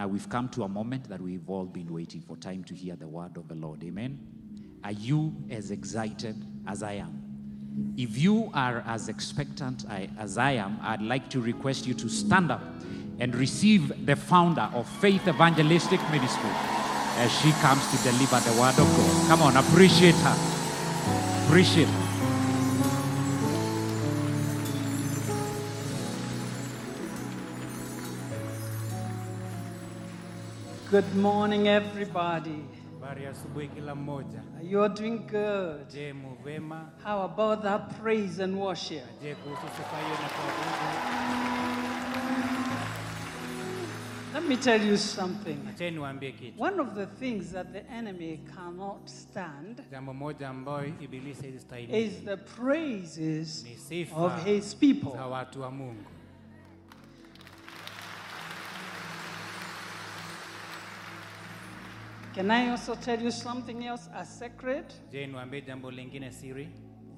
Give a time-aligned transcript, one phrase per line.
[0.00, 2.96] Now we've come to a moment that we've all been waiting for time to hear
[2.96, 3.84] the word of the Lord.
[3.84, 4.18] Amen.
[4.82, 7.92] Are you as excited as I am?
[7.98, 9.84] If you are as expectant
[10.18, 12.62] as I am, I'd like to request you to stand up
[13.18, 16.50] and receive the founder of Faith Evangelistic Ministry
[17.18, 19.28] as she comes to deliver the word of God.
[19.28, 21.44] Come on, appreciate her.
[21.44, 21.99] Appreciate her.
[30.90, 32.64] Good morning, everybody.
[33.00, 34.42] Habari asubuhi kila mmoja.
[34.62, 35.88] You're doing good.
[35.88, 36.12] Je?
[37.04, 39.04] How about that praise and worship?
[39.22, 40.70] Je, kuhusu sifa hiyo na kuabudu?
[44.34, 45.56] Let me tell you something.
[45.68, 46.62] Acheni niwaambie kitu.
[46.62, 51.66] One of the things that the enemy cannot stand Jambo moja ambayo ibilisi is
[52.24, 53.64] the praises
[54.16, 55.12] of his people.
[55.12, 56.19] za watu wa Mungu.
[62.34, 64.94] Can I also tell you something else, a secret?
[65.12, 66.68] Je, niwaambie jambo lingine siri?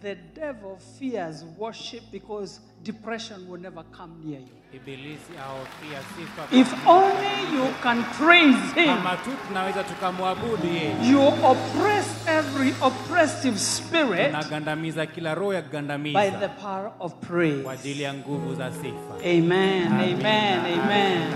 [0.01, 4.49] The devil fears worship because depression will never come near you.
[4.75, 6.49] Ibilisi ahofia sifa.
[6.51, 13.59] If only you can praise him, kama tu tunaweza tukamwabudu yeye, you oppress every oppressive
[13.59, 17.63] spirit tunagandamiza kila roho ya by the kugandamiza power of praise.
[17.63, 19.15] kwa ajili ya nguvu za sifa.
[19.25, 20.17] Amen, Amen.
[20.17, 21.35] amen, amen,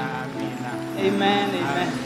[0.99, 2.06] amen, amen.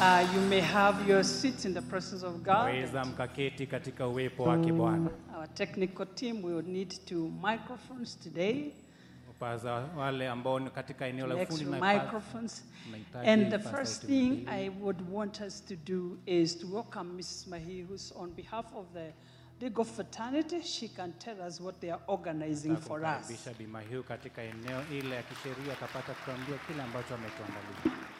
[0.00, 2.64] Uh, you may have your seats in the presence of God.
[2.66, 5.10] Waweza mkaketi katika uwepo wake Bwana.
[5.36, 8.72] Our technical team will need two microphones today,
[9.30, 12.64] Upaza wale ambao ni katika eneo la ufundi na microphones.
[13.26, 14.46] And the first thing.
[14.48, 17.46] I would want us to do is to welcome Mrs.
[17.48, 19.12] Mahi, who's on behalf of the
[19.64, 20.62] legal fraternity.
[20.62, 23.26] She can tell us what they are organizing for us.
[23.26, 23.54] kumkaribisha
[23.90, 28.19] Bi katika eneo ile ya kisheria atapata kutuambia kile ambacho ametuandalia.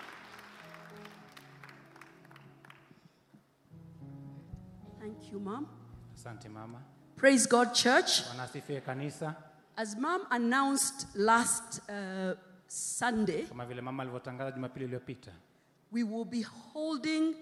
[5.11, 5.67] Thank you, Mom.
[6.15, 6.79] Asante mama.
[7.17, 8.23] Praise God, church.
[8.29, 9.35] Wanasifia kanisa
[9.77, 12.35] As Mom announced last uh,
[12.69, 15.31] Sunday, kama vile mama alivyotangaza Jumapili iliyopita,
[15.93, 17.35] we will be holding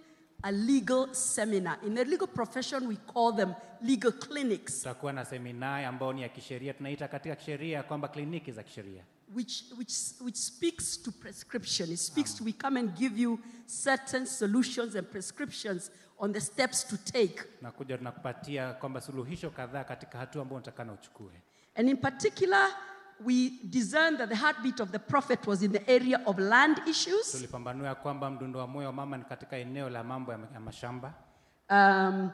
[0.43, 1.79] a legal seminar.
[1.85, 6.29] In the legal profession, we call them legal clinics, tutakuwa na semina ambayo ni ya
[6.29, 9.05] kisheria, tunaita katika kisheria kwamba kliniki za kisheria
[9.35, 11.91] which, which, which speaks to prescription.
[11.93, 16.87] It speaks to we come and give you certain solutions and prescriptions on the steps
[16.87, 17.43] to take.
[17.63, 21.43] nakuja tunakupatia kwamba suluhisho kadhaa katika hatua ambayo unatakana uchukue.
[21.75, 22.69] And in particular,
[23.25, 27.33] we discerned that the heartbeat of the prophet was in the area of land issues.
[27.33, 31.15] Tulipambanua kwamba mdundo wa moyo wa mama ni katika eneo la mambo ya mashamba
[31.71, 32.31] um,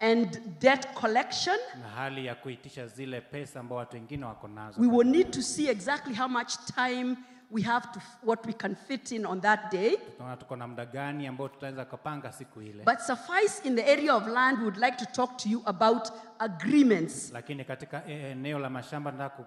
[0.00, 1.56] and debt collection.
[1.82, 4.80] na hali ya kuitisha zile pesa ambao watu wengine wako nazo.
[4.80, 7.16] We will need to see exactly how much time
[7.50, 9.96] we have to, what we can fit in on that day.
[12.84, 16.10] But suffice in the area of land, we would like to talk to you about
[16.38, 19.42] agreements, lakini katika e- eneo la mashamba nataka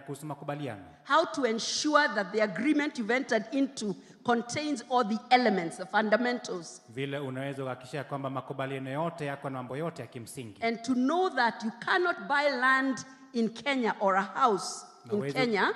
[0.00, 3.94] kuhusu makubaliano, how to ensure that the agreement you've entered into
[4.24, 9.76] contains all the elements, the fundamentals, vile unaweza kuhakikisha kwamba makubaliano yote yako na mambo
[9.76, 10.62] yote ya kimsingi.
[10.62, 12.98] and to know that you cannot buy land
[13.32, 14.84] in Kenya or a house
[15.16, 15.72] in Kenya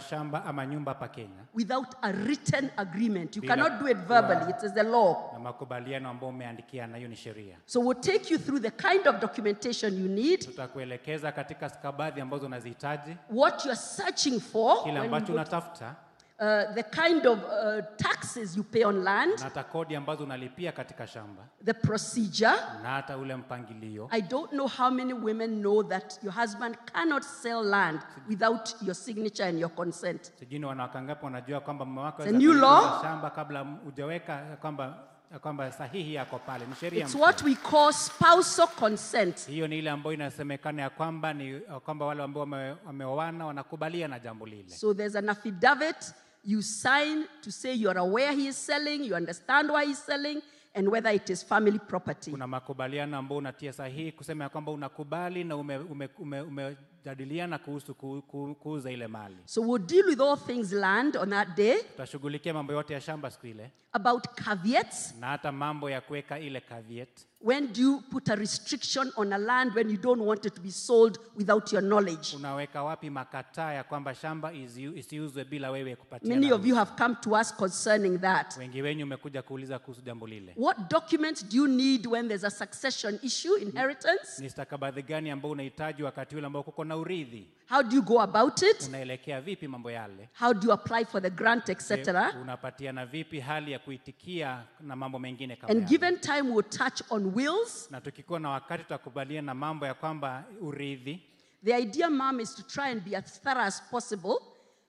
[0.00, 3.36] shamba ama nyumba pa Kenya without a written agreement.
[3.36, 5.30] You Bila cannot do it verbally, it is the law.
[5.32, 7.56] na makubaliano ambayo umeandikiana, hiyo ni sheria.
[7.66, 12.46] So we'll take you through the kind of documentation you need, Tutakuelekeza katika stakabadhi ambazo
[12.46, 15.94] unazihitaji, what you're searching for, kile ambacho you unatafuta
[16.40, 20.72] uh, the kind of uh, taxes you pay on land, na hata kodi ambazo unalipia
[20.72, 22.56] katika shamba the procedure.
[22.82, 24.08] na hata ule mpangilio.
[24.10, 28.94] I don't know how many women know that your husband cannot sell land without your
[28.94, 30.32] signature and your consent.
[30.38, 32.80] Sijui ni wanawake ngapi wanajua kwamba mume wako hawezi new law.
[32.80, 34.94] kuuza shamba kabla hujaweka kwamba
[35.40, 37.00] kwamba sahihi yako pale, ni sheria.
[37.04, 37.26] It's mpya.
[37.26, 39.46] what we call spousal consent.
[39.46, 44.18] Hiyo ni ile ambayo inasemekana ya kwamba ni kwamba wale ambao wame- wameoana wanakubalia na
[44.18, 44.68] jambo lile.
[44.70, 49.70] So there's an affidavit you sign to say you're aware he is selling, you understand
[49.70, 50.42] why he's selling,
[50.74, 52.30] and whether it is family property.
[52.30, 56.76] Kuna makubaliano ambao unatia sahihi kusema kwamba unakubali na umejadiliana ume, ume,
[57.14, 59.36] umejadiliana kuhusu ku, ku, kuuza ile mali.
[59.46, 63.30] So we'll deal with all things land on that day, Tutashughulikia mambo yote ya shamba
[63.30, 65.14] siku ile about caveats.
[65.20, 67.08] na hata mambo ya kuweka ile caveat.
[67.40, 70.60] When do you put a restriction on a land when you don't want it to
[70.62, 72.36] be sold without your knowledge?
[72.36, 76.90] Unaweka wapi makataa ya kwamba shamba isi- isiuzwe bila wewe kupatia Many of you have
[76.98, 78.56] come to us concerning that.
[78.58, 80.54] Wengi wenyu umekuja kuuliza kuhusu jambo lile.
[80.56, 84.42] What documents do you need when there's a succession issue, inheritance?
[84.42, 88.02] Ni stakabadhi gani ambao unahitaji wakati ule ambao kuko na na urithi How do you
[88.02, 88.88] go about it?
[88.88, 92.32] unaelekea vipi mambo yale How do you apply for the grant, etc.?
[92.42, 97.32] unapatiana vipi hali ya kuitikia na mambo mengine kama And given time, we'll touch on
[97.34, 97.90] wills.
[97.90, 101.22] na tukikuwa na wakati tutakubaliana na mambo ya kwamba urithi
[101.64, 104.34] The idea, mom, is to try and be as thorough as possible.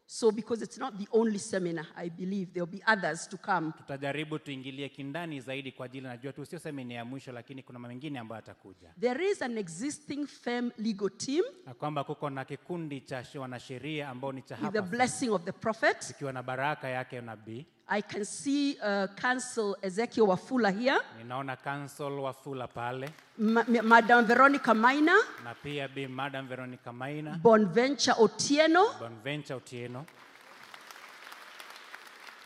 [0.07, 3.71] So, because it's not the only seminar, I believe there'll be others to come.
[3.77, 8.19] tutajaribu tuingilie kindani zaidi kwa ajili najua tu sio semina ya mwisho lakini kuna mengine
[8.19, 13.23] ambayo atakuja There is an existing firm legal team na kwamba kuko na kikundi cha
[13.39, 16.09] wanasheria ambao ni cha with the blessing of the prophet.
[16.09, 22.09] ikiwa na baraka yake nabii I can see uh, Council Ezekiel Wafula here, ninaona council
[22.23, 23.09] wafula pale.
[23.37, 27.39] Ma- Ma- Madam Veronica Maina, na pia bi madam veronica maina.
[27.43, 28.85] Bonventure Otieno.
[28.99, 30.03] bonventure utieno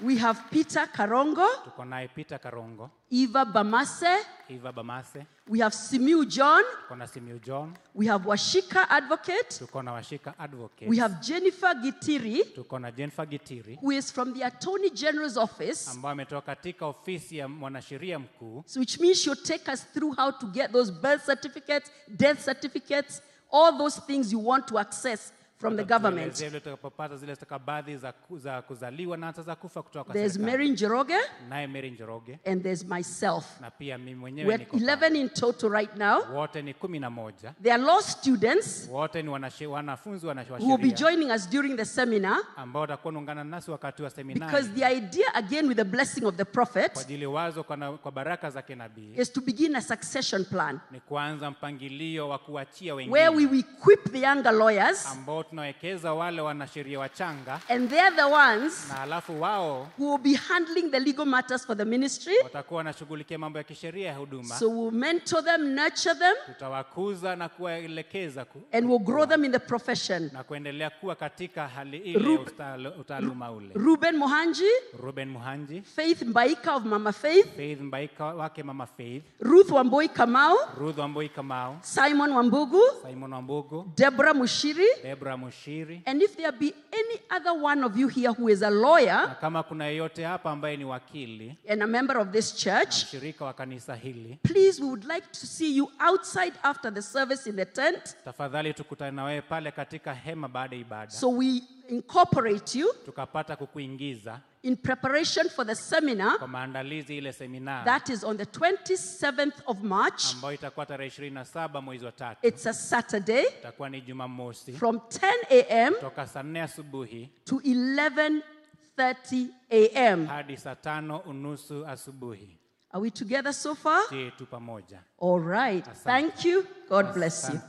[0.02, 4.18] We have Peter Karongo, tuko naye peter karongo Eva Bamase.
[4.50, 6.64] Eva bamase We have Simiu John.
[6.88, 9.50] tuko na simiu john We have Washika Advocate.
[9.60, 14.34] tuko na washika advocate We have Jennifer Gitiri, tuko na jennifer gitiri who is from
[14.34, 19.36] the Attorney General's office, ambao ametoka katika ofisi ya mwanasheria mkuu so which means she'll
[19.44, 23.22] take us through how to get those birth certificates, death certificates,
[23.52, 26.34] all those things you want to access from the government.
[26.34, 30.52] Tutakapopata zile stakabadhi za, ku- za kuzaliwa na hata za kufa kutoka kwa There's serikali.
[30.58, 31.16] Mary Njoroge,
[31.50, 33.46] naye Mary Njoroge and there's myself.
[33.62, 34.86] na pia mimi mwenyewe We're niko pale.
[34.96, 36.22] 11 in total right now.
[36.34, 40.68] wote ni kumi na moja They are law students wote ni wanashe- wanafunzi wa who
[40.68, 44.16] will be sheria joining us during the seminar ambao watakuwa naungana nasi wakati wa because
[44.16, 47.92] seminari the idea, again, with the blessing of the kwa prophet, ajili wazo kwa, na,
[47.92, 52.96] kwa baraka za kinabii is to begin a succession plan ni kuanza mpangilio wa kuachia
[52.96, 58.88] where we equip the younger lawyers, ambao tunawekeza wale wanasheria wachanga and they're the ones
[58.90, 62.34] na halafu wao who will be handling the legal matters for the ministry.
[62.44, 64.56] watakuwa wanashughulikia mambo ya kisheria ya huduma.
[64.56, 69.52] So we'll mentor them, nurture them, tutawakuza na kuwaelekeza ku, and we'll grow them in
[69.52, 70.30] the profession.
[70.34, 73.70] na kuendelea kuwa katika hali ile Rub- utaaluma ule.
[73.74, 74.70] Ruben Mohanji,
[75.04, 75.82] ruben muhanji.
[75.82, 79.24] Faith Mbaika of Mama Faith, faith mbaika wake mama faith.
[79.40, 81.78] Ruth Wamboi Kamau, ruth wamboi kamau.
[81.82, 83.92] Simon Wambugu, simon wambugu.
[83.98, 88.50] Deborah Mushiri, debra mushiri and if there be any other one of you here who
[88.50, 92.28] is a lawyer na kama kuna yeyote hapa ambaye ni wakili and a member of
[92.32, 96.54] this na church, mshirika wa kanisa hili please, we would like to see you outside
[96.64, 98.16] after the service in the tent.
[98.26, 101.12] tafadhali tukutane na wewe pale katika hema baada ya ibada.
[101.12, 102.94] So we incorporate you.
[103.06, 108.46] Tukapata kukuingiza in preparation for the seminar kwa maandalizi ile seminari that is on the
[108.46, 110.24] 27th of March.
[110.34, 115.32] ambayo itakuwa tarehe 27 mwezi wa tatu It's a Saturday itakuwa ni jumamosi from 10
[115.50, 115.94] a.m.
[116.02, 120.26] toka saa nne asubuhi to 11:30 a.m.
[120.28, 122.56] hadi saa tano unusu asubuhi
[122.92, 124.02] Are we together so far?
[124.12, 125.88] je tu pamoja All right.
[125.88, 126.04] Asante.
[126.04, 126.66] Thank you.
[126.90, 127.60] God bless you.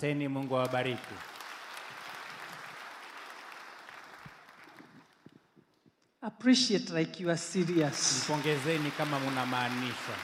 [6.22, 8.25] Appreciate like you are serious.
[8.28, 10.17] mpongezeni kama mnamaanisha.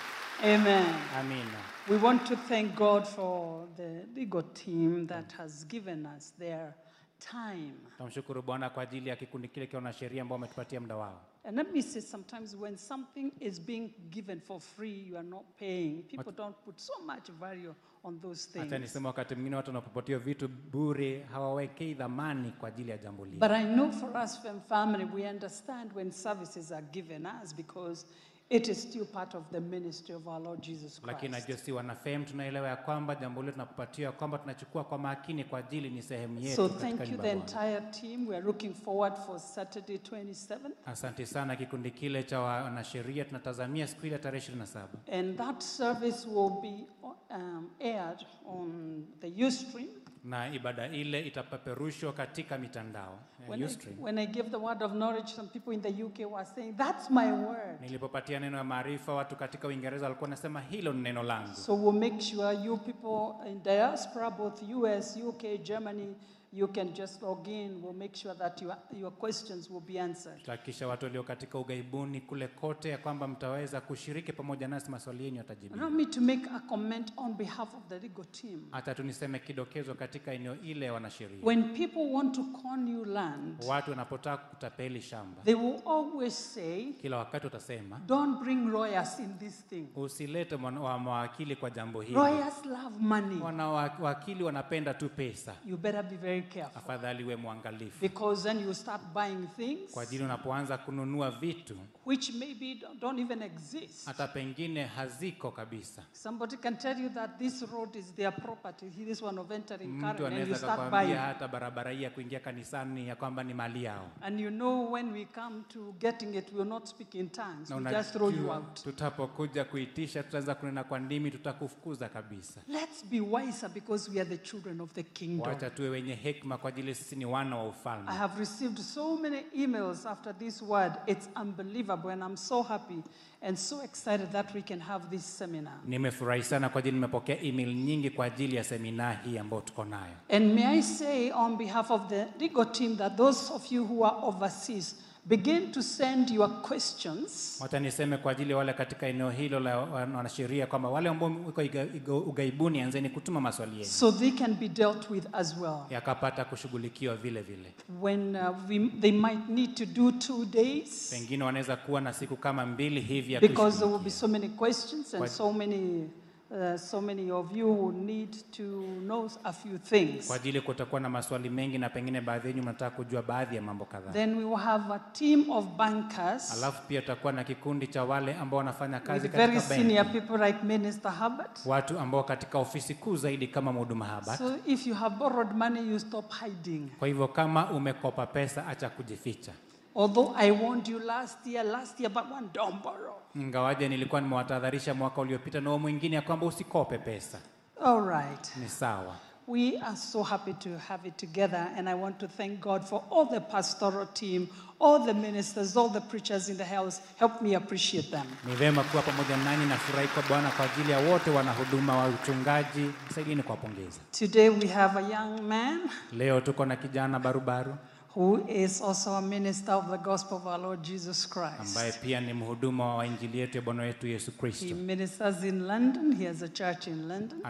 [0.44, 0.86] Amen.
[1.18, 6.74] amina We want to thank God for the legal team that has given us their
[7.18, 7.72] time.
[7.98, 11.72] Tumshukuru bwana kwa ajili ya kikundi kile kia wanasheria ambao wametupatia muda wao And let
[11.72, 16.02] me say, sometimes when something is being given for free, you are not paying.
[16.02, 17.74] People don't put so much value
[18.06, 18.80] on those hata things.
[18.80, 23.50] nisema wakati mwingine watu wanapopatiwa vitu bure hawawekei dhamani kwa ajili ya jambo lile But
[23.50, 28.06] I know for us, from family, we understand when services are given us because
[28.48, 32.24] it is still part of the ministry of our Lord Jesus lakini najua si wanafem
[32.24, 36.56] tunaelewa ya kwamba jambo hilo tunapopatiwa kwamba tunachukua kwa makini kwa ajili ni sehemu yetu
[36.56, 38.28] So thank you, the entire team.
[38.28, 40.70] We are looking forward for Saturday 27th.
[40.86, 46.50] asante sana kikundi kile cha wanasheria tunatazamia siku ile tarehe 27 And that service will
[46.62, 46.86] be
[47.30, 49.88] um, aired on the Ustream.
[50.26, 53.18] Na ibada ile itapeperushwa katika mitandao
[53.48, 53.68] When I,
[54.00, 57.10] when I gave the word of knowledge, some people in the UK were saying, That's
[57.10, 57.80] my word.
[57.80, 62.10] nilipopatia neno ya maarifa watu katika uingereza walikuwa nasema hilo ni neno langu So we'll
[62.10, 66.14] make sure you people in diaspora, both US, UK, Germany,
[66.52, 67.82] you can just log in.
[67.82, 70.38] We'll make sure that your, your questions will be answered.
[70.38, 75.36] tutahakikisha watu walio katika ughaibuni kule kote ya kwamba mtaweza kushiriki pamoja nasi maswali yenu
[75.36, 78.60] yatajibiwa Allow me to make a comment on behalf of the legal team.
[78.70, 83.90] hata tuniseme kidokezo katika eneo ile wanasheria When people want to con you land, watu
[83.90, 89.66] wanapotaka kutapeli shamba they will always say, kila wakati utasema Don't bring lawyers in this
[89.66, 89.86] thing.
[89.96, 93.40] usilete wa mawakili kwa jambo hili Lawyers love money.
[93.42, 96.78] wanawakili wanapenda tu pesa You better be very careful.
[96.78, 101.76] afadhali uwe mwangalifu Because then you start buying things kwa ajili unapoanza kununua vitu
[102.06, 104.06] which maybe don't- even exist.
[104.06, 108.86] hata pengine haziko kabisa Somebody can tell you that this road is their property.
[108.90, 111.14] This one of entering Karen, and you start buying.
[111.14, 115.12] hata barabara hii ya kuingia kanisani ya kwamba ni mali yao And you know when
[115.12, 117.70] we come to getting it, we will not speak in tongues.
[117.70, 118.82] na We just throw you out.
[118.82, 124.38] tutapokuja kuitisha tutaanza kunena kwa ndimi tutakufukuza kabisa Let's be wiser because we are the
[124.38, 125.48] children of the kingdom.
[125.48, 129.16] wacha tuwe wenye hekima kwa ajili sisi ni wana wa ufalme I have received so
[129.16, 130.92] many emails after this word.
[131.06, 133.02] It's unbelievable, and I'm so happy
[133.42, 135.72] and so excited that we can have this seminar.
[135.86, 140.14] nimefurahi sana kwa ajili nimepokea email nyingi kwa ajili ya semina hii ambayo tuko nayo
[140.30, 144.04] And may I say, on behalf of the legal team, that those of you who
[144.06, 144.96] are overseas
[145.28, 147.58] begin to send your questions.
[147.60, 152.12] Wacha niseme kwa ajili ya wale katika eneo hilo la wanasheria kwamba wale ambao iga-
[152.26, 153.84] ugaibuni anzeni kutuma maswali yenu.
[153.84, 155.78] So they can be dealt with as well.
[155.90, 157.74] yakapata kushughulikiwa vile vile.
[158.00, 161.10] When uh, we, they might need to do two days.
[161.10, 164.48] Pengine wanaweza kuwa na siku kama mbili hivi ya because there will be so many
[164.48, 166.08] questions and so many,
[166.50, 168.62] uh, so many of you who need to
[169.04, 170.26] know a few things.
[170.26, 173.84] kwa ajili kutakuwa na maswali mengi na pengine baadhi yenu mnataka kujua baadhi ya mambo
[173.84, 178.04] kadhaa Then we will have a team of bankers alafu pia tutakuwa na kikundi cha
[178.04, 181.50] wale ambao wanafanya kazi very katika senior benki people like Minister Hubbard.
[181.66, 185.90] watu ambao katika ofisi kuu zaidi kama mhuduma haba So if you have borrowed money,
[185.90, 186.88] you stop hiding.
[186.98, 189.52] kwa hivyo kama umekopa pesa acha kujificha
[189.96, 193.14] Although I warned you last year, last year, but one don't borrow.
[193.36, 197.38] ingawaje nilikuwa nimewatahadharisha mwaka uliopita na huo mwingine ya kwamba usikope pesa
[197.84, 198.56] All right.
[198.56, 199.14] ni sawa
[199.48, 203.02] We are so happy to have it together, and I want to thank God for
[203.12, 204.48] all the pastoral team,
[204.80, 207.00] all the ministers, all the preachers in the house.
[207.16, 208.26] Help me appreciate them.
[208.46, 212.08] ni vema kuwa pamoja nanyi na furahi kwa bwana kwa ajili ya wote wanahuduma wa
[212.08, 215.80] uchungaji saidieni kuwapongeza Today we have a young man
[216.12, 217.76] leo tuko na kijana barubaru
[218.16, 221.60] who is also a minister of the gospel of our Lord Jesus Christ.
[221.76, 225.66] ambaye pia ni mhuduma wa injili yetu ya bwana wetu yesu He kristo ministers in
[225.66, 226.16] London.
[226.16, 227.40] He has a church in London.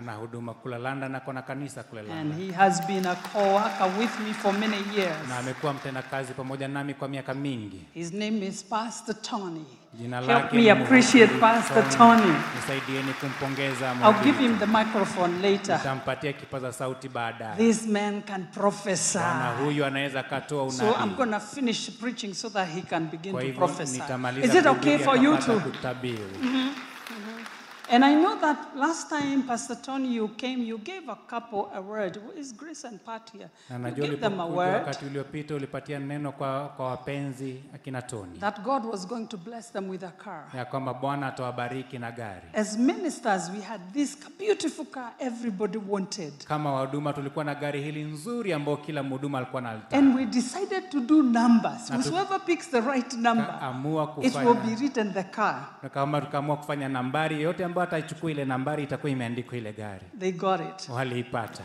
[0.54, 4.32] kule london na kanisa kule And london he has been a co worker with me
[4.32, 5.28] for many years.
[5.28, 9.64] na amekuwa mtendakazi pamoja nami kwa miaka mingi His name is Pastor Tony.
[9.98, 12.20] Jina Help me appreciate Pastor Tony.
[12.22, 12.32] Tony.
[12.56, 15.76] nisaidieni kumpongeza I'll give him the microphone later.
[15.78, 19.18] nitampatia kipaza sauti baadaye This man can prophesy.
[19.64, 23.52] huyu anaweza katoa So I'm going to finish preaching so that he can begin to
[23.58, 24.02] prophesy.
[24.42, 25.60] Is it okay for you to?
[25.60, 26.18] kutabiri
[27.88, 31.80] And I know that last time, Pastor Tony, you came, you gave a couple a
[31.80, 32.18] word.
[32.36, 33.48] Is Grace and Pat here?
[33.70, 37.62] na You najua gave them a ulipokuja word wakati uliopita ulipatia neno kwa, kwa wapenzi
[37.74, 40.44] akina Tony that God was going to bless them with a car.
[40.54, 46.32] ya kwamba bwana atawabariki na gari As ministers, we had this beautiful car everybody wanted.
[46.44, 50.90] kama wahuduma tulikuwa na gari hili nzuri ambao kila mhuduma alikuwa nalitaka And we decided
[50.90, 51.90] to do numbers.
[51.90, 55.66] Na tu- Whoever picks the right number, Tukaamua it will kufanya be written the car.
[55.82, 60.32] na kama tukaamua kufanya nambari yote ambayo ataichukua ile nambari itakuwa imeandikwa ile gari They
[60.32, 60.88] got it.
[60.88, 61.62] waliipata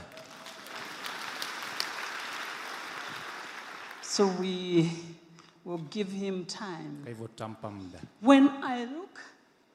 [4.01, 4.89] So we
[5.65, 6.99] will give him time.
[7.03, 9.19] kwa hivyo tutampa muda When I look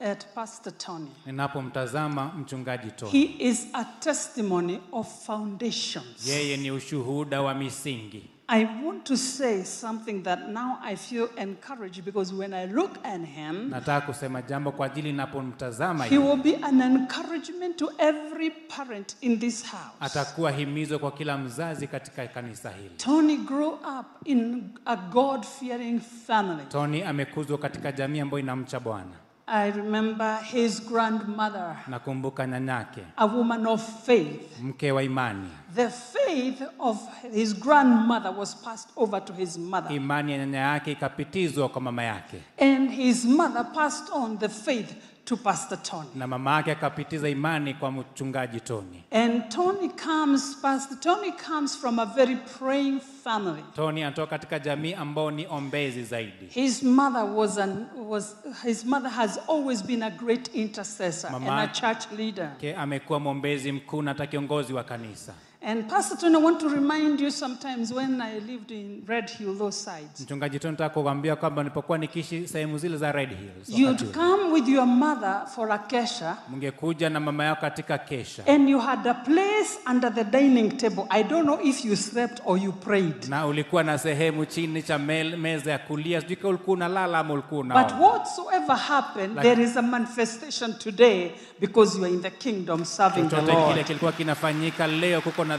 [0.00, 6.26] at Pastor Tony, ninapomtazama mchungaji he is a testimony of foundations.
[6.26, 12.04] yeye ni ushuhuda wa misingi I want to say something that now I feel encouraged
[12.04, 16.56] because when I look at him, nataka kusema jambo kwa ajili ninapomtazama he will be
[16.62, 19.96] an encouragement to every parent in this house.
[20.00, 26.00] atakuwa himizo kwa kila mzazi katika kanisa hili Tony grew up in a God fearing
[26.26, 26.62] family.
[26.68, 29.10] tony amekuzwa katika jamii ambayo inamcha bwana
[29.48, 33.04] I remember his grandmother, nakumbuka nanake.
[33.16, 34.58] a woman of faith.
[34.62, 36.98] mke wa imani The faith of
[37.32, 42.02] his grandmother was passed over to his mother, imani ya nana yake ikapitizwa kwa mama
[42.02, 44.92] yake and his mother passed on the faith
[45.26, 46.08] to Pastor Tony.
[46.14, 51.98] na mama yake akapitiza imani kwa mchungaji tony And Tony comes, Pastor Tony comes from
[51.98, 53.62] a very praying family.
[53.74, 59.10] tony anatoka katika jamii ambao ni ombezi zaidi His mother was an was his mother
[59.10, 62.50] has always been a great intercessor and a church leader.
[62.60, 66.68] ke amekuwa mwombezi mkuu na hata kiongozi wa kanisa And Pastor Tony, I want to
[66.68, 71.62] remind you sometimes when I lived in Red Hill, those sides, mchungaji tony nataka kwamba
[71.62, 76.36] nilipokuwa nikiishi sehemu zile za red hills you'd come with your mother for a kesha,
[76.50, 81.04] mngekuja na mama yako katika kesha and you had a place under the dining table.
[81.10, 83.28] I don't know if you slept or you prayed.
[83.28, 87.64] na ulikuwa na sehemu chini cha meza ya kulia sijui kama ulikuwa unalala ama ulikuwa
[87.64, 93.28] But whatsoever happened, there is a manifestation today because you are in the kingdom serving
[93.28, 93.84] the chochote kile Lord.
[93.86, 95.58] kilikuwa kinafanyika leo kuko na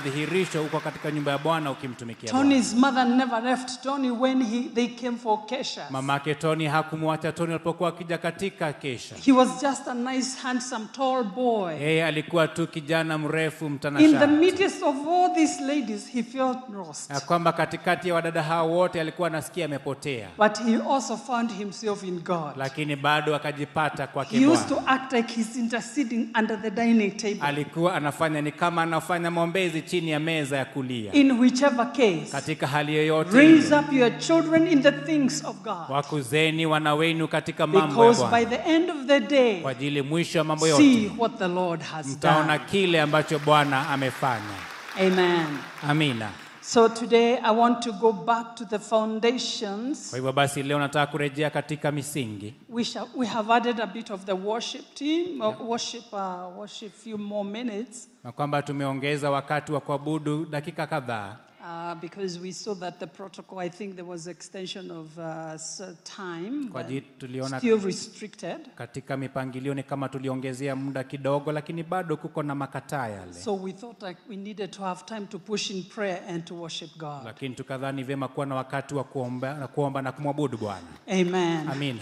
[0.53, 4.87] na uko katika nyumba ya Bwana ukimtumikia Tony's mother never left Tony when he, they
[4.87, 5.87] came for Kesha.
[5.89, 9.15] Mamake Tony hakumwacha Tony alipokuwa akija katika kesha.
[9.15, 11.73] He was just a nice, handsome, tall boy.
[11.73, 17.09] Yeye alikuwa tu kijana mrefu In the midst of all these ladies, he felt lost.
[17.11, 22.03] ya kwamba katikati ya wadada hao wote alikuwa anasikia amepotea, But he also found himself
[22.03, 22.57] in God.
[22.57, 27.41] lakini bado akajipata kwake He used to act like he's interceding under the dining table.
[27.41, 31.13] Alikuwa anafanya ni kama anafanya maombezi chini ya meza ya kulia.
[31.13, 35.89] In whichever case, Katika hali yoyote raise up your children in the things of God.
[35.89, 40.01] wakuzeni wana wenu katika mambo ya Because by the end of the day, kwa ajili
[40.01, 44.57] mwisho wa mambo see yote what the Lord has mtaona kile ambacho Bwana amefanya.
[44.99, 45.45] Amen.
[45.89, 46.29] Amina.
[46.67, 50.09] So today I want to go back to the foundations.
[50.09, 52.53] Kwa hivyo basi leo nataka kurejea katika misingi.
[52.69, 55.61] We, shall, we have added a bit of the worship team, yeah.
[55.61, 61.35] worship, uh, worship few more minutes, na kwamba tumeongeza wakati wa kuabudu dakika kadhaa
[61.67, 65.57] uh, because we saw that the protocol, I think there was extension of uh,
[66.03, 66.83] time, kwa
[67.19, 68.57] tuliona still restricted.
[68.75, 73.71] katika mipangilio ni kama tuliongezea muda kidogo, lakini bado kuko na makataa yale, So we
[73.73, 77.25] thought like we needed to have time to push in prayer and to worship God.
[77.25, 80.87] lakini tukadhani vyema kuwa na wakati wa kuomba na kuomba na kumwabudu Bwana.
[81.07, 81.67] Amen.
[81.69, 82.01] Amina.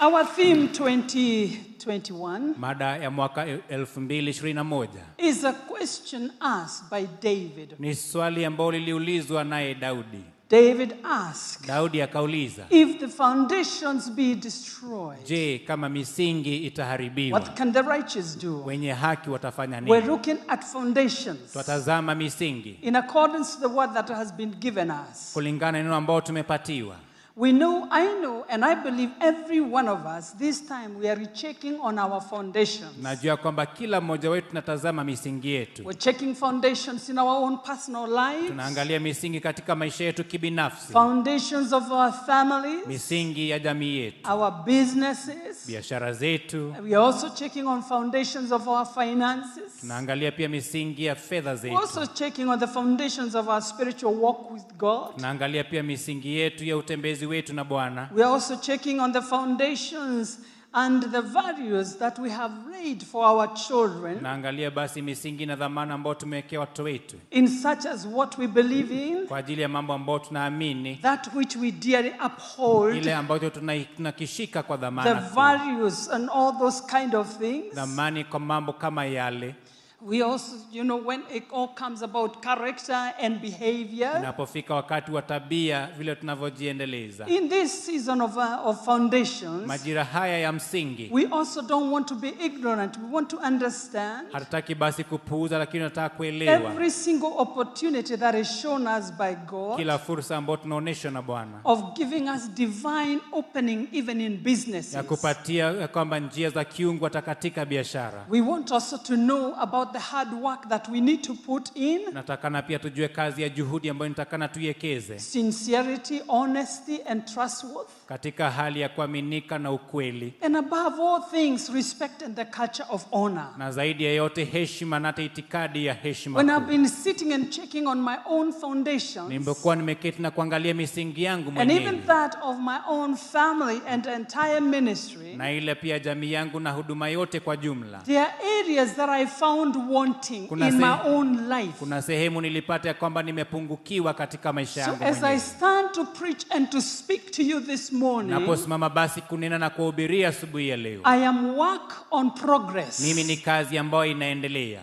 [0.00, 4.88] Our theme 2021 Mada ya mwaka 2021
[5.18, 7.74] is a question asked by David.
[7.78, 10.20] ni swali ambalo liliulizwa naye Daudi.
[10.50, 17.72] David asked, Daudi akauliza, If the foundations be destroyed, je, kama misingi itaharibiwa, what can
[17.72, 18.62] the righteous do?
[18.64, 24.08] wenye haki watafanya We're looking at foundations Twatazama misingi in accordance to the word that
[24.08, 25.30] has been given us.
[25.34, 26.96] kulingana na neno ambao tumepatiwa.
[27.38, 31.14] We know, I know, and I believe every one of us, this time we are
[31.14, 32.96] rechecking on our foundations.
[33.02, 38.06] Najua kwamba kila mmoja wetu tunatazama misingi yetu, We're checking foundations in our own personal
[38.08, 44.30] lives, tunaangalia misingi katika maisha yetu kibinafsi, foundations of our families, misingi ya jamii yetu,
[44.32, 45.66] our businesses.
[45.66, 49.80] biashara zetu, We are also checking on foundations of our finances.
[49.80, 54.50] tunaangalia pia misingi ya fedha We're also checking on the foundations of our spiritual walk
[54.50, 55.14] with God.
[55.14, 59.22] tunaangalia pia misingi yetu ya utembezi wetu na Bwana, We are also checking on the
[59.22, 60.38] foundations
[60.72, 65.94] and the values that we have laid for our children, Naangalia basi misingi na dhamana
[65.94, 69.92] ambayo tumewekea watoto wetu in such as what we believe in, kwa ajili ya mambo
[69.94, 73.50] ambayo tunaamini, that which we dearly uphold, ile ambacho
[73.96, 77.74] tunakishika kwa dhamana The values and all those kind of things.
[77.74, 79.54] dhamani kwa mambo kama yale.
[80.00, 85.22] We also, you know, when it all comes about character and behavior, Inapofika wakati wa
[85.22, 91.26] tabia, vile tunavyojiendeleza, in this season of, uh, of foundations, majira haya ya msingi, we
[91.26, 92.96] also don't want to be ignorant.
[92.96, 98.60] We want to understand hatutaki basi kupuuza, lakini tunataka kuelewa every single opportunity that is
[98.62, 103.88] shown us by God kila fursa ambayo tunaonyeshwa na Bwana of giving us divine opening
[103.92, 104.94] even in businesses.
[104.94, 108.26] ya kupatia ya kwamba njia za kiungu hata katika biashara.
[108.28, 112.00] We want also to know about the hard work that we need to put in
[112.12, 117.90] Natakana pia tujue kazi ya juhudi ambayo nitakana tuiwekeze sincerity, honesty, and trustworth.
[118.08, 123.04] Katika hali ya kuaminika na ukweli, And above all things, respect and the culture of
[123.12, 123.48] honor.
[123.58, 127.50] na zaidi ya yote heshima na hata itikadi ya heshima When I've been sitting and
[127.50, 132.56] checking on my own foundations, Nimekuwa nimeketi na kuangalia misingi yangu and even that of
[132.58, 137.56] my own family and entire ministry, na ile pia jamii yangu na huduma yote kwa
[137.56, 137.98] jumla.
[138.04, 141.72] there are areas that I found wanting Kuna in my own life.
[141.78, 146.70] Kuna sehemu nilipata ya kwamba nimepungukiwa katika maisha So as I stand to preach and
[146.70, 151.26] to speak to you this morning, Naposimama basi kunena na kuhubiria asubuhi ya leo, I
[151.26, 153.00] am work on progress.
[153.00, 154.80] mimi ni kazi ambayo inaendelea.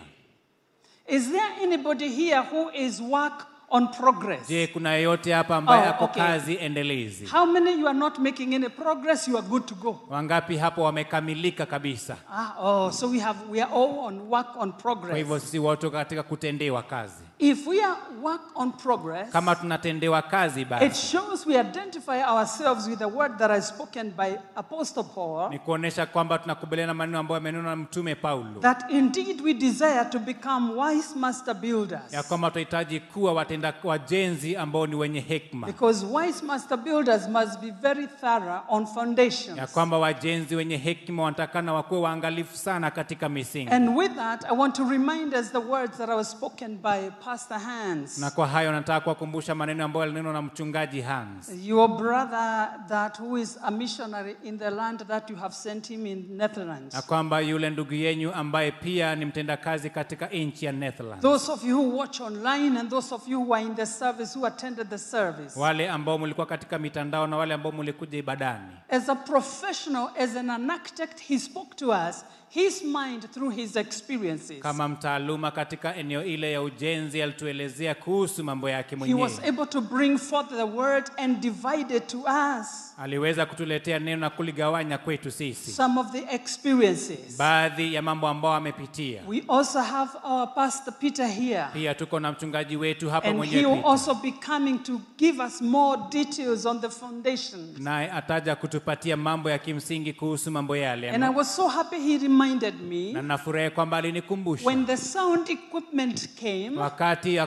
[1.08, 4.48] Is there anybody here who is work on progress?
[4.48, 6.22] Je, kuna yeyote hapa ambaye Oh, ako okay.
[6.22, 7.26] kazi endelezi?
[7.26, 9.28] How many you are not making any progress?
[9.28, 10.00] You are good to go.
[10.10, 12.16] Wangapi hapo wamekamilika kabisa?
[12.32, 15.90] Ah, oh, so we have we are all on work on Kwa hivyo sisi wote
[15.90, 17.25] katika kutendewa kazi.
[17.38, 22.98] If we are work on progress, Kama tunatendewa kazi, it shows we identify ourselves with
[22.98, 25.50] the word that is spoken by Apostle Paul.
[25.50, 30.04] ni kuonesha kwamba tunakubaliana na maneno ambayo yamenenwa na Mtume Paulo That indeed we desire
[30.10, 32.12] to become wise master builders.
[32.12, 37.60] ya kwamba tunahitaji kuwa watenda wajenzi ambao ni wenye hekima, Because wise master builders must
[37.60, 39.58] be very thorough on foundations.
[39.58, 43.70] ya kwamba wajenzi wenye hekima wanatakana wakuwe waangalifu sana katika misingi.
[43.70, 47.58] And with that, I want to remind us the words that were spoken by Pastor
[47.58, 48.18] Hans.
[48.18, 53.38] na kwa hayo nataka kuwakumbusha maneno ambayo yalinenwa na mchungaji Hans Your brother that who
[53.38, 56.94] is a missionary in the land that you have sent him in Netherlands.
[56.94, 61.64] na kwamba yule ndugu yenyu ambaye pia ni mtendakazi katika nchi ya Netherlands Those of
[61.64, 64.88] you who watch online and those of you who are in the service, who attended
[64.90, 65.60] the service.
[65.60, 70.70] wale ambao mlikuwa katika mitandao na wale ambao mlikuja ibadani As a professional, as an
[70.70, 74.60] architect, he spoke to us his mind through his experiences.
[74.60, 79.66] kama mtaaluma katika eneo ile ya ujenzi alituelezea kuhusu mambo yake He mwenyewe was able
[79.66, 82.18] to bring forth the word and divide it to
[82.60, 82.85] us.
[82.98, 85.72] Aliweza kutuletea neno na kuligawanya kwetu sisi.
[85.72, 87.38] Some of the experiences.
[87.38, 89.22] baadhi ya mambo ambao amepitia.
[89.28, 91.64] We also have our Pastor Peter here.
[91.72, 95.62] pia tuko na mchungaji wetu hapa And he will also be coming to give us
[95.62, 97.74] more details on the foundation.
[97.78, 101.10] Naye ataja kutupatia mambo ya kimsingi kuhusu mambo yale.
[101.10, 104.66] And I was so happy he reminded me na nafurahi kwamba alinikumbusha.
[104.66, 107.38] when the sound equipment came, wakati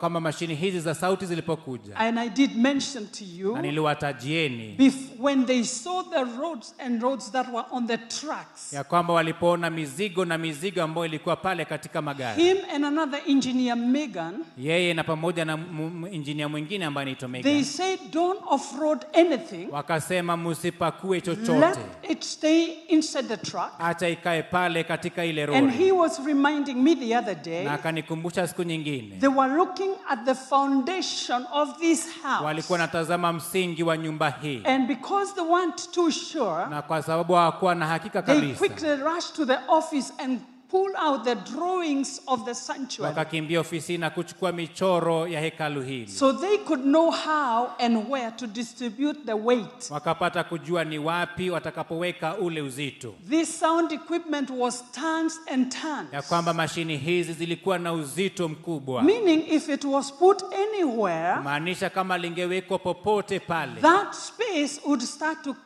[0.00, 1.96] kwamba mashini hizi za sauti zilipokuja.
[1.96, 7.02] and I did mention to you, na niliwatajieni bef- when they saw the roads and
[7.02, 11.64] roads that were on the tracks, ya kwamba walipoona mizigo na mizigo ambayo ilikuwa pale
[11.64, 12.42] katika magari.
[12.42, 15.58] him and another engineer, Megan, yeye na pamoja na
[16.12, 19.68] injinia mwingine ambaye anaitwa they said, don't off-road anything.
[19.70, 21.78] wakasema msipakue Let
[22.10, 23.70] it stay inside the truck.
[23.78, 28.46] acha ikae pale katika ile And he was reminding me the other day, na akanikumbusha
[28.46, 29.16] siku nyingine.
[29.20, 32.44] they were looking at the foundation of this house.
[32.44, 34.62] walikuwa natazama msingi wa nyumba hii.
[34.64, 38.96] And because they weren't too sure, na kwa sababu hawakuwa na hakika they kabisa quickly
[38.96, 43.14] rushed to the office and pulled out the drawings of the sanctuary.
[43.14, 46.08] Wakakimbia ofisini na kuchukua michoro ya hekalu hili.
[46.08, 49.90] So they could know how and where to distribute the weight.
[49.90, 53.14] wakapata kujua ni wapi watakapoweka ule uzito.
[53.28, 55.70] This sound equipment was tons and
[56.12, 59.02] ya kwamba mashini hizi zilikuwa na uzito mkubwa.
[59.02, 65.42] Meaning, if it was put anywhere, maanisha kama lingewekwa popote pale that space would start
[65.42, 65.56] to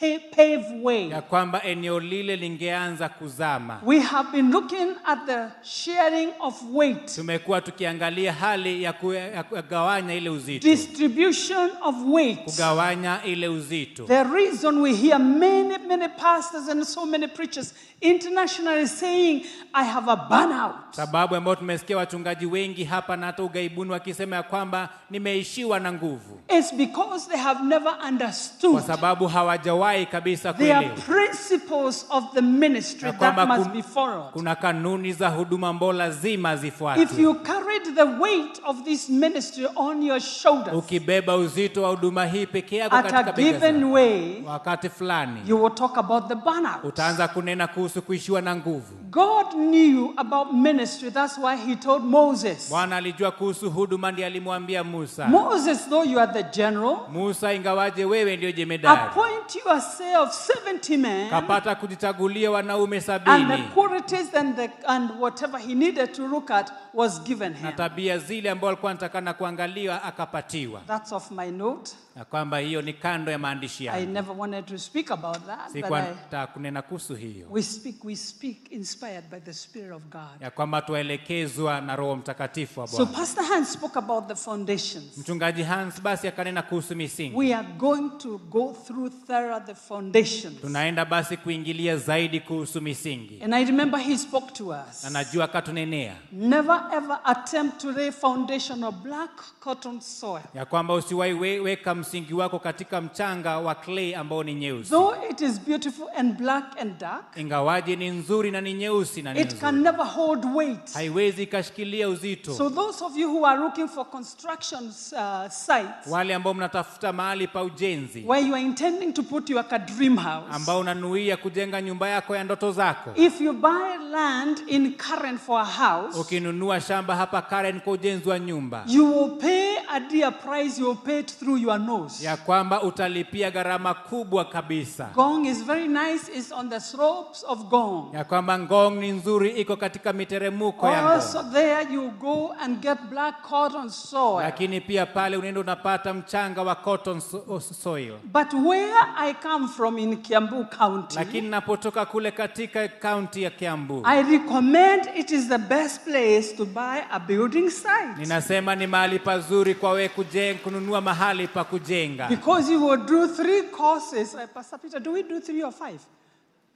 [0.00, 1.08] pave way.
[1.08, 7.14] ya kwamba eneo lile lingeanza kuzama We have been looking at the sharing of weight,
[7.14, 12.44] tumekuwa tukiangalia hali ya ku- ya kugawanya ile uzito distribution of weight.
[12.44, 17.74] kugawanya ile uzito The reason we hear many, many pastors and so many preachers
[18.04, 20.74] internationally saying, I have a burnout.
[20.90, 26.40] sababu ambayo tumesikia wachungaji wengi hapa na hata ughaibuni wakisema ya kwamba nimeishiwa na nguvu
[26.58, 32.40] It's because they have never understood kwa sababu hawajawahi kabisa There are principles of the
[32.42, 34.32] ministry that must be followed.
[34.32, 36.54] kuna kanuni za huduma ambao lazima
[36.96, 42.26] If you carried the weight of this ministry on your shoulders ukibeba uzito wa huduma
[42.26, 46.28] hii peke yako at katika a bega given way, wakati fulani you will talk about
[46.28, 46.84] the burnout.
[46.84, 51.10] utaanza kunena kuhusu kuishiwa na nguvu God knew about ministry.
[51.10, 52.68] That's why he told Moses.
[52.70, 58.04] bwana alijua kuhusu huduma ndiye alimwambia musa Moses, though you are the general, musa ingawaje
[58.04, 64.56] wewe ndio jemedari appoint yourself 70 men kapata kujichagulia wanaume and the sabini qualities and,
[64.56, 68.90] the, and whatever he needed to look at was given na tabia zile ambao alikuwa
[68.92, 71.92] anatakana kuangaliwa akapatiwa That's off my note.
[72.16, 75.72] na kwamba hiyo ni kando ya maandishi I yangu never wanted to speak about that,
[75.72, 80.40] but I, kunena kuhusu hiyo we speak, we speak inspired by the Spirit of God.
[80.42, 85.18] ya kwamba twaelekezwa na roho mtakatifu wa So bwana Pastor Hans spoke about the foundations.
[85.18, 90.60] mchungaji hans basi akanena kuhusu misingi We are going to go through thorough the foundations.
[90.60, 94.64] tunaenda basi kuingilia zaidi kuhusu misingi And I remember he spoke to
[95.02, 100.42] na najua akatunenea Never ever attempt to lay foundation of black cotton soil.
[100.54, 105.14] ya kwamba usiwahi we- weka msingi wako katika mchanga wa clay ambao ni nyeusi Though
[105.30, 109.40] it is beautiful and black and dark, ingawaje ni nzuri na ni nyeusi na ni
[109.40, 110.92] it can never hold weight.
[110.94, 116.34] haiwezi ikashikilia uzito So those of you who are looking for construction uh, sites wale
[116.34, 119.64] ambao mnatafuta mahali pa ujenzi where you are intending to put your
[119.96, 124.92] dream house, ambao unanuia kujenga nyumba yako ya ndoto zako if you buy land in
[124.96, 129.74] Karen for a house, ukinunua shamba hapa Karen kwa ujenzi wa nyumba you will pay
[129.88, 130.78] a dear price.
[130.80, 132.24] You will pay it through your nose.
[132.24, 136.28] ya kwamba utalipia gharama kubwa kabisa Gong is very nice.
[136.38, 138.14] is on the slopes of Gong.
[138.14, 142.80] ya kwamba Ngong ni nzuri, iko katika miteremko ya Ngong, Also, there you go and
[142.82, 144.42] get black cotton soil.
[144.42, 148.14] lakini pia pale unaenda unapata mchanga wa cotton so- soil.
[148.24, 154.00] But where I come from in Kiambu County, Lakini napotoka kule katika kaunti ya Kiambu,
[154.04, 158.16] I recommend it is the best place to buy a building site.
[158.18, 163.26] ninasema ni mahali pazuri kwa wewe kujenga, kununua mahali pa kujenga, Because you will do
[163.28, 164.34] three courses.
[164.34, 166.00] Uh, Pastor Peter, do we do three or five?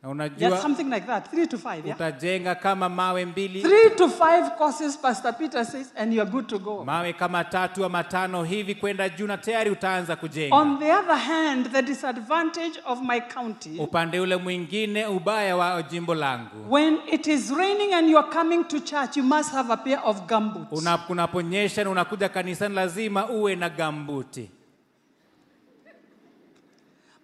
[0.03, 1.31] Na unajua something like that.
[1.31, 1.97] Three to five, yeah?
[1.97, 6.59] utajenga kama mawe mbili Three to five courses, Pastor Peter says, and you're good to
[6.59, 6.85] go.
[6.85, 11.17] mawe kama tatu ama tano hivi kwenda juu na tayari utaanza kujenga On the other
[11.17, 17.27] hand, the disadvantage of my county, upande ule mwingine ubaya wa jimbo langu when it
[17.27, 20.83] is raining and you're coming to church, you must have a pair of gumboots.
[21.09, 24.51] unaponyesha na unakuja kanisani lazima uwe na gambuti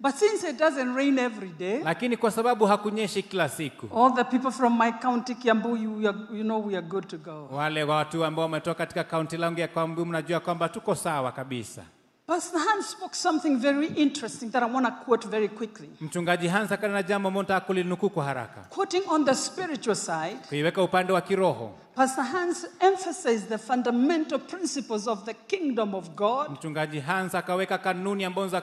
[0.04, 4.24] But since it doesn't rain every day, lakini kwa sababu hakunyeshi kila siku all the
[4.24, 7.48] people from my county, Kiambu, you, you, are, you know we are good to go.
[7.52, 11.82] wale watu ambao wametoka katika kaunti langu ya Kwambu mnajua kwamba tuko sawa kabisa
[12.26, 15.90] Pastor Hans spoke something very interesting that I want to quote very quickly.
[16.00, 18.60] mchungaji Hans akana na jambo ambalo nataka kulinukuu kwa haraka.
[18.70, 21.74] Quoting on the spiritual side, kuiweka upande wa kiroho.
[21.94, 28.24] Pastor Hans emphasized the fundamental principles of the kingdom of God mchungaji Hans akaweka kanuni
[28.24, 28.60] ambazo za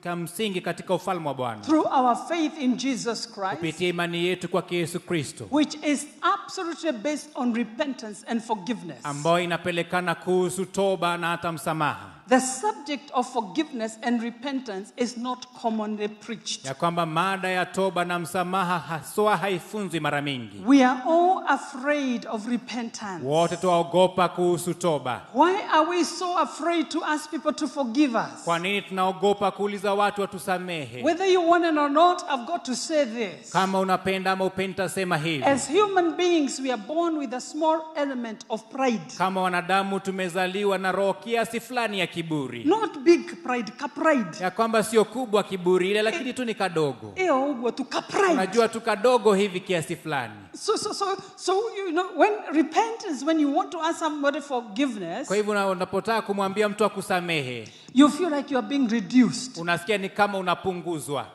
[0.00, 1.62] kamsingi katika ufalme wa Bwana.
[1.62, 5.48] through our faith in Jesus Christ, kupitia imani yetu kwa Yesu Kristo.
[5.50, 9.00] which is absolutely based on repentance and forgiveness.
[9.04, 15.46] ambayo inapelekana kuhusu toba na hata msamaha The subject of forgiveness and repentance is not
[15.62, 16.64] commonly preached.
[16.64, 22.26] ya kwamba mada ya toba na msamaha haswa haifunzwi mara mingi We are all afraid
[22.26, 23.24] of repentance.
[23.24, 28.44] wote tuwaogopa kuhusu toba Why are we so afraid to ask people to forgive us?
[28.44, 32.74] kwa nini tunaogopa kuuliza watu watusamehe Whether you want it or not, I've got to
[32.76, 33.50] say this.
[33.52, 37.80] kama unapenda ama upendi tasema hivi As human beings, we are born with a small
[37.96, 39.14] element of pride.
[39.18, 42.64] kama wanadamu tumezaliwa na roho kiasi fulani ya kiburi.
[42.64, 47.12] Not big pride, kapride ya kwamba sio kubwa kiburi ile lakini tu ni kadogo.
[47.16, 48.02] Eo tu ka
[48.32, 50.34] unajua tu kadogo hivi kiasi fulani.
[50.54, 55.26] So, so, so, so, you know, when repentance, when you want to ask somebody forgiveness,
[55.28, 59.58] kwa hivyo unapotaka kumwambia mtu akusamehe you feel like you are being reduced.
[59.58, 61.26] unasikia ni kama unapunguzwa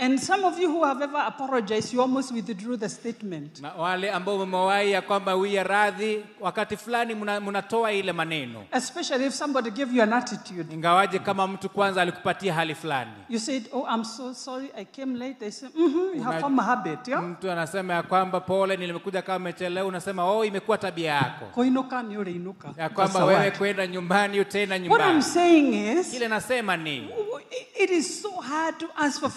[0.00, 3.60] And some of you who have ever apologized, you almost withdrew the statement.
[3.60, 9.34] na wale ambao mmewahi ya kwamba wia radhi wakati fulani mnatoa ile maneno Especially if
[9.34, 10.74] somebody gave you an attitude.
[10.74, 15.18] ingawaje kama mtu kwanza alikupatia hali fulani You said, Oh, I'm so sorry, I came
[15.18, 15.34] late.
[15.40, 17.22] They said, Mm-hmm, you have Una- formed a habit, yeah?
[17.22, 22.16] mtu anasema ya kwamba pole nilimekuja kama umechelewa unasema oh imekuwa tabia yako Koinuka ni
[22.16, 22.68] ule inuka.
[22.76, 27.08] ya kwamba wewe kwenda nyumbani What I'm nyumbani saying is, kile nasema ni
[27.84, 29.30] it is so hard to ask for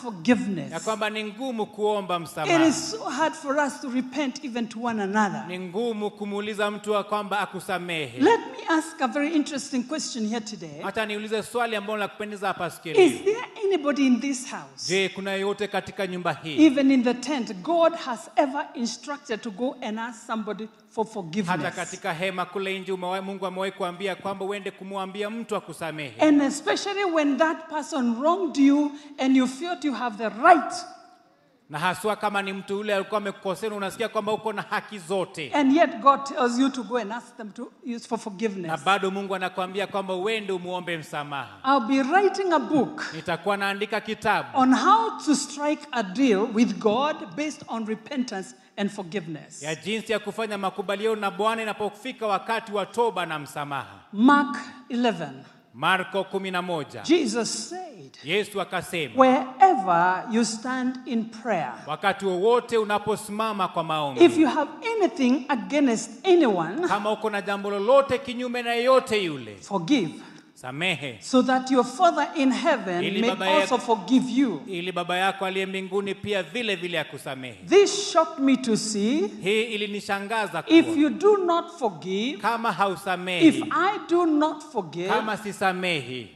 [0.56, 0.84] forgiveness.
[0.84, 5.04] kwamba ni ngumu kuomba It is so hard for us to repent even to one
[5.04, 5.60] another.
[5.60, 10.82] ngumu kumuuliza mtu kwamba akusamehe Let me ask a very interesting question here today.
[12.96, 17.54] Is there anybody in this house, kuna yote katika nyumba hii even in the tent,
[17.64, 21.06] God has ever instructed to go and ask somebody for
[21.46, 26.22] hata katika hema kule nje mungu amewahi kuambia kwamba uende kumwambia mtu akusamehe.
[26.22, 30.74] And especially when that person wronged you and you felt you have the right,
[31.72, 35.52] na haswa kama ni mtu yule alikuwa amekukosea unasikia kwamba uko na haki zote.
[35.54, 38.20] And yet God tells you to go and ask them to use for
[38.56, 41.58] na bado mungu anakuambia kwamba uende umuombe msamaha.
[41.66, 46.78] I'll be writing a book nitakuwa naandika kitabu on how to strike a deal with
[46.80, 49.64] God based on repentance and forgiveness.
[49.64, 54.58] ya jinsi ya kufanya makubaliano na bwana inapofika wakati wa toba na msamaha Mark
[54.90, 55.30] 11.
[55.74, 63.84] marko 11 Jesus said, yesu akasema Wherever you stand in prayer, wakati wowote unaposimama kwa
[63.84, 69.24] maombi if you have anything against anyone, kama uko na jambo lolote kinyume na yeyote
[69.24, 70.14] yule forgive,
[70.62, 71.18] samehe.
[71.22, 74.62] So that your Father in heaven Ili may Baba yako- also forgive you.
[74.68, 77.56] ili baba yako aliye mbinguni pia vile vile akusamehe.
[77.68, 79.28] This shocked me to see.
[79.44, 82.70] hii ilinishangaza If you do not forgive, kama
[83.42, 86.28] if I do not forgive, kama sisamehi.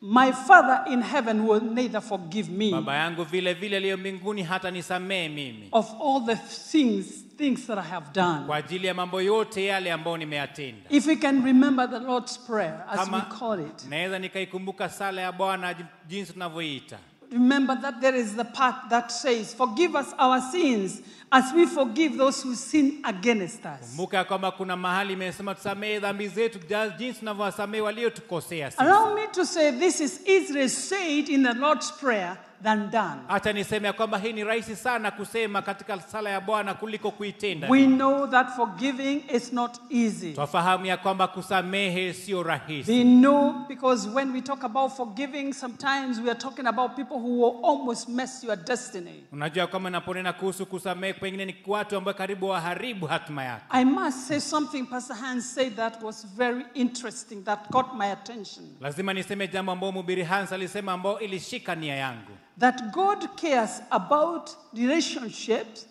[0.00, 2.70] my Father in heaven will neither forgive me.
[2.70, 5.68] Baba yangu vile vile aliyo mbinguni hata nisamehe mimi.
[5.72, 6.36] Of all the
[6.70, 8.46] things, things that I have done.
[8.46, 10.90] kwa ajili ya mambo yote yale ambayo nimeyatenda.
[10.90, 15.32] If we can remember the Lord's Prayer, as we call it, naweza nikaikumbuka sala ya
[15.32, 15.74] bwana
[16.08, 16.98] jinsi tunavyoita
[17.32, 22.16] remember that there is the part that says, Forgive us our sins as we forgive
[22.18, 23.88] those who sin against us.
[23.88, 29.14] kumbuka ya kwamba kuna mahali imesema tusamehe dhambi zetu ja- jinsi tunavyowasamehe waliotukosea sisi Allow
[29.14, 33.20] me to say this is easier said in the Lord's Prayer than done.
[33.28, 37.68] Acha niseme ya kwamba hii ni rahisi sana kusema katika sala ya bwana kuliko kuitenda
[37.68, 40.32] We know that forgiving is not easy.
[40.32, 46.18] twafahamu ya kwamba kusamehe sio rahisi We know because when we talk about forgiving, sometimes
[46.24, 49.24] we are talking about people who will almost mess your destiny.
[49.32, 54.18] unajua kwamba naponena kuhusu kusamehe pengine ni watu ambao karibu waharibu hatima yako I must
[54.28, 58.64] say something Pastor Hans said that was very interesting, that caught my attention.
[58.80, 64.50] lazima niseme jambo ambao mhubiri hans alisema ambao ilishika nia yangu that God cares about
[64.74, 65.86] relationships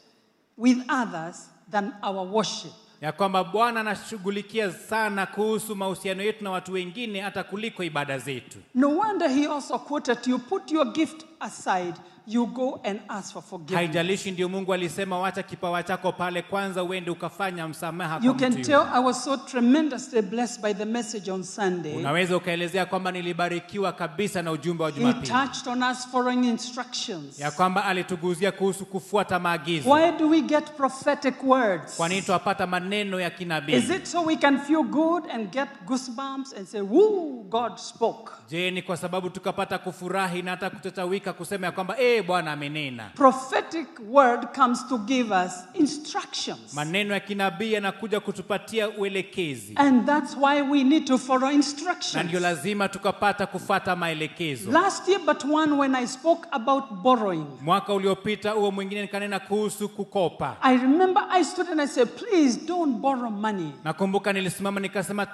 [0.58, 2.72] with others than our worship.
[3.02, 8.58] ya kwamba Bwana anashughulikia sana kuhusu mahusiano yetu na watu wengine hata kuliko ibada zetu.
[8.76, 11.94] No wonder he also quoted, You put your gift aside,
[12.28, 13.76] you go and ask for forgiveness.
[13.88, 18.62] Haijalishi, ndio Mungu alisema, wacha kipawa chako pale kwanza, uende ukafanya msamaha You can mtu
[18.62, 18.90] tell yule.
[18.94, 21.96] I was so tremendously blessed by the message on Sunday.
[21.96, 27.40] Unaweza ukaelezea kwamba nilibarikiwa kabisa na ujumbe wa He Jumapili, touched on us following instructions.
[27.40, 29.90] ya kwamba alituguzia kuhusu kufuata maagizo.
[29.92, 31.98] Why do we get prophetic words?
[31.98, 33.74] Kwa nini twapata maneno ya Is kinabii?
[33.76, 38.32] it so we can feel good and get goosebumps and say, Woo, God spoke?
[38.50, 43.12] Je, ni kwa sababu tukapata kufurahi na hata kutatawika kusema ya kwamba eh, Bwana amenena?
[43.16, 46.74] Prophetic word comes to give us instructions.
[46.74, 52.26] Maneno ya kinabii yanakuja kutupatia uelekezi, And that's why we need to follow na instructions.
[52.26, 54.72] ndio lazima tukapata kufata maelekezo.
[54.72, 59.90] Last year, but one, when I spoke about borrowing, Mwaka uliopita huo mwingine nikanena kuhusu
[59.90, 60.58] kukopa.
[60.62, 63.72] I remember I stood and I said, Please don't borrow money.
[63.84, 65.26] Nakumbuka nilisimama nikasema,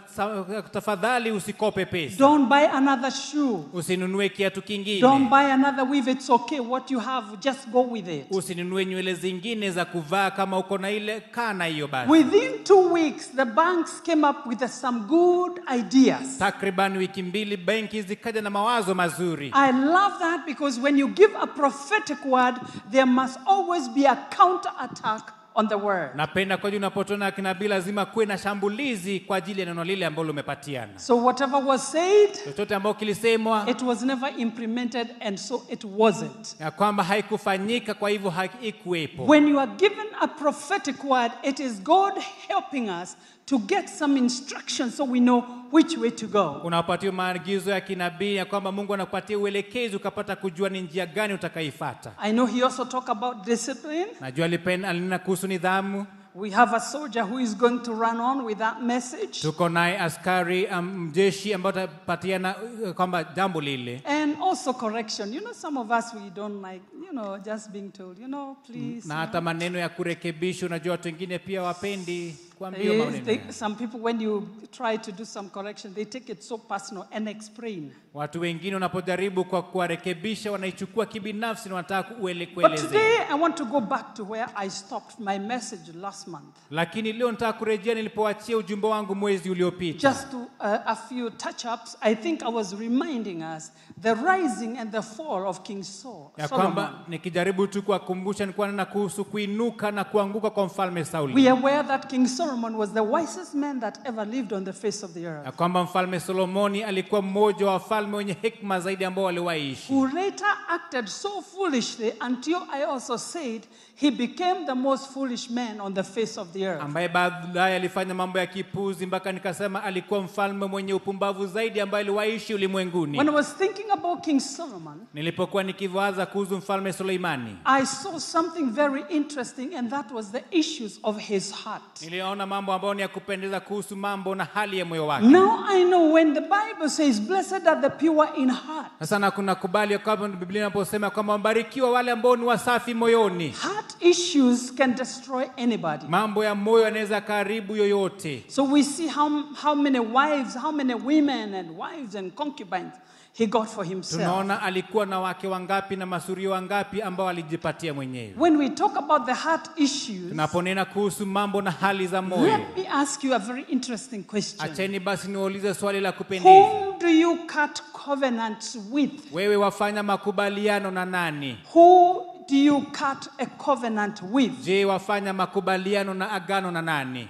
[0.72, 3.60] tafadhali usikope pesa, Don't buy another shoe.
[3.74, 6.12] usinunue kiatu Don't kingine, buy another weave.
[6.12, 6.60] It's okay.
[6.72, 8.28] What you have, just go with it.
[8.32, 10.32] usinunue nywele zingine za kuvaa.
[10.32, 12.12] Kama uko na ile, kaa na hiyo basi.
[12.12, 16.38] Within two weeks, the banks came up with some good ideas.
[16.40, 19.52] Takriban wiki mbili benki zikaja na mawazo mazuri.
[19.54, 22.56] I love that because when you give a prophetic word,
[22.92, 26.16] there must always be a counter attack on the word.
[26.16, 30.32] Napenda kwa juu unapotona kinabii lazima kuwe na shambulizi kwa ajili ya neno lile ambalo
[30.32, 31.00] umepatiana.
[31.00, 36.60] So, whatever was said, Chochote ambao kilisemwa it was never implemented, and so it wasn't.
[36.60, 39.24] ya kwamba haikufanyika, kwa hivyo haikuwepo.
[39.26, 42.14] When you are given a prophetic word, it is God
[42.48, 43.18] helping us
[43.52, 46.62] to get some instruction so we know which way to go.
[46.64, 52.12] Unapatiwa maagizo ya kinabii ya kwamba Mungu anakupatia uelekezi ukapata kujua ni njia gani utakaifuata.
[52.18, 54.08] I know He also talk about discipline.
[54.22, 56.06] Najua alinena kuhusu nidhamu.
[56.36, 59.42] We have a soldier who is going to run on with that message.
[59.42, 65.34] Tuko naye askari um, mjeshi ambaye atapatiana uh, kwamba jambo lile And also correction.
[65.34, 68.56] You know, some of us, we don't like, you know, just being told, you know,
[68.68, 69.08] please.
[69.08, 70.66] na hata maneno ya kurekebisha.
[70.66, 73.54] Unajua watu wengine pia wapendi kuambiwa Yes, they, haya.
[73.54, 77.28] some people, when you try to do some correction, they take it so personal and
[77.28, 77.92] explain.
[78.14, 82.88] Watu wengine unapojaribu kwa kuwarekebisha wanaichukua kibinafsi na wanataka uele- But kuelezea.
[82.88, 86.56] today, I want to go back to where I stopped my message last month.
[86.72, 90.10] Lakini leo nataka kurejea nilipoachia ujumbe wangu mwezi uliopita.
[90.10, 93.72] Just to, uh, a few touch ups, I think I was reminding us
[94.02, 96.32] the rising and the fall of King Saul.
[96.38, 101.48] ya kwamba nikijaribu tu kuwakumbusha nilikuwa nena kuhusu kuinuka na kuanguka kwa mfalme Sauli, We
[101.50, 105.04] are aware that King Solomon was the wisest man that ever lived on the face
[105.06, 109.24] of the earth, ya kwamba mfalme Solomoni alikuwa mmoja wa wafalme wenye hekima zaidi ambao
[109.24, 113.62] waliwaishi, who later acted so foolishly until I also said
[114.02, 116.82] he became the most foolish man on the face of the earth.
[116.82, 122.54] ambaye baadaye alifanya mambo ya kipuzi mpaka nikasema alikuwa mfalme mwenye upumbavu zaidi ambaye aliwaishi
[122.54, 123.18] ulimwenguni.
[123.18, 128.66] When I was thinking about King Solomon, Nilipokuwa nikiwaza kuhusu mfalme Suleimani, I saw something
[128.66, 132.02] very interesting, and that was the issues of his heart.
[132.02, 135.26] niliona mambo ambayo ni ya kupendeza kuhusu mambo na hali ya moyo wake.
[135.28, 139.32] Now I know when the Bible says, Blessed are the pure in heart, Sasa na
[139.32, 143.50] kuna kubali kwamba Biblia inaposema kwamba wabarikiwa wale ambao ni wasafi moyoni.
[143.50, 146.06] heart issues can destroy anybody.
[146.08, 148.44] Mambo ya moyo yanaweza karibu yoyote.
[148.48, 149.30] So we see how,
[149.64, 152.94] how many wives, how many women and wives and concubines
[153.34, 154.22] he got for himself.
[154.22, 158.34] Tunaona alikuwa na wake wangapi na masurio wangapi ambao alijipatia mwenyewe.
[158.38, 162.78] When we talk about the heart issues, Tunaponena kuhusu mambo na hali za moyo, let
[162.78, 164.72] me ask you a very interesting question.
[164.72, 166.50] acheni basi niwaulize swali la kupendeza.
[166.50, 169.12] Whom do you cut covenants with?
[169.34, 171.58] Wewe wafanya makubaliano na nani?
[171.74, 174.52] Who do you cut a covenant with?
[174.66, 177.28] Je, wafanya makubaliano na agano na nani?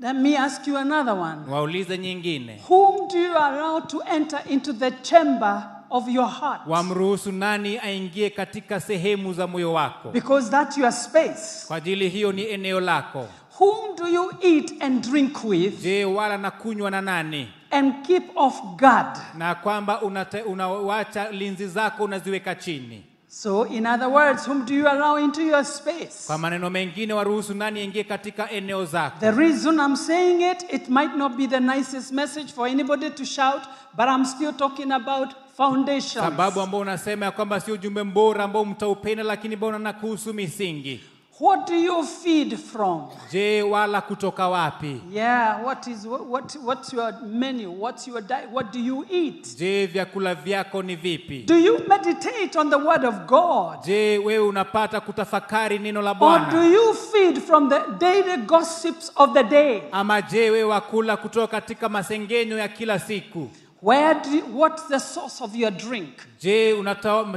[0.00, 1.46] Let me ask you another one.
[1.48, 6.60] Waulize nyingine, Whom do you allow to enter into the chamber of your heart?
[6.66, 10.10] wamruhusu nani aingie katika sehemu za moyo wako?
[10.10, 11.64] Because that's your space.
[11.66, 13.26] Kwa ajili hiyo ni eneo lako.
[13.60, 17.48] Whom do you eat and drink with Je, wala na kunywa na nani?
[17.70, 19.18] and keep off guard?
[19.38, 20.00] Na kwamba
[20.46, 23.04] unawacha linzi zako unaziweka chini.
[23.30, 26.26] So, in other words, whom do you allow into your space?
[26.26, 29.20] Kwa maneno mengine, waruhusu nani aingie katika eneo zako?
[29.20, 33.24] The reason I'm saying it, it might not be the nicest message for anybody to
[33.24, 33.62] shout,
[33.96, 36.24] but I'm still talking about foundations.
[36.24, 41.00] Sababu ambao unasema ya kwamba sio ujumbe mbora ambao mtaupenda, lakini bwana na kuhusu misingi.
[41.40, 43.08] What do you feed from?
[43.32, 47.70] je wala kutoka wapi Yeah, what is what, what what's your menu?
[47.70, 48.50] What's your diet?
[48.50, 49.46] What do you eat?
[49.58, 53.84] je vyakula vyako ni vipi Do you meditate on the word of God?
[53.86, 59.32] je wewe unapata kutafakari neno la Or do you feed from the daily gossips of
[59.34, 59.82] the day?
[59.92, 63.48] ama je wewe wakula kutoka katika masengenyo ya kila siku
[63.80, 66.26] Where do what's the source of your drink?
[66.40, 66.74] je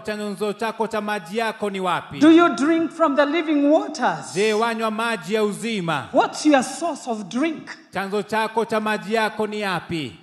[0.06, 4.34] chanzo chako cha maji yako ni wapi Do you drink from the living waters?
[4.34, 7.70] je wanywa maji ya uzima What's your source of drink?
[7.94, 10.18] chanzo chako cha maji yako ni yapi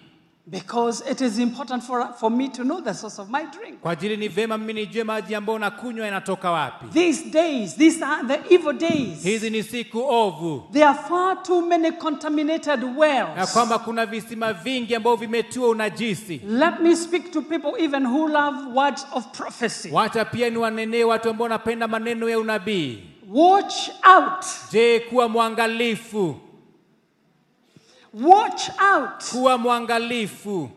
[0.51, 3.81] Because it is important for, for me to know the source of my drink.
[3.81, 8.27] kwa ajili ni vema mimi nijue maji ambayo nakunywa yanatoka wapi These days, these are
[8.29, 9.23] the evil days.
[9.23, 13.53] hizi ni siku ovu There are far too many contaminated na wells.
[13.53, 18.59] kwamba kuna visima vingi ambavyo vimetiwa unajisi Let me speak to people even who love
[18.75, 19.91] words of prophecy.
[19.93, 20.51] wacha pia
[21.07, 23.75] watu ambao wanapenda maneno ya unabii Watch
[24.17, 24.45] out.
[24.73, 26.37] je kuwa mwangalifu
[28.15, 29.31] Watch out.
[29.33, 30.71] kuwa mwangalifu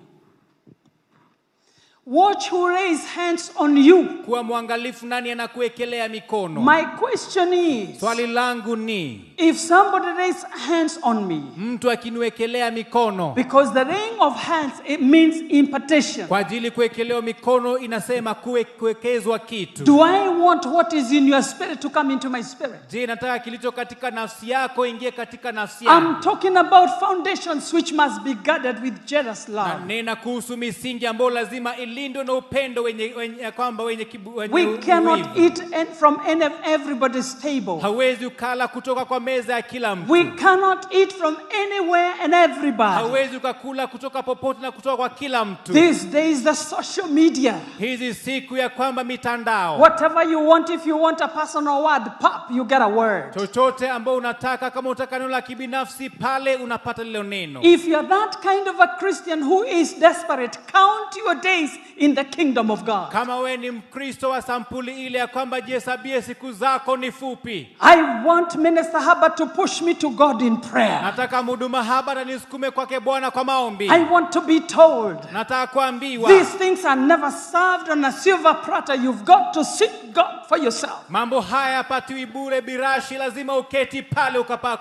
[2.06, 4.04] Watch who lays hands on you.
[4.26, 11.00] kuwa mwangalifu nani anakuwekelea mikono My question is swali langu ni if somebody lays hands
[11.04, 16.28] on me, mtu akiniwekelea mikono because the laying of hands it means impartation.
[16.28, 18.34] kwa ajili kuwekelewa mikono inasema
[18.80, 22.76] kuwekezwa kitu Do I want what is in your spirit to come into my spirit?
[22.92, 28.22] je nataka kilicho katika nafsi yako ingie katika nafsi I'm talking about foundations which must
[28.22, 29.86] be guarded with jealous Na love.
[29.88, 34.78] nena kuhusu misingi ambayo lazima ilindwe na upendo wenye, wenye kwamba wenye, kibu, wenye We
[34.78, 37.80] cannot eat an- from any of everybody's table.
[37.82, 41.36] hawezi ukala kutoka kwa meza ya kila mtu We cannot eat from
[41.66, 42.94] anywhere and everybody.
[42.94, 48.14] hawezi ukakula kutoka popote na kutoka kwa kila mtu These days, the social media, hizi
[48.14, 52.66] siku ya kwamba mitandao whatever you want, if you want a personal word, pop, you
[52.66, 53.34] get a word.
[53.38, 58.38] chochote ambao unataka kama unataka neno la kibinafsi pale unapata lilo neno If you're that
[58.42, 63.12] kind of a Christian who is desperate, count your days in the kingdom of God.
[63.12, 68.02] kama we ni mkristo wa sampuli ile ya kwamba jihesabie siku zako ni fupi I
[68.26, 71.02] want Minister Haba to push me to God in prayer.
[71.04, 75.68] nataka mhuduma haba na nisukume kwake bwana kwa maombi I want to be told nataka
[75.68, 78.96] kuambiwa these things are never served on a silver platter.
[78.96, 81.10] You've got to seek God for yourself.
[81.10, 84.78] mambo haya yapatiwi bure birashi lazima uketi pale ukapaa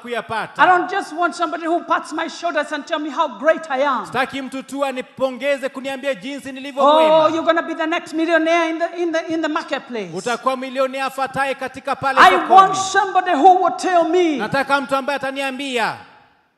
[0.57, 3.83] I don't just want somebody who pats my shoulders and tell me how great I
[3.83, 4.07] am.
[4.07, 8.71] sitaki mtu tu anipongeze kuniambia jinsi nilivyo Oh, you're going to be the next millionaire
[8.71, 10.11] in the, in the, in the marketplace.
[10.15, 15.17] utakuwa milionea afataye katika pale I want somebody who will tell me, nataka mtu ambaye
[15.17, 15.95] ataniambia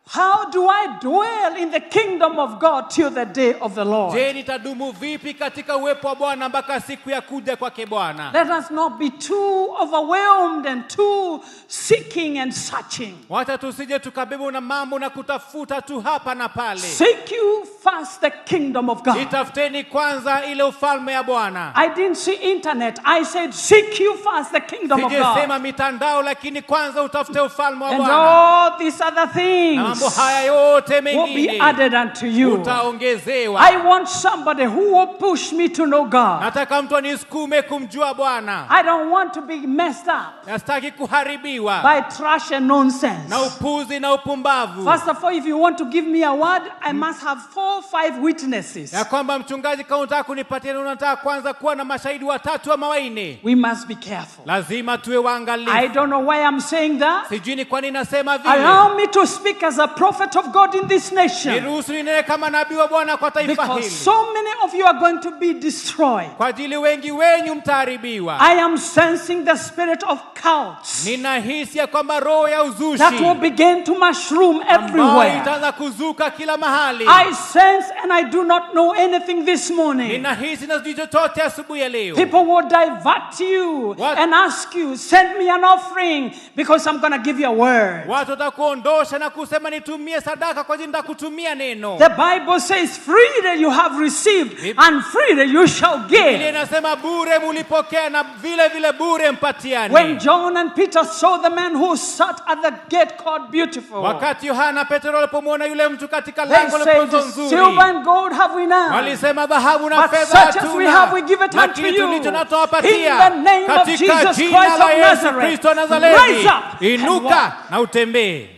[0.05, 4.15] how do I dwell in the kingdom of God till the day of the Lord?
[4.15, 8.71] je nitadumu vipi katika uwepo wa bwana mpaka siku ya kuja kwake bwana Let us
[8.71, 13.15] not be too overwhelmed and too seeking and searching.
[13.29, 18.31] wacha tusije tukabebwa na mambo na kutafuta tu hapa na pale Seek you first the
[18.31, 19.17] kingdom of God.
[19.17, 22.99] itafuteni kwanza ile ufalme ya bwana I didn't see internet.
[23.05, 25.23] I said, seek you first the kingdom of God.
[25.23, 30.95] Sijasema mitandao lakini kwanza utafute ufalme wa And all these other things mambo haya yote
[30.95, 32.55] will be mengine added unto you.
[32.55, 36.41] utaongezewa I want somebody who will push me to know God.
[36.43, 42.01] nataka mtu anisukume kumjua bwana I don't want to be messed up nastaki kuharibiwa by
[42.17, 43.29] trash and nonsense.
[43.29, 46.63] na upuzi na upumbavu First of all, if you want to give me a word,
[46.81, 48.93] I must have four or five witnesses.
[48.93, 53.55] ya kwamba mchungaji kama unataka kunipatia unataka kwanza kuwa na mashahidi watatu ama waine We
[53.55, 54.45] must be careful.
[54.47, 57.29] lazima tuwe I waangalifu don't know why I'm saying that.
[57.29, 60.75] sijui ni kwa nini nasema vile Allow me to speak as a prophet of God
[60.75, 61.55] in this nation.
[61.55, 65.19] niruhusu ninene kama nabii wa bwana kwa taifa Because so many of you are going
[65.21, 66.31] to be destroyed.
[66.37, 72.21] kwa ajili wengi wenyu mtaharibiwa I am sensing the spirit of cults ninahisi ya kwamba
[72.21, 75.37] roho ya uzushi that will begin to mushroom everywhere.
[75.43, 80.09] itaanza kuzuka kila mahali I sense and I do not know anything this morning.
[80.13, 84.19] ninahisi na sijui chochote asubuhi ya leo People will divert you What?
[84.19, 88.09] and ask you, send me an offering because I'm going to give you a word.
[88.09, 93.71] watu watakuondosha na kusema nitumie sadaka kwa ajili nitakutumia neno The Bible says, freely you
[93.71, 96.49] have received and freely you shall give.
[96.49, 101.75] inasema bure mulipokea na vile vile bure mpatiani When John and Peter saw the man
[101.77, 106.79] who sat at the gate called Beautiful, wakati yohana petero alipomwona yule mtu katika lango
[106.79, 108.95] nzuri Silver and gold have we none.
[108.97, 112.13] walisema dhahabu na fedha hatuna as we have, we give it unto you.
[112.13, 117.81] In the name of Jesus Christ of Nazareth, kristo wa rise nazareti up inuka na
[117.81, 118.49] utembee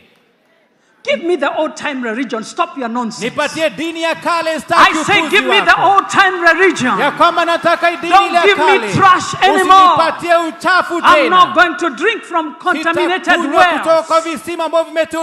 [1.05, 2.43] Give me the old time religion.
[2.45, 3.31] Stop your nonsense.
[3.31, 6.99] nipatie dini ya kale I say, give me the old time religion.
[6.99, 9.97] ya kwamba nataka dini Don't ya give me trash anymore.
[9.97, 14.25] usinipatie uchafu I'm not going to drink from contaminated Sitakunywa kutoka wells.
[14.25, 15.23] visima ambavyo vimetiwa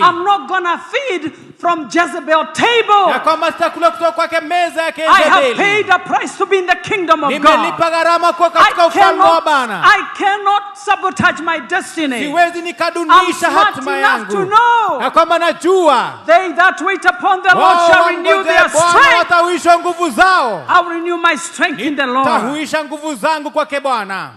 [0.00, 3.18] I'm not to feed from Jezebel ya table.
[3.24, 6.76] kwamba sitakula kutoka kwake meza yake I have paid a price to be in the
[6.76, 7.90] kingdom of nimelipa God.
[7.92, 12.18] gharama kuwa I katika ufalme wa cannot, Bwana I cannot sabotage my destiny.
[12.18, 15.00] siwezi nikadunisha smart hatima enough to know.
[15.02, 19.18] ya kwamba najua They that wait upon the Lord shall renew their strength.
[19.18, 22.26] watahuishwa nguvu zao renew my strength in the Lord.
[22.84, 24.30] nguvu zangu kwake Bwana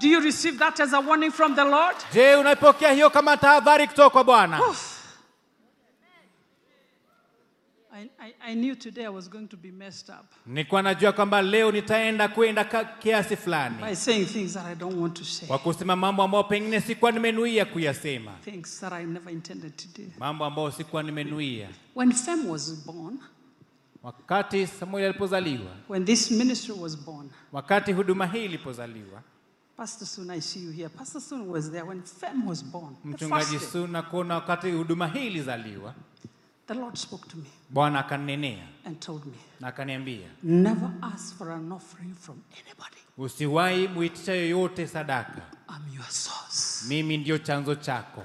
[0.00, 1.96] Do you receive that as a warning from the Lord?
[2.14, 4.60] je unaipokea hiyo kama tahadhari kutoka kwa Bwana?
[7.92, 10.26] I, I, I knew today I was going to be messed up.
[10.46, 12.64] Nilikuwa najua kwamba leo nitaenda kwenda
[12.98, 13.76] kiasi fulani.
[13.82, 17.12] By saying things that I don't want to say, kwa kusema mambo ambayo pengine sikuwa
[17.12, 18.32] nimenuia kuyasema.
[18.44, 20.08] Things that I never intended to do.
[20.18, 21.68] mambo ambayo sikuwa nimenuia.
[21.96, 23.18] When Fem was born,
[24.02, 25.70] wakati Samueli alipozaliwa.
[25.88, 29.22] when this ministry was born, wakati huduma hii ilipozaliwa
[29.80, 30.90] Pastor Sun, I see you here.
[30.90, 32.94] Pastor Sun was there when Fem was born.
[33.04, 35.94] Mchungaji Sun day, Suna kuona wakati huduma hii ilizaliwa
[36.66, 41.50] the Lord spoke to me Bwana akanenea and told me, na akaniambia never ask for
[41.52, 42.96] an offering from anybody.
[43.18, 46.86] usiwahi muitisha yoyote sadaka I'm your source.
[46.88, 48.22] mimi ndio chanzo chako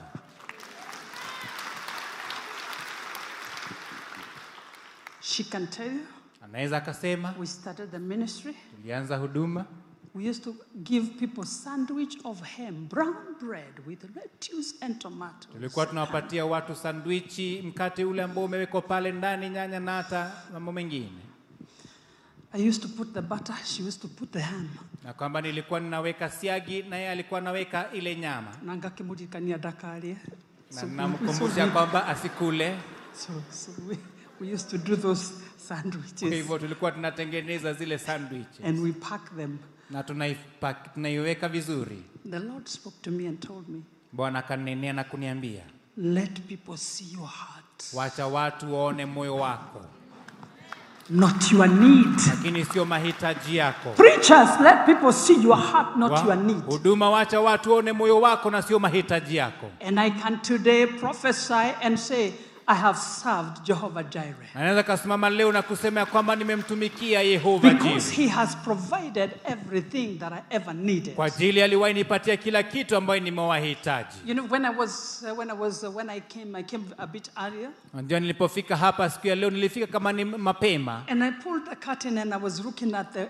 [5.22, 6.06] She can tell you,
[6.44, 8.56] anaweza akasema we started the ministry.
[8.76, 9.66] tulianza huduma
[10.16, 15.48] We used to give people sandwich of ham, brown bread with lettuce and tomatoes.
[15.54, 21.10] tulikuwa tunawapatia watu sandwichi mkate ule ambao umewekwa pale ndani nyanya na hata mambo mengine
[22.54, 24.70] I used to put the butter, she used to put the ham.
[25.04, 30.18] na kwamba nilikuwa ninaweka siagi na yeye alikuwa anaweka ile nyama Nangakimudikania dakalie.
[30.72, 32.78] na So namkumbusha kwamba asikule
[33.28, 33.98] so, so we,
[34.42, 35.34] we used to do those
[36.20, 38.66] kwa hivyo tulikuwa tunatengeneza zile sandwiches.
[38.66, 39.58] and we pack them.
[39.90, 42.04] Na tunaiweka vizuri.
[42.30, 43.82] The Lord spoke to me and told me,
[44.12, 45.64] bwana akanenea na kuniambia
[45.98, 49.82] let people see your heart, wacha watu waone moyo wako.
[51.10, 52.20] Not your need.
[52.28, 53.90] lakini sio mahitaji yako.
[53.90, 56.66] Preachers, let people see your heart, not Wa- your need.
[56.66, 59.72] huduma wacha watu waone moyo wako na sio mahitaji yako.
[59.88, 62.32] And I can today prophesy and say,
[62.68, 64.36] I have served Jehovah Jireh.
[64.54, 70.18] Anaweza naweza kasimama leo na kusema ya kwamba nimemtumikia yehova Because he has provided everything
[70.20, 71.16] that I ever needed.
[71.16, 75.50] kwa ajili aliwahi nipatia kila kitu ambayo nimewahitaji You know, when I was, uh, when
[75.50, 79.28] I was, uh, when I came, I came a bit earlier, Ndio nilipofika hapa siku
[79.28, 82.96] ya leo nilifika kama ni mapema and I pulled the curtain and I was looking
[82.96, 83.28] at the,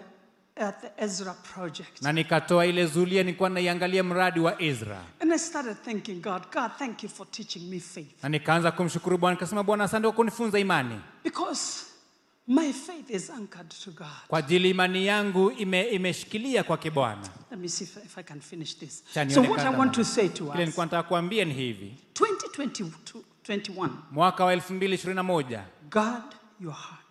[0.58, 2.02] at the Ezra project.
[2.02, 6.72] na nikatoa ile zulia nilikuwa naiangalia mradi wa Ezra And I started thanking God, God,
[6.78, 8.24] thank you for teaching me faith.
[8.24, 11.86] na nikaanza kumshukuru Bwana nikasema Bwana asante kwa kunifunza imani Because
[12.48, 14.08] my faith is anchored to God.
[14.28, 18.42] kwa ajili imani yangu ime, imeshikilia kwake Bwana Let me see if, if I can
[18.42, 19.04] finish this.
[19.14, 21.94] Chani, So what I want to say to kile us, nilikuwa nataka kuambia ni hivi
[22.14, 26.24] 2021, mwaka wa 2021 guard
[26.60, 27.05] your heart.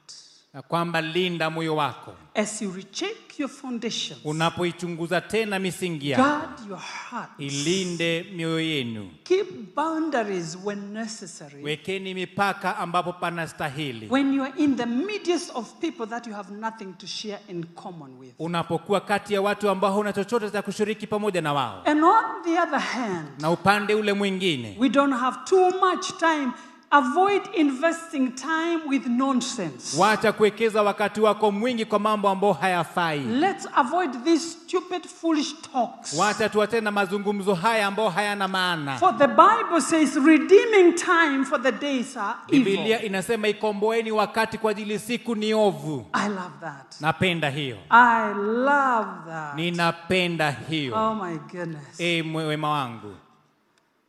[0.54, 6.68] Na kwamba linda moyo wako As you recheck your foundations, unapoichunguza tena misingi yako guard
[6.68, 7.30] your heart.
[7.38, 11.62] ilinde mioyo yenu Keep boundaries when necessary.
[11.62, 16.54] wekeni mipaka ambapo panastahili When you are in the midst of people that you have
[16.54, 18.34] nothing to share in common with.
[18.38, 22.60] unapokuwa kati ya watu ambao huna chochote cha kushiriki pamoja na wao And on the
[22.60, 26.52] other hand, na upande ule mwingine we don't have too much time.
[26.94, 29.96] Avoid investing time with nonsense.
[29.98, 36.12] wacha kuwekeza wakati wako mwingi kwa mambo ambayo hayafai Let's avoid these stupid, foolish talks.
[36.18, 41.62] wacha tuachane na mazungumzo haya ambayo hayana maana For the Bible says, redeeming time for
[41.62, 42.64] the days are evil.
[42.64, 47.00] Biblia inasema ikomboeni wakati kwa ajili siku ni ovu I love that.
[47.00, 49.54] napenda hiyo I love that.
[49.56, 52.00] ninapenda hiyo Oh my goodness.
[52.00, 53.14] e mwema wangu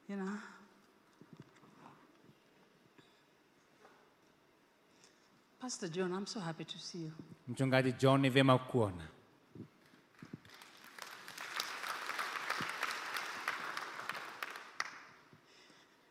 [0.09, 0.29] You know?
[5.65, 7.11] Pastor John, I'm so happy to see you.
[7.47, 9.03] mchungaji john ni vyema kuona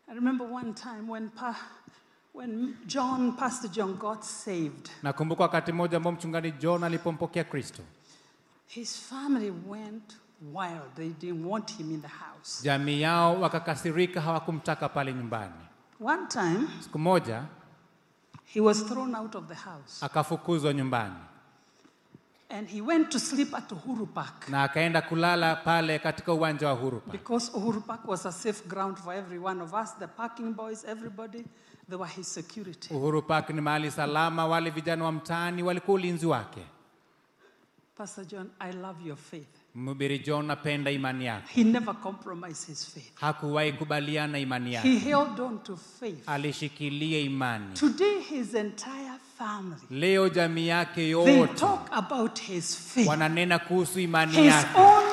[0.09, 1.57] I remember one time when, pa,
[2.33, 7.83] when John, Pastor John, got saved, nakumbuka wakati mmoja ambao mchungaji john alipompokea kristo
[8.67, 10.17] his family went
[10.53, 10.95] wild.
[10.97, 12.63] They didn't want him in the house.
[12.63, 15.55] jamii yao wakakasirika hawakumtaka pale nyumbani
[16.01, 17.45] One time, siku moja
[18.55, 20.01] he was thrown out of the house.
[20.07, 21.15] akafukuzwa nyumbani
[22.51, 26.75] And he went to sleep at Uhuru Park na akaenda kulala pale katika uwanja wa
[26.75, 27.13] Uhuru Park.
[27.13, 30.85] because Uhuru Park was a safe ground for every one of us, the parking boys,
[30.85, 31.45] everybody.
[31.89, 32.95] They were his security.
[32.95, 36.67] Uhuru Park ni mahali salama, wale vijana wa mtaani walikuwa ulinzi wake.
[37.97, 39.57] Pastor John, I love your faith.
[39.77, 41.49] Mhubiri John, napenda imani yako.
[41.49, 43.11] He never compromised his faith.
[43.21, 46.29] Hakuwahi kubaliana imani He yake, held on to faith.
[46.29, 47.75] alishikilia imani.
[47.75, 50.95] Today, his entire family, Leo jamii yake
[51.25, 53.09] they talk about his faith.
[53.09, 55.04] wananena kuhusu imani His yake, own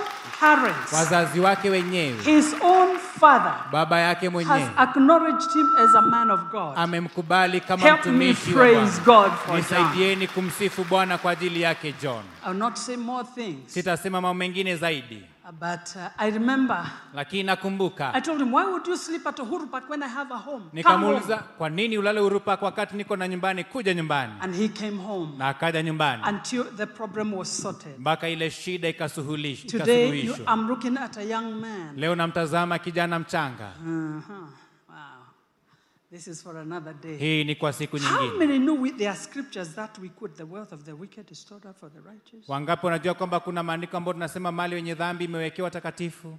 [0.42, 6.02] parents, wazazi wake wenyewe, his own father baba yake has mwenyewe acknowledged him as a
[6.02, 6.74] man of God.
[6.76, 9.32] amemkubali kama mtumishi wa Bwana.
[9.56, 12.24] Nisaidieni kumsifu Bwana kwa ajili yake John.
[12.48, 15.24] I'll not say more things, Sitasema mambo mengine zaidi,
[15.60, 19.72] but uh, I remember lakini nakumbuka I told him, Why would you sleep at Uhuru
[19.72, 20.64] Park when I have a home?
[20.74, 23.64] Nikamuuliza, kwa nini ulale Uhuru Park wakati niko na nyumbani?
[23.64, 24.34] Kuja nyumbani.
[24.42, 28.00] And he came home Na akaja nyumbani until the problem was sorted.
[28.00, 30.54] mpaka ile shida ikasuhulish- Today, you, ikasuluhishwa.
[30.54, 31.96] I'm looking at a young man.
[31.96, 33.72] Leo namtazama kijana mchanga.
[33.86, 34.48] Uh-huh.
[36.12, 37.18] This is for another day.
[37.18, 38.46] Hii ni kwa siku How nyingine.
[38.46, 41.66] many know there are scriptures that we quote the wealth of the wicked is stored
[41.66, 42.50] up for the righteous?
[42.50, 46.38] Wangapi wanajua kwamba kuna maandiko ambayo tunasema mali wenye dhambi imewekewa takatifu?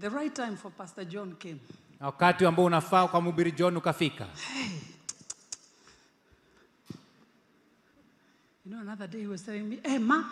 [0.00, 1.58] The right time for Pastor John came.
[2.00, 4.26] Wakati ambao unafaa kwa mhubiri John ukafika.
[8.66, 10.24] You know, another day he was telling me, Hey, ma,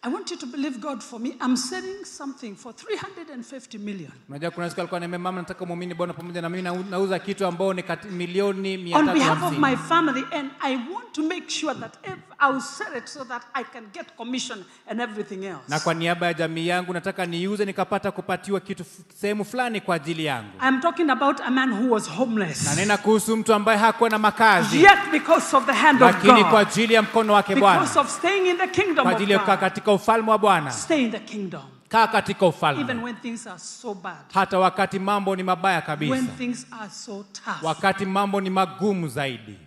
[0.00, 1.34] I want you to believe God for me.
[1.40, 4.12] I'm selling something for 350 million.
[4.28, 7.74] Unajua kuna siku alikuwa ananiambia mama, nataka muamini Bwana pamoja na mimi nauza kitu ambao
[7.74, 8.94] ni milioni 350.
[8.98, 12.96] on behalf of my family, and I want to make sure that if I'll sell
[12.96, 15.64] it so that I can get commission and everything else.
[15.68, 18.84] na kwa niaba ya jamii yangu nataka niuze nikapata kupatiwa kitu
[19.20, 20.48] sehemu fulani kwa ajili yangu.
[20.68, 22.64] I'm talking about a man who was homeless.
[22.66, 26.60] Nanena kuhusu mtu ambaye hakuwa na makazi, Yet, because of the hand of lakini kwa
[26.60, 29.56] ajili ya mkono wake Bwana, because of staying in the kingdom kwa ajili ya kukaa
[29.56, 33.46] God, katika ufalme wa Bwana, stay in the kingdom, kaa katika even ufalme, when things
[33.46, 37.62] are so bad, hata wakati mambo ni mabaya kabisa, when things are so tough.
[37.62, 39.58] wakati mambo ni magumu zaidi.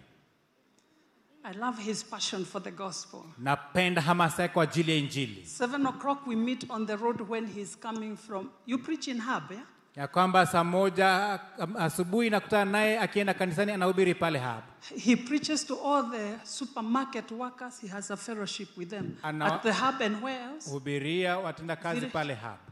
[1.43, 3.19] I love his passion for the gospel.
[3.37, 7.75] Napenda hamasa kwa ajili ya Injili, 7 o'clock, we meet on the road when he's
[7.79, 8.49] coming from.
[8.65, 9.63] You preach in Hub, yeah?
[9.95, 11.39] Ya kwamba saa moja
[11.79, 14.63] asubuhi nakutana naye akienda kanisani, anahubiri pale hapa.
[14.97, 17.79] He preaches to all the supermarket workers.
[17.81, 20.71] He has a fellowship with them Ana- at the hub and where else?
[20.71, 22.71] hubiria watenda kazi pale hapa.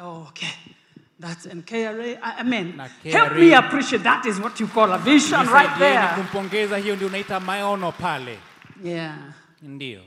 [0.00, 0.48] Oh, okay.
[1.18, 2.18] That's in KRA.
[2.22, 6.08] I, mean, Na help me appreciate that is what you call a vision right there.
[6.16, 8.38] kumpongeza, hiyo ndio unaita maono pale.
[8.84, 9.16] Yeah.
[9.62, 10.00] Ndio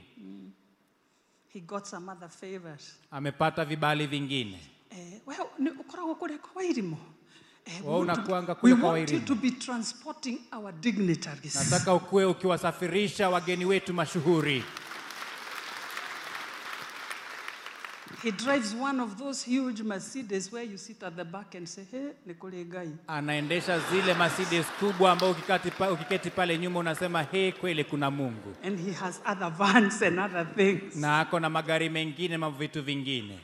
[1.53, 2.95] He got some other favors.
[3.11, 4.59] amepata vibali vingine.
[4.93, 5.19] Eh,
[5.79, 6.97] ukoragwo kwa Wairimu.
[7.65, 9.25] Eh, we unakuanga kule kwa want Wairimu.
[9.27, 11.55] to be transporting our dignitaries.
[11.55, 14.63] Nataka ukuwe ukiwasafirisha wageni wetu mashuhuri.
[18.23, 21.83] He drives one of those huge Mercedes where you sit at the back and say,
[21.91, 22.89] hey, ni kule Ngai.
[23.07, 28.53] Anaendesha zile Mercedes kubwa ambao ukikati pa, ukiketi pale nyuma unasema he, kweli kuna Mungu,
[28.63, 30.95] And he has other vans and other things.
[30.95, 33.39] na ako na magari mengine na vitu vingine.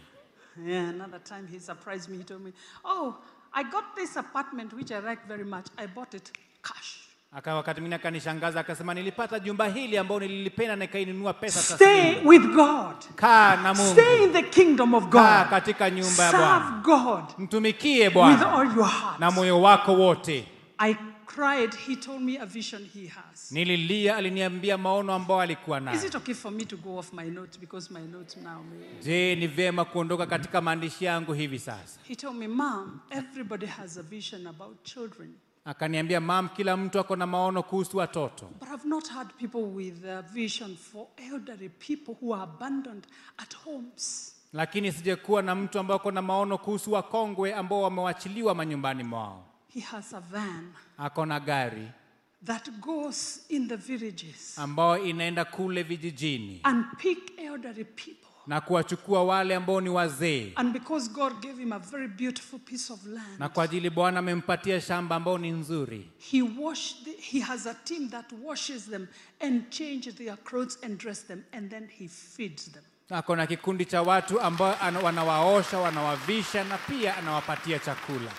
[0.65, 2.17] Yeah, another time he surprised me.
[2.17, 2.51] He told me,
[2.85, 3.15] Oh,
[3.53, 5.65] I got this apartment which I like very much.
[5.77, 6.31] I bought it
[6.63, 6.99] cash.
[7.35, 12.41] Akawa wakati mwingine akanishangaza akasema, nilipata jumba hili ambao nililipenda na ikainunua pesa Stay with
[12.55, 12.95] God.
[13.15, 15.49] Kaa na Mungu, Stay in the kingdom of kaa God.
[15.49, 19.19] katika nyumba ya Bwana, God mtumikie with Bwana all your heart.
[19.19, 20.47] na moyo wako wote.
[20.77, 20.95] I
[21.35, 21.73] cried.
[21.87, 23.51] He told me a vision he has.
[23.51, 27.59] Nililia, aliniambia maono ambao alikuwa Is it okay for me to go off my notes
[27.59, 28.63] because my notes now?
[28.63, 31.99] may- Je, ni vyema kuondoka katika maandishi yangu hivi sasa?
[32.03, 35.33] He told me, Mom, everybody has a vision about children,
[35.65, 40.05] Akaniambia, mam, kila mtu ako na maono kuhusu watoto, but I've not had people with
[40.05, 43.07] a vision for elderly people who are abandoned
[43.37, 44.35] at homes.
[44.53, 49.45] lakini sijakuwa na mtu ambao ako na maono kuhusu wakongwe ambao wamewachiliwa manyumbani mwao.
[49.73, 51.87] He has a van Ako na gari
[52.45, 58.29] that goes in the villages ambao inaenda kule vijijini and pick elderly people.
[58.47, 62.93] na kuwachukua wale ambao ni wazee, And because God gave him a very beautiful piece
[62.93, 67.03] of land, na kwa ajili Bwana amempatia shamba ambao ni nzuri, he washed.
[67.03, 69.07] The, he has a team that washes them
[69.39, 72.83] and changes their clothes and dress them, and then he feeds them.
[73.09, 78.31] ako na kikundi cha watu ambao wanawaosha, wanawavisha na pia anawapatia chakula.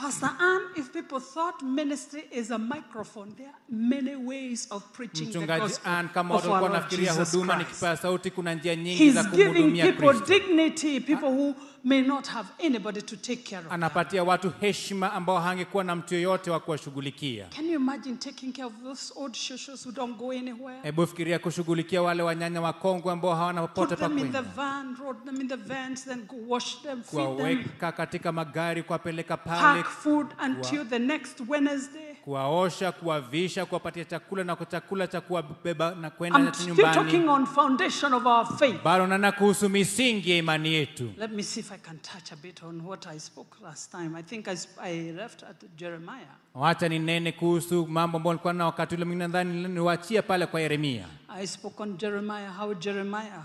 [0.00, 5.30] Pastor Ann, if people thought ministry is a microphone, there are many ways of preaching
[5.30, 8.02] the gospel Ann, kama of our Lord Jesus huduma ni Christ.
[8.02, 10.26] sauti, kuna njia nyingi He's za giving kumhudumia people Kristo.
[10.26, 13.72] dignity, people who may not have anybody to take care of.
[13.72, 17.46] Anapatia watu heshima ambao hangekuwa na mtu yoyote wa kuwashughulikia.
[17.56, 20.78] Can you imagine taking care of those old shushus who don't go anywhere?
[20.82, 24.50] Hebu fikiria kushughulikia wale wanyanya wakongwe ambao hawana popote Put pa them in the kwenda,
[24.56, 28.82] van, load them in the vans, then go wash them, feed them, kuwaweka katika magari,
[28.82, 32.14] kuwapeleka pale, food until the next Wednesday.
[32.24, 36.94] kuwaosha, kuwavisha, kuwapatia chakula na chakula cha kuwabeba na kwenda I'm still nyumbani.
[36.94, 38.82] talking on foundation of our faith.
[38.84, 41.12] Bado nana kuhusu misingi ya imani yetu.
[41.18, 44.16] Let me see if I can touch a bit on what I spoke last time.
[44.18, 46.34] I think I, sp- I left at Jeremiah.
[46.54, 51.06] Wacha ninene kuhusu mambo ambayo nilikuwa na wakati ule mwingine, nadhani niwaachie pale kwa Yeremia.
[51.28, 53.42] I spoke on Jeremiah, how Jeremiah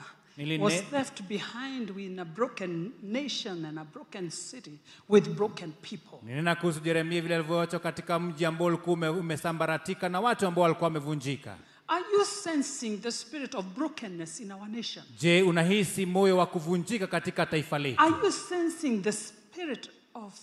[0.60, 4.80] was left behind in a broken nation and a broken city
[5.10, 6.20] with broken people.
[6.24, 11.58] Ninena kuhusu Yeremia vile alivyoachwa katika mji ambao ulikuwa umesambaratika na watu ambao walikuwa wamevunjika.
[11.88, 15.06] Are you sensing the spirit of brokenness in our nation?
[15.20, 18.02] Je, unahisi moyo wa kuvunjika katika taifa letu?
[18.02, 20.34] Are you sensing the spirit of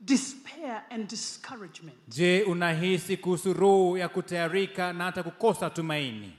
[0.00, 1.96] despair and discouragement?
[2.08, 6.32] Je, unahisi kuhusu roho ya kutayarika na hata kukosa tumaini?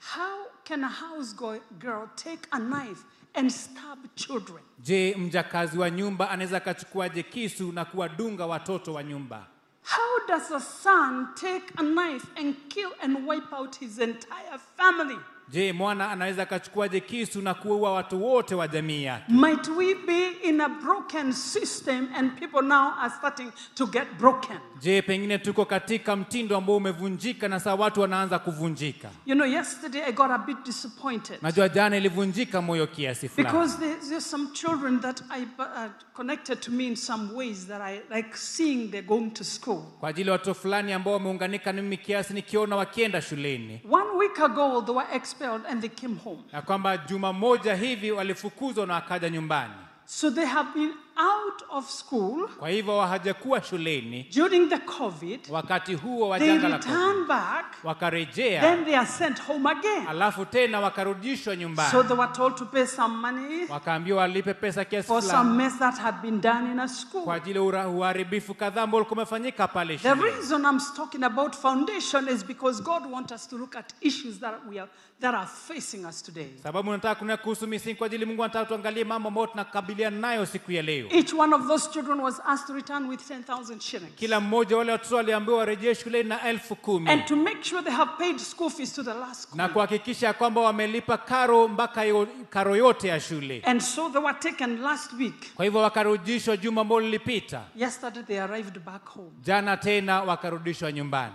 [0.00, 1.34] How can a house
[1.78, 4.62] girl take a knife and stab children?
[4.82, 9.46] Je, mjakazi wa nyumba anaweza akachukuaje kisu na kuwadunga watoto wa nyumba?
[9.82, 15.18] How does a son take a knife and kill and wipe out his entire family?
[15.52, 19.24] Je, mwana anaweza akachukuaje kisu na kuua watu wote wa jamii yake?
[19.32, 24.56] Might we be in a broken system and people now are starting to get broken?
[24.80, 29.08] Je, pengine tuko katika mtindo ambao umevunjika na saa watu wanaanza kuvunjika?
[29.26, 33.78] You know, yesterday I got a bit disappointed Najua jana ilivunjika moyo kiasi fulani, because
[33.78, 35.66] there's, some children that I uh,
[36.14, 39.82] connected to me in some ways that I like seeing they're going to school.
[40.00, 44.40] kwa ajili ya watoto fulani ambao wameunganika na mimi kiasi, nikiona wakienda shuleni, One week
[44.40, 45.06] ago, they were
[45.40, 46.42] expelled and they came home.
[46.52, 49.74] na kwamba juma moja hivi walifukuzwa na wakaja nyumbani.
[50.06, 55.40] So they have been out of school Kwa hivyo hajakuwa shuleni during the COVID.
[55.50, 56.92] wakati huo wa janga la COVID.
[56.94, 60.06] return back, wakarejea, then they are sent home again.
[60.08, 61.56] alafu tena wakarudishwa
[61.90, 65.78] So they were told to pay some money wakaambiwa walipe pesa kiasi for some mess
[65.78, 66.88] that had been done in a
[67.24, 72.28] kwa ajili ya uharibifu kadhaa ambao ulikuwa umefanyika pale The reason I'm talking about foundation
[72.28, 74.90] is because God wants us to look at issues that we are
[75.20, 76.48] that are facing us today.
[76.62, 80.72] Sababu nataka kunena kuhusu misingi kwa ajili Mungu anataka tuangalie mambo ambayo tunakabiliana nayo siku
[80.72, 81.08] ya leo.
[81.12, 84.14] Each one of those children was asked to return with 10,000 shillings.
[84.16, 87.92] Kila mmoja wale watoto waliambiwa warejee shuleni na elfu kumi And to make sure they
[87.92, 89.56] have paid school fees to the last school.
[89.56, 92.02] na kuhakikisha kwamba wamelipa karo mpaka
[92.50, 93.62] karo yote ya shule.
[93.64, 95.54] And so they were taken last week.
[95.54, 99.30] Kwa hivyo wakarudishwa juma ambalo lilipita, Yesterday they arrived back home.
[99.42, 101.34] jana tena wakarudishwa nyumbani.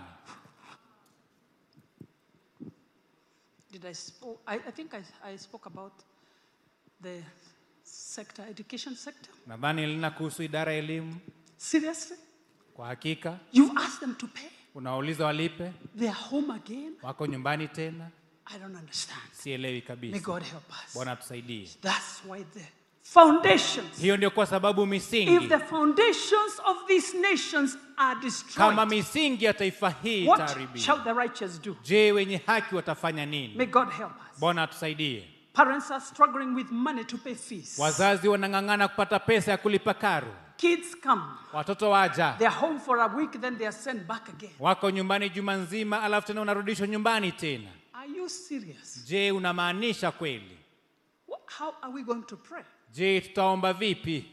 [3.72, 4.40] Did I spoke?
[4.46, 5.02] I, I think I,
[5.32, 5.92] I spoke about
[7.02, 7.20] the
[7.86, 9.30] sector, education sector.
[9.46, 11.16] Nadhani lina kuhusu idara ya elimu.
[11.56, 12.16] Seriously?
[12.74, 14.48] Kwa hakika You ask them to pay.
[14.74, 16.92] unawauliza walipe, They are home again.
[17.02, 18.10] wako nyumbani tena.
[18.46, 19.20] I don't understand.
[19.32, 20.18] Sielewi May kabisa.
[20.18, 20.94] God help us.
[20.94, 21.68] Bwana tusaidie.
[21.80, 22.66] That's why the
[23.02, 23.98] foundations.
[24.00, 29.44] Hiyo ndio kwa sababu If misingi, the foundations of these nations are destroyed, kama misingi
[29.44, 31.76] ya taifa hii what shall the righteous do?
[31.82, 33.54] je, wenye haki watafanya nini?
[33.54, 34.40] May God help us.
[34.40, 35.35] Bwana atusaidie.
[35.56, 37.78] Parents are struggling with money to pay fees.
[37.78, 43.06] Wazazi wanang'ang'ana kupata pesa ya kulipa karo, Kids come, watoto waja they're home for a
[43.16, 44.50] week, then they are sent back again.
[44.60, 47.68] wako nyumbani juma nzima, alafu tena unarudishwa nyumbani tena.
[47.94, 49.04] Are you serious?
[49.06, 50.58] Je, unamaanisha kweli?
[51.58, 52.62] How are we going to pray?
[52.92, 54.24] Je, tutaomba vipi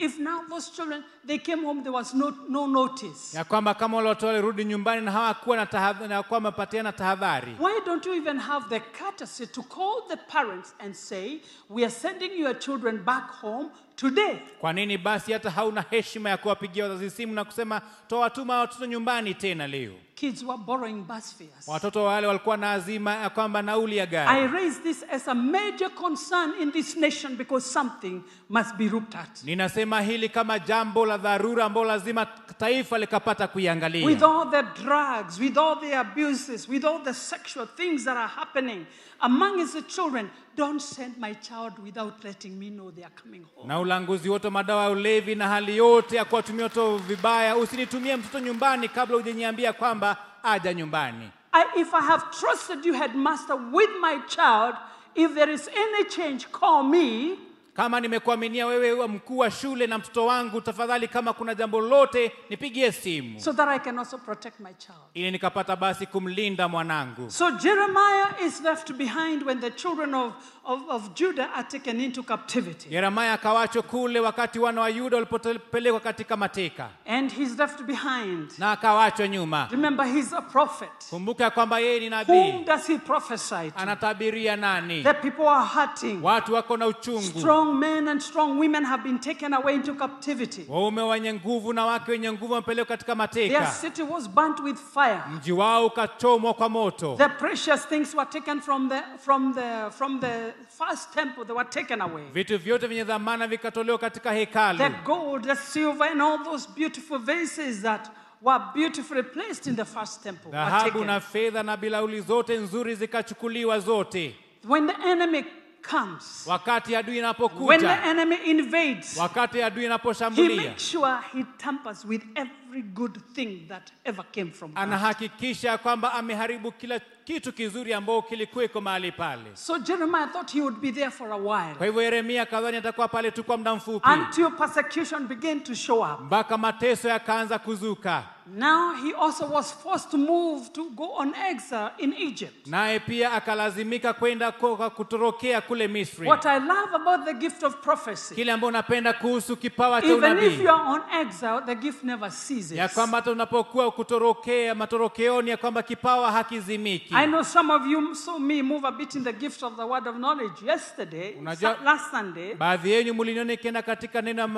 [0.00, 3.34] If now those children they came home, there was no no notice.
[3.36, 7.56] ya kwamba kama wale watoto walirudi nyumbani na hawakuwa na tahadhari, na kwamba patiana tahadhari?
[7.58, 11.90] Why don't you even have the courtesy to call the parents and say, We are
[11.90, 14.36] sending your children back home today?
[14.60, 19.34] Kwa nini basi hata hauna heshima ya kuwapigia wazazi simu na kusema towatuma watoto nyumbani
[19.34, 19.92] tena leo?
[20.14, 21.68] Kids were borrowing bus fares.
[21.68, 25.90] Watoto wale walikuwa na azima ya kwamba nauli ya I raise this as a major
[25.90, 29.44] concern in this nation because something must be looked at.
[29.44, 32.26] Ninasema hili kama jambo la dharura ambalo lazima
[32.58, 34.22] taifa likapata With kuiangalia.
[34.22, 38.86] all the drugs, with all the abuses, with all the sexual things that are happening
[39.20, 43.68] among the children, don't send my child without letting me know they are coming home.
[43.68, 47.56] na ulanguzi wote wa madawa ya ulevi na hali yote ya kuwatumia watoto vibaya.
[47.56, 51.30] Usinitumie mtoto nyumbani kabla hujaniambia kwamba aja nyumbani.
[51.52, 54.74] I, if I have trusted you, headmaster, with my child,
[55.14, 57.38] if there is any change, call me.
[57.78, 62.92] Kama nimekuaminia wewe mkuu wa shule na mtoto wangu tafadhali kama kuna jambo lolote nipigie
[62.92, 64.98] simu so that I can also protect my child.
[65.14, 70.32] ili nikapata basi kumlinda mwanangu So Jeremiah is left behind when the children of,
[70.64, 72.94] of, of Judah are taken into captivity.
[72.94, 78.50] yeremaya akawachwa kule wakati wana wa yuda walipopelekwa katika mateka And he's left behind.
[78.58, 80.90] na akawachwa nyuma Remember, he's a prophet.
[81.10, 83.78] kumbuka ya kwamba yeye ni Whom nabii does he prophesy to?
[83.78, 86.18] anatabiria nani The people are hurting.
[86.22, 90.64] watu wako na uchungu Strong men and strong women have been taken away into captivity.
[90.68, 94.76] waume wenye nguvu na wake wenye nguvu wamepelekwa katika Their mateka city was burnt with
[94.94, 95.20] fire.
[95.34, 100.20] mji wao ukachomwa kwa moto The precious things were taken from the, from the, from
[100.20, 102.24] the first temple, they were taken away.
[102.32, 107.18] vitu vyote vyenye dhamana vikatolewa katika hekalu The gold, the silver, and all those beautiful
[107.18, 108.10] vases that
[108.42, 111.32] were beautifully placed in the first temple were dhahabu na taken.
[111.32, 114.34] fedha na bilauli zote nzuri zikachukuliwa zote
[114.68, 115.44] When the enemy
[115.82, 121.44] comes, wakati adui when the inapokuja enemy invades, wakati adui he inaposhambulia makes sure he
[121.58, 124.82] tampers with every good thing that ever came from God.
[124.82, 130.80] anahakikisha kwamba ameharibu kila kitu kizuri ambao kilikuweko mahali pale So Jeremiah thought he would
[130.80, 134.08] be there for a while kwa hivyo yeremia kadhani atakuwa pale tu kwa muda mfupi
[134.10, 136.20] until persecution began to show up.
[136.20, 138.22] mpaka mateso yakaanza kuzuka
[138.56, 142.66] Now he also was forced to move to go on exile in Egypt.
[142.66, 147.74] naye pia akalazimika kwenda kwa kutorokea kule misri What I love about the gift of
[147.76, 152.02] prophecy, kile ambao napenda kuhusu kipawa cha even if you are on exile, the gift
[152.04, 152.72] never ceases.
[152.72, 158.14] ya kwamba hata unapokuwa kutorokea matorokeoni ya kwamba kipawa hakizimiki I know some of you
[158.14, 161.84] saw me move a bit in the gift of the word of knowledge yesterday, Unajua-
[161.84, 162.54] last Sunday.
[162.54, 164.48] baadhi yenyu mliniona kenda katika neno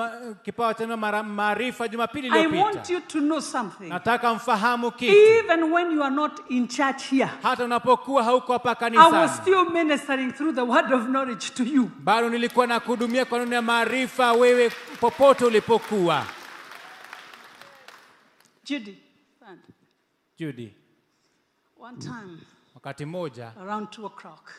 [0.42, 3.88] kipawa cha maarifa jumapili I want you to know something.
[3.88, 8.76] nataka mfahamu kitu Even when you are not in church here, hata unapokuwa hauko hapa
[8.80, 11.90] I was still ministering through the word of knowledge to you.
[11.98, 16.24] bado nilikuwa na kuhudumia kwa neno ya maarifa wewe popote ulipokuwa
[18.64, 18.96] Judy.
[20.38, 20.74] Judy,
[21.80, 22.38] one time
[22.74, 24.50] wakati mmoja around two o'clock,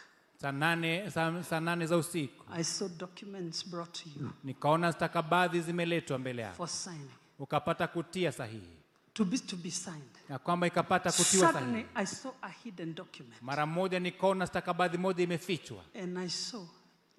[0.41, 5.61] saa nane, saa, saa nane za usiku I saw documents brought to you nikaona stakabadhi
[5.61, 7.09] zimeletwa mbele yako for signing,
[7.39, 8.77] ukapata kutia sahihi.
[9.13, 10.17] To be, to be signed.
[10.29, 15.23] na kwamba ikapata kutiwa Suddenly, I saw a hidden document, mara moja nikaona stakabadhi moja
[15.23, 15.83] imefichwa.
[16.03, 16.65] And I saw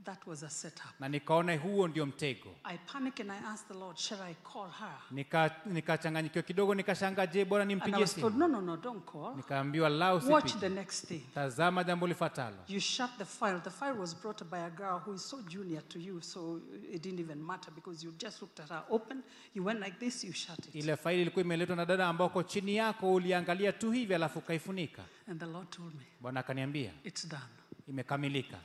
[0.05, 1.01] that was a setup.
[1.01, 4.71] na nikaona huo ndio mtego I panicked and I asked the Lord, Shall I call
[4.71, 4.99] her?
[5.11, 9.37] Nika- nikachanganyikiwa kidogo nikashanga je bora nimpigie simu No, no, no, don't call.
[9.37, 11.21] nikaambiwa latazama Watch the next thing.
[11.35, 13.61] tazama jambo lifuatalo You shut the file.
[13.61, 16.61] The file was brought by a girl who is so junior to you, so
[16.93, 19.23] it didn't even matter because you just looked at her open,
[19.55, 20.75] you went like this, you shut it.
[20.75, 25.41] ile faili ilikuwa imeletwa na dada ambako chini yako uliangalia tu hivi alafu ukaifunika And
[25.41, 27.43] the Lord told me, bwana akaniambia It's done.
[27.89, 28.59] imekamilika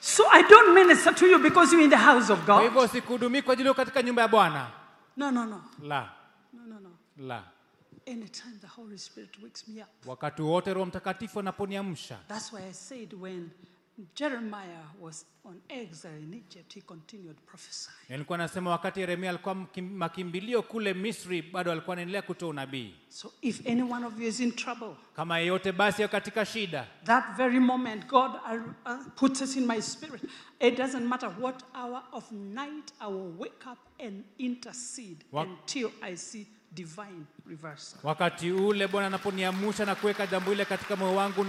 [0.00, 2.62] So I don't minister to you because you're in the house of kwa God.
[2.64, 4.66] hivyo sikuhudumii kwa ajili yako katika nyumba ya bwana
[5.16, 5.64] No, no, no.
[5.82, 6.10] la
[6.52, 6.90] No, no, no.
[7.18, 7.42] la
[8.06, 9.88] Anytime the Holy Spirit wakes me up.
[10.06, 13.50] wakati wote roho mtakatifu anaponiamsha That's why I said when
[14.16, 17.94] Jeremiah was on exile in Egypt, he continued prophesying.
[18.08, 23.66] nilikuwa nasema wakati yeremia alikuwa makimbilio kule misri bado alikuwa anaendelea kutoa unabii So if
[23.66, 28.06] any one of you is in trouble, kama yeyote basi katika shida that very moment,
[28.06, 30.22] God uh, uh, puts it in my spirit.
[30.60, 35.90] It doesn't matter what hour of night, I will wake up and intercede What- until
[36.02, 37.26] I see divine
[38.02, 41.44] wakati ule bwana anaponiamusha na kuweka jambo lile katika moyo wangu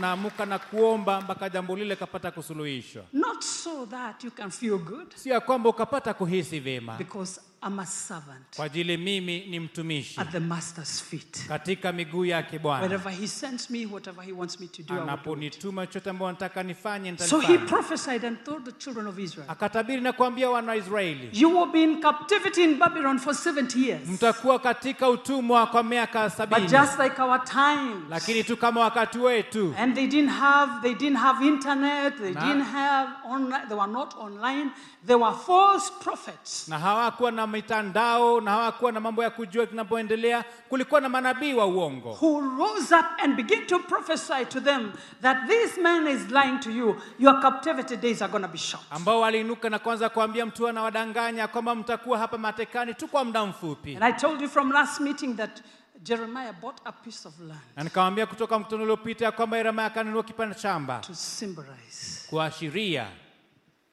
[0.00, 5.14] naamuka na kuomba mpaka jambo lile kapata kusuluhishwa Not so that you can feel good,
[5.14, 10.20] sio ya kwamba ukapata kuhisi vyema because I'm a servant kwa ajili mimi ni mtumishi
[10.20, 11.46] at the master's feet.
[11.48, 14.96] katika miguu yake bwana Wherever he sends me, whatever he wants me to do, I
[14.96, 15.08] will do it.
[15.12, 20.00] anaponituma chochote ambayo anataka nifanye So he prophesied and told the children of Israel, akatabiri
[20.00, 24.08] na kuambia wana wa israeli You will be in captivity in Babylon for 70 years.
[24.08, 25.27] mtakuwa katika utumwa
[25.70, 28.04] kwa miaka But sabini just like our times.
[28.10, 32.40] lakini tu kama wakati wetu And they didn't have they didn't have internet, they Na-
[32.40, 34.70] didn't have online, they were not online.
[35.06, 36.68] They were false prophets.
[36.68, 41.66] na hawakuwa na mitandao na hawakuwa na mambo ya kujua kinapoendelea kulikuwa na manabii wa
[41.66, 44.92] uongo Who rose up and began to prophesy to them
[45.22, 46.96] that this man is lying to you.
[47.18, 48.84] Your captivity days are going to be short.
[48.90, 53.94] ambao waliinuka na kuanza kuambia mtu anawadanganya kwamba mtakuwa hapa matekani tu kwa muda mfupi
[53.94, 55.60] And I told you from last meeting that
[56.02, 60.22] Jeremiah bought a piece of land na nikamwambia kutoka mkutano uliopita ya kwamba yeremia akanunua
[60.22, 63.06] kipande shamba to symbolize kuashiria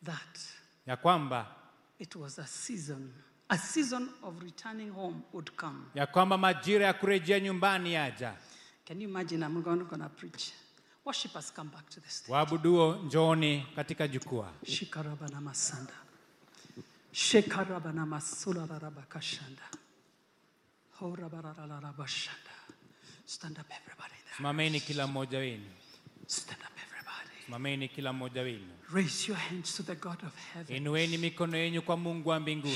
[0.06, 0.39] that
[0.88, 1.47] ya kwamba
[1.99, 3.13] it was a season,
[3.49, 5.79] a season of returning home would come.
[5.95, 8.33] ya kwamba majira ya kurejea nyumbani yaja
[8.88, 9.41] Can you imagine?
[9.45, 10.51] I'm going to preach.
[11.05, 12.31] worshipers come back to the stage.
[12.33, 15.93] waabuduo njooni katika jukwaa Shikarabana masanda.
[17.11, 19.61] Shekarabana masula rabakashanda.
[20.99, 22.51] Horabarararabashanda.
[23.25, 24.36] Stand up, everybody there.
[24.38, 25.65] simameni kila mmoja wenu
[26.27, 26.74] Stand up.
[27.46, 30.76] Simameni kila mmoja wenu Raise your hands to the God of heaven.
[30.78, 32.74] inueni mikono yenyu kwa mungu wa mbinguni.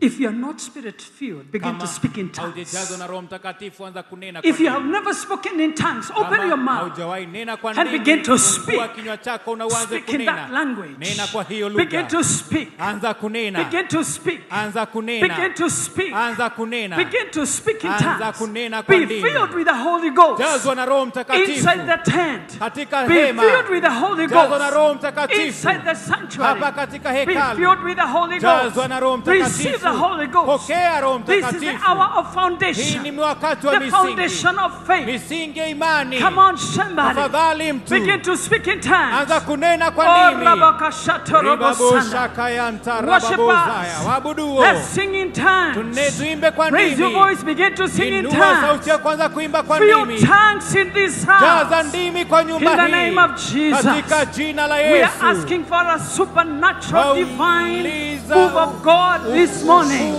[0.00, 2.54] If you are not spirit filled, begin kama to speak in tongues.
[2.54, 4.92] haujajazwa na roho mtakatifu anza kunena kwa If you have lugha.
[4.98, 6.78] never spoken in tongues, open Kama your mouth.
[6.78, 8.94] haujawahi nena kwa and ndimi, begin to fungua speak.
[8.94, 10.94] kinywa chako na uanze Speak in kunena that language.
[10.98, 12.68] nena kwa hiyo Begin lugha to speak.
[12.78, 14.40] anza kunena Begin to speak.
[14.50, 16.12] anza kunena Begin to speak.
[16.12, 18.38] anza kunena Begin to speak in Anza tongues.
[18.38, 19.22] kunena kwa Be ndimi.
[19.22, 20.38] filled with the Holy Ghost.
[20.42, 22.58] jazwa na roho mtakatifu Inside the tent.
[22.58, 24.98] katika Be hema filled with the Holy jazwa na roho Ghost.
[24.98, 26.60] mtakatifu Inside the sanctuary.
[26.60, 29.26] hapa katika Be hekalu filled with the Holy jazwa na roho Ghost.
[29.52, 30.68] Receive the Holy Ghost.
[30.68, 33.02] pokea roho This is the hour of hii foundation.
[33.02, 35.06] ni wakati wa The foundation of faith.
[35.06, 37.14] misingi ya imani Come on, somebody.
[37.14, 39.14] tafadhali mtu Begin to speak in tongues.
[39.20, 41.50] anza kunena Oh, kwa rabakashatorobosanda.
[41.50, 46.16] ribaboshakarababozaya wabuduo Let's sing in tongues.
[46.18, 48.60] Tuimbe kwa Raise your voice, begin to sing in inua tongues.
[48.60, 51.88] sauti ya kwanza kuimba kwa Fill ndimi tongues in this jaza house.
[51.88, 53.84] ndimi kwa In nyumba the name of Jesus.
[53.84, 59.64] katika jina la We are yesu asking for a supernatural, divine move of God this
[59.64, 60.14] morning.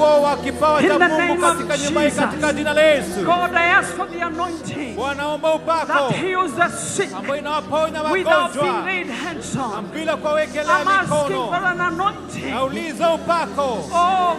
[0.84, 1.58] In the name of
[1.88, 2.20] Jesus.
[3.26, 4.96] God, I ask for the anointing
[5.56, 7.10] upako that heals the sick
[8.12, 9.86] without being laid hands on.
[10.70, 12.54] I'm asking for an anointing.
[13.94, 14.38] Oh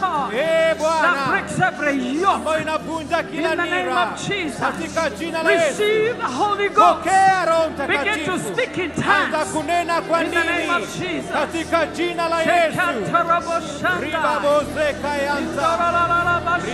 [0.00, 2.44] God, ee that breaks every yoke.
[2.86, 3.22] In the
[3.56, 4.60] name of Jesus.
[4.60, 7.04] katika jina la yesu Receive the Holy Ghost.
[7.88, 9.56] Begin to speak in tongues.
[9.56, 9.66] In
[10.30, 11.30] the name of Jesus.
[11.32, 14.00] katika jina la yesu Shekatarabashanda.
[14.00, 15.76] ribabozeka yanta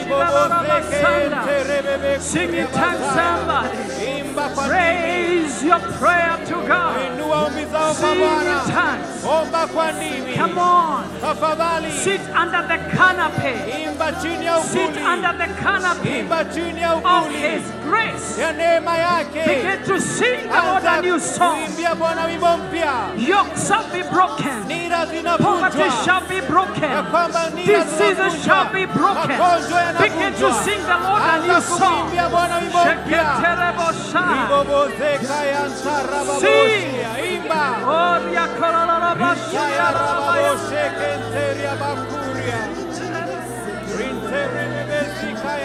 [0.03, 2.21] Indorololabashirarabasanda.
[2.21, 3.79] Sing in tongues, somebody.
[4.21, 6.97] imba kwa ndimi Raise your prayer to God.
[7.15, 8.27] inua ombi zao kwa Sing in
[8.75, 9.25] tongues.
[9.25, 11.05] omba kwa ndimi Come on.
[11.21, 13.55] tafadhali Sit under the canopy.
[13.85, 18.41] imba chini ya Sit under the canopy imba chini ya of uvuli His grace.
[18.43, 21.57] ya neema yake Begin to sing the Lord a new anza song.
[21.57, 24.65] kuimbia bwana wimbo mpya Yokes shall be broken.
[24.69, 26.91] nira Poverty zinavunjwa shall be broken.
[26.91, 29.39] ya kwamba nira Diseases shall be zinavunjwa broken.
[29.39, 31.79] magonjwa Begin to yanavunjwa sing the Lord a new anza song.
[31.95, 34.23] kumwimbia bwana wimbo mpya Sheketerebosha.
[34.33, 40.43] ribobozeka yantarababosia imba Oria korororobashia rabaya.
[40.43, 41.73] Yarabaoshekenteria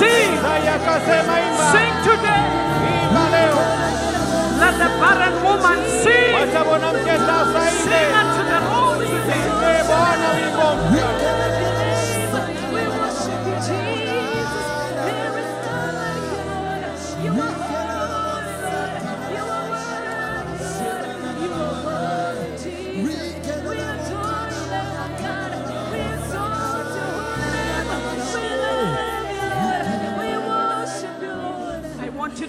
[0.00, 0.32] sing.
[0.38, 1.66] Isaya akasema imba.
[1.72, 2.44] Sing today.
[3.04, 3.60] Imba leo.
[4.60, 6.34] Let the barren woman sing.
[6.34, 8.18] Wacha mwanamke sasa Sing imbe.
[8.20, 9.50] unto the Lord today.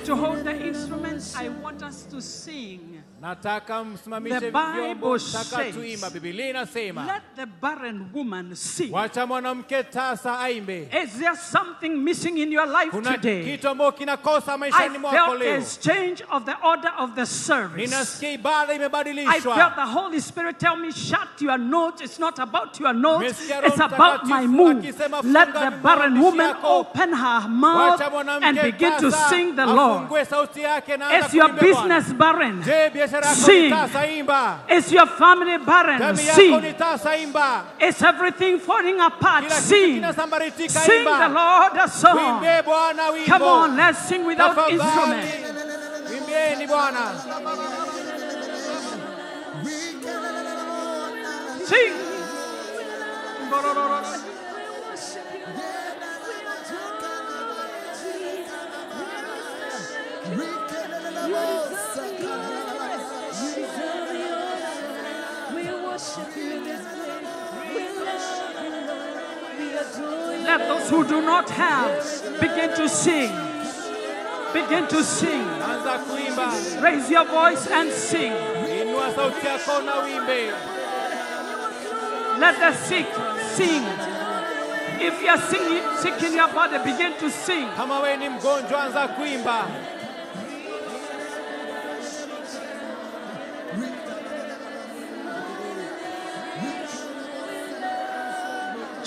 [0.05, 1.35] To hold the instruments.
[1.35, 3.00] I want us to sing.
[3.21, 8.93] Nataka msimamishe The Bible vyombo, nataka says- Biblia inasema Let the barren woman sing.
[8.93, 10.89] wacha mwanamke tasa aimbe.
[11.03, 13.43] Is there something missing in your life Kuna today?
[13.43, 15.57] kitu ambacho kinakosa I maishani mwako felt leo.
[15.57, 17.81] a change of the order of the service.
[17.91, 22.01] Ninasikia ibada I felt the Holy Spirit tell me, shut your notes.
[22.01, 24.83] It's not about your notes, it's about my mood.
[25.23, 28.01] Let the barren woman open her mouth
[28.41, 30.07] and begin to sing the Lord.
[30.09, 32.63] afungue sauti yake na Is your business barren?
[33.11, 33.63] Je, biashara yako Sing.
[33.63, 34.59] ni tasa imba.
[34.69, 35.99] Is your family barren?
[35.99, 36.61] Jamii yako Sing.
[36.61, 37.63] ni tasa imba.
[37.79, 39.43] Is everything falling apart?
[39.43, 39.93] Kila kitu Sing.
[40.01, 41.33] kinasambaratika Sing the imba.
[41.33, 42.15] Lord a song.
[42.17, 43.27] Mwimbe Bwana wimbo.
[43.27, 45.29] Come on, let's sing without Tafadhali, instrument.
[46.09, 47.11] Mwimbieni Bwana.
[51.65, 51.93] Sing.
[70.43, 73.31] Let those who do not have begin to sing.
[74.51, 75.45] Begin to sing.
[76.81, 78.33] Raise your voice and sing.
[82.39, 83.05] Let the sick
[83.53, 83.83] sing.
[85.03, 87.67] If you are singing, sick in your body, begin to sing.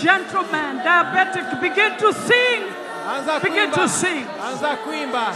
[0.05, 2.61] Gentlemen, diabetic, begin to sing.
[3.09, 3.75] Anza Begin kuimba.
[3.75, 4.25] to sing.
[4.37, 5.33] Anza kuimba.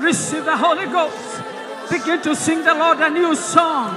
[0.00, 1.40] Receive the Holy Ghost.
[1.90, 3.96] Begin to sing the Lord a new song.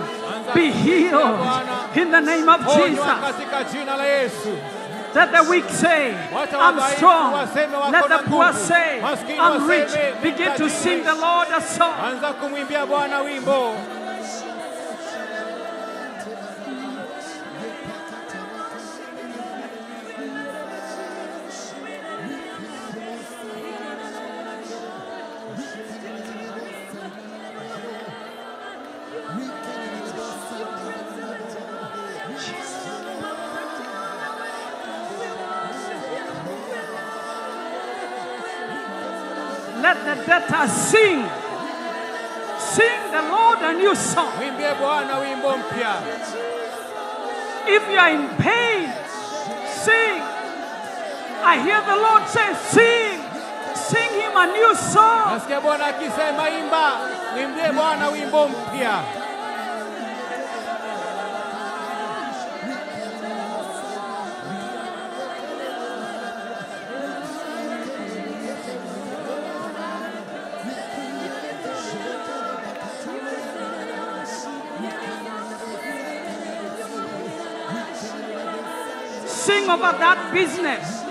[0.56, 4.77] Be healed in the name of Jesus.
[5.14, 7.34] Let the weak say, I'm strong.
[7.34, 9.94] Let the poor say, I'm rich.
[10.22, 11.96] Begin to sing the Lord a song.
[40.48, 41.28] Debtor sing.
[42.58, 44.32] Sing the Lord a new song.
[47.70, 48.94] If you are in pain,
[49.68, 50.22] sing.
[51.44, 53.24] I hear the Lord say, sing.
[53.76, 55.40] Sing him a new song.
[79.78, 81.06] Over that business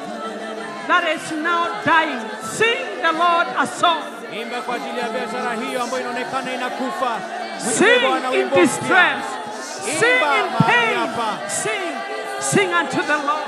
[0.91, 2.19] that is now dying.
[2.43, 4.03] Sing the Lord a song.
[4.33, 7.21] Imba kwa ajili ya biashara hiyo ambayo inaonekana inakufa.
[7.59, 9.25] Sing in distress.
[10.01, 10.99] Sing in pain.
[11.49, 11.93] Sing.
[12.41, 13.47] Sing unto the Lord.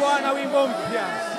[0.00, 1.35] Bwana wimbo mpya.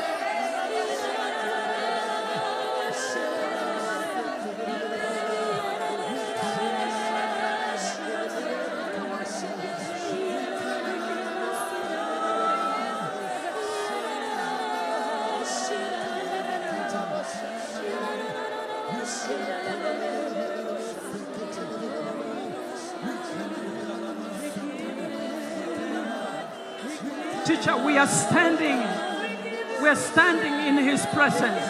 [27.97, 28.77] We are standing.
[29.81, 31.65] We are standing in his presence.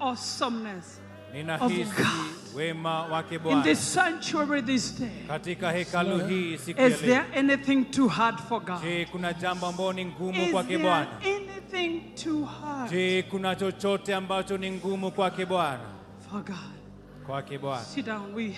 [0.00, 1.00] Awesomeness
[1.34, 3.32] Ninahisi God.
[3.32, 5.26] in Bwana this sanctuary this day.
[5.28, 8.82] katika hekalu hii siku ya Is there anything too hard for God?
[8.82, 14.58] Je, kuna jambo ambalo ni ngumu Is there anything too hard Je, kuna chochote ambacho
[14.58, 15.80] ni ngumu kwake Bwana?
[16.30, 16.76] for God?
[17.26, 17.84] Kwake Bwana.
[17.84, 18.34] Sit down.
[18.34, 18.54] We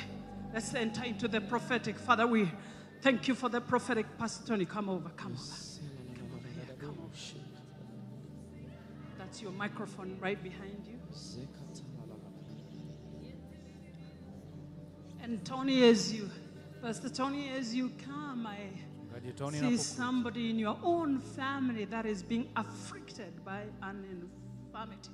[0.55, 1.97] let's enter into the prophetic.
[1.99, 2.49] Father, we
[3.03, 4.07] thank you for the prophetic.
[4.19, 5.09] Pastor Tony, come over.
[5.17, 5.43] Come over.
[6.19, 6.77] Come over here.
[6.81, 7.17] Come over.
[9.19, 10.98] That's your microphone right behind you.
[15.23, 16.31] And Tony, as you,
[16.81, 18.59] Pastor Tony, as you come, I
[19.53, 25.11] see somebody in your own family that is being afflicted by an infirmity.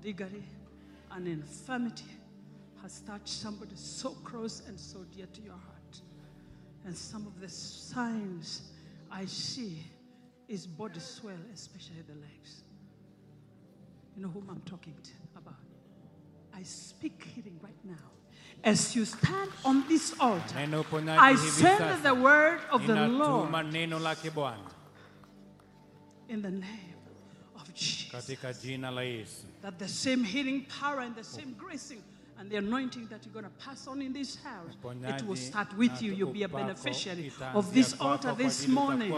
[0.00, 0.44] Diggory,
[1.10, 2.04] an infirmity
[2.82, 6.00] has touched somebody so close and so dear to your heart.
[6.84, 8.70] And some of the signs
[9.10, 9.82] I see
[10.46, 12.62] is body swell, especially the legs.
[14.20, 15.54] You know whom I'm talking to about?
[16.52, 17.94] I speak healing right now.
[18.62, 20.58] As you stand on this altar,
[21.08, 24.58] I send the word of the Lord neno lake Bwana
[26.28, 27.00] in the name
[27.56, 28.10] of Jesus.
[28.12, 29.46] katika jina la Yesu.
[29.62, 32.02] That the same healing power and the same gracing
[32.38, 35.74] and the anointing that you're going to pass on in this house, it will start
[35.78, 36.12] with you.
[36.12, 39.14] You'll be a beneficiary of this altar this morning.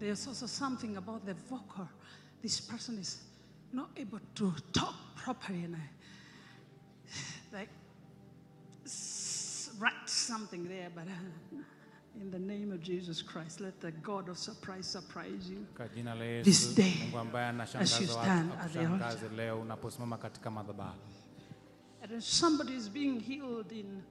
[0.00, 1.88] There's also something about the vocal.
[2.42, 3.18] This person is
[3.72, 7.68] not able to talk properly and I, like
[9.78, 11.58] write something there, but uh,
[12.20, 15.66] in the name of Jesus Christ, let the God of surprise surprise you.
[15.76, 16.94] Kwa jina la This day,
[17.74, 20.98] as you stand at the akushangaze leo unaposimama katika madhabahu.
[22.02, 24.02] And somebody is being healed in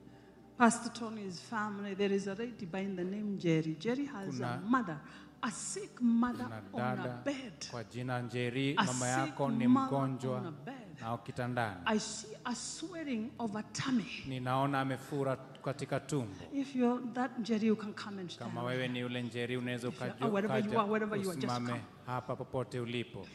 [0.57, 3.75] Pastor Tony's family, there is a lady by the name Jerry.
[3.79, 4.99] Jerry has a mother,
[5.41, 7.67] a sick mother on a bed.
[7.71, 10.53] kwa jina Njeri, A mama yako ni mgonjwa on
[11.01, 11.81] na kitandani.
[11.85, 14.23] I see a swelling of a tummy.
[14.27, 16.35] Ninaona amefura katika tumbo.
[16.53, 18.51] If you're that Njeri, you can come and stand.
[18.53, 21.69] Kama wewe ni yule Njeri, unaweza ukaja wherever you are, wherever you are, just usimame
[21.69, 21.81] come.
[22.05, 23.27] hapa popote ulipo.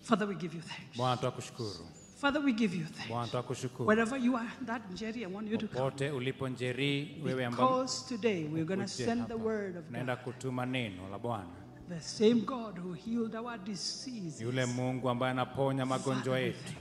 [0.00, 0.96] Father, we give you thanks.
[0.96, 1.86] Bwana twakushukuru,
[2.20, 3.10] Father, we give you thanks.
[3.10, 3.86] Bwana.
[3.86, 5.90] Wherever you are, that Njeri, I want you to come.
[5.90, 10.24] Popote ulipo Njeri, wewe Because today we're going to send the word of naenda God.
[10.34, 11.46] kutuma neno la Bwana,
[11.88, 14.40] The same God who healed our diseases.
[14.40, 16.72] yule Mungu ambaye anaponya magonjwa yetu.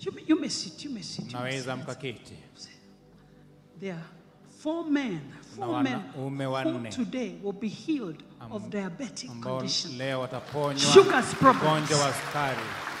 [0.00, 1.32] You may, you may sit, you may sit.
[1.32, 2.34] Naweza mkaketi.
[3.80, 4.02] There are
[4.62, 5.20] Four men,
[5.56, 9.98] four men who today will be healed of diabetic condition.
[9.98, 12.91] leo wataponywa ugonjwa wa sukari.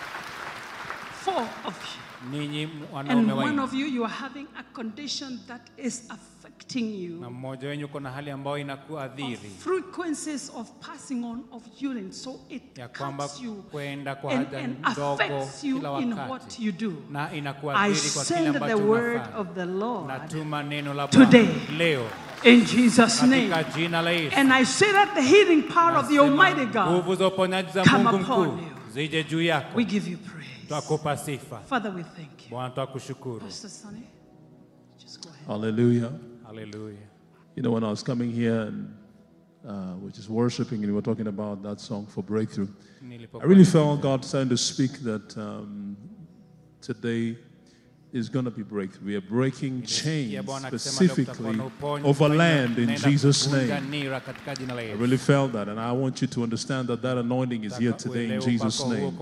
[1.24, 2.02] Four of you.
[2.30, 6.86] Ninyi And one of you, you are having a condition that is affecting
[7.20, 7.30] na you.
[7.30, 12.12] mmoja wenyu kuna hali ambayo inakuadhiri frequencies of passing on of urine.
[12.12, 16.58] So it ya kwamba cuts you kwenda kwa and, haja ndogo affects you in what
[16.60, 16.92] you do.
[17.10, 21.46] na I inakuadhiri kwa kile send the word of the Lord Natuma neno la Today.
[21.46, 22.06] Bwana leo
[22.44, 23.52] in Jesus' name.
[23.52, 28.58] And I say that the healing power of the Almighty God, come Mungu upon mkuu
[28.94, 29.76] you.
[29.76, 30.42] we give you praise.
[30.72, 32.50] Twakupa sifa Father, we thank you.
[32.50, 33.40] Bwana, twakushukuru.
[33.40, 34.06] Pastor Sonny,
[34.98, 35.46] just go ahead.
[35.46, 36.12] Hallelujah.
[36.48, 36.96] Haleluya.
[37.54, 38.94] You know, when I was coming here and
[39.68, 42.68] uh, we're just worshiping and we were talking about that song for breakthrough,
[43.38, 45.94] I really felt God starting to speak that um,
[46.80, 47.36] today
[48.14, 49.06] is going to be breakthrough.
[49.08, 53.52] We are breaking chains Bwana akisema leo kutakuwa specifically na uponyaji over land in Jesus'
[53.52, 53.80] name.
[53.90, 57.02] nira katika jina la I really felt that, and I want you to understand that
[57.02, 59.12] that anointing is here today in Jesus' name.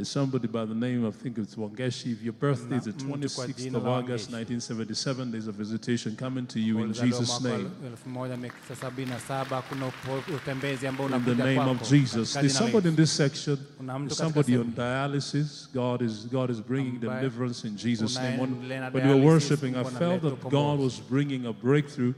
[0.00, 0.40] Uko hapa siku ya leo.
[0.40, 2.12] There's somebody by the name of, I think it's Wangeshi.
[2.12, 6.78] If your birthday is the 26th of August, 1977, there's a visitation coming to you
[6.78, 7.70] in Jesus' name.
[8.14, 12.32] wa 1977 kuna upo- utembezi ambao In the name of Jesus.
[12.32, 13.58] There's somebody in this section.
[13.78, 15.68] There's somebody on dialysis.
[15.74, 18.38] God is God is bringing deliverance in Jesus' name.
[18.38, 22.14] When, when we were worshiping, I felt that God was bringing a breakthrough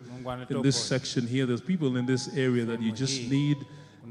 [0.50, 1.46] in this section here.
[1.46, 3.56] There's people in this area that you just need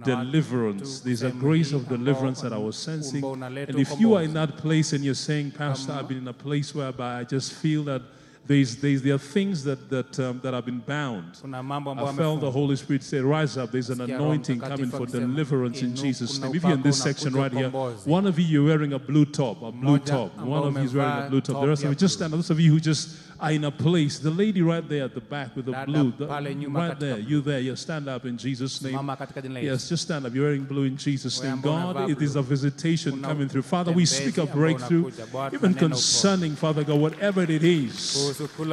[0.03, 1.01] deliverance.
[1.01, 3.23] There's a grace of deliverance that I was sensing.
[3.23, 6.33] And if you are in that place and you're saying, Pastor, I've been in a
[6.33, 8.01] place whereby I just feel that
[8.45, 11.37] there's, there's, there are things that, that, um, that have been bound.
[11.53, 12.51] I felt the.
[12.51, 13.71] Holy Spirit say, Rise up.
[13.71, 16.53] There's an anointing coming for deliverance in Jesus' name.
[16.55, 19.61] If you're in this section right here, one of you, you're wearing a blue top,
[19.61, 20.35] a blue top.
[20.37, 21.53] One of you is wearing a blue top.
[21.55, 22.33] top The rest of you, just stand.
[22.33, 25.19] Those of you who just are in a place, the lady right there at the
[25.19, 28.81] back with the Dada blue, the- right there, you there, you stand up in Jesus'
[28.83, 28.93] name.
[28.93, 29.71] Simama katika jina la Yesu.
[29.71, 30.35] Yes, just stand up.
[30.35, 31.59] You're wearing blue in Jesus' name.
[31.61, 33.63] God, it is a visitation coming through.
[33.63, 35.11] Father, we speak a breakthrough,
[35.53, 38.15] even concerning, Father God, whatever it is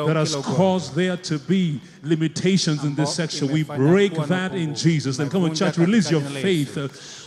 [0.07, 3.49] that has caused there to be limitations in this section.
[3.51, 4.75] We break that in.
[4.75, 5.19] Jesus.
[5.19, 6.77] And come on, church, release your faith.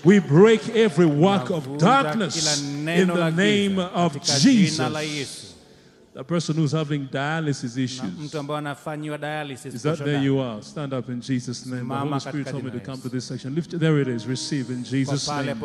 [0.06, 5.51] We break every work of darkness in the name of katika jina la Jesus.
[6.22, 8.14] The person who's having dialysis issues.
[8.20, 10.62] mtu ambaye anafanyiwa dialysis Is that there you are?
[10.62, 11.88] Stand up in Jesus' name.
[11.88, 13.56] The Holy Spirit told me to come to this section.
[13.56, 14.28] Lift, there it is.
[14.28, 15.56] Receive in Jesus' name.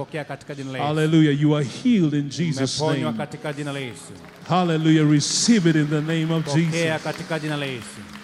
[0.78, 1.32] Hallelujah.
[1.32, 3.18] You are healed in Jesus' name.
[4.46, 5.04] Hallelujah.
[5.04, 8.15] Receive it in the name of Jesus.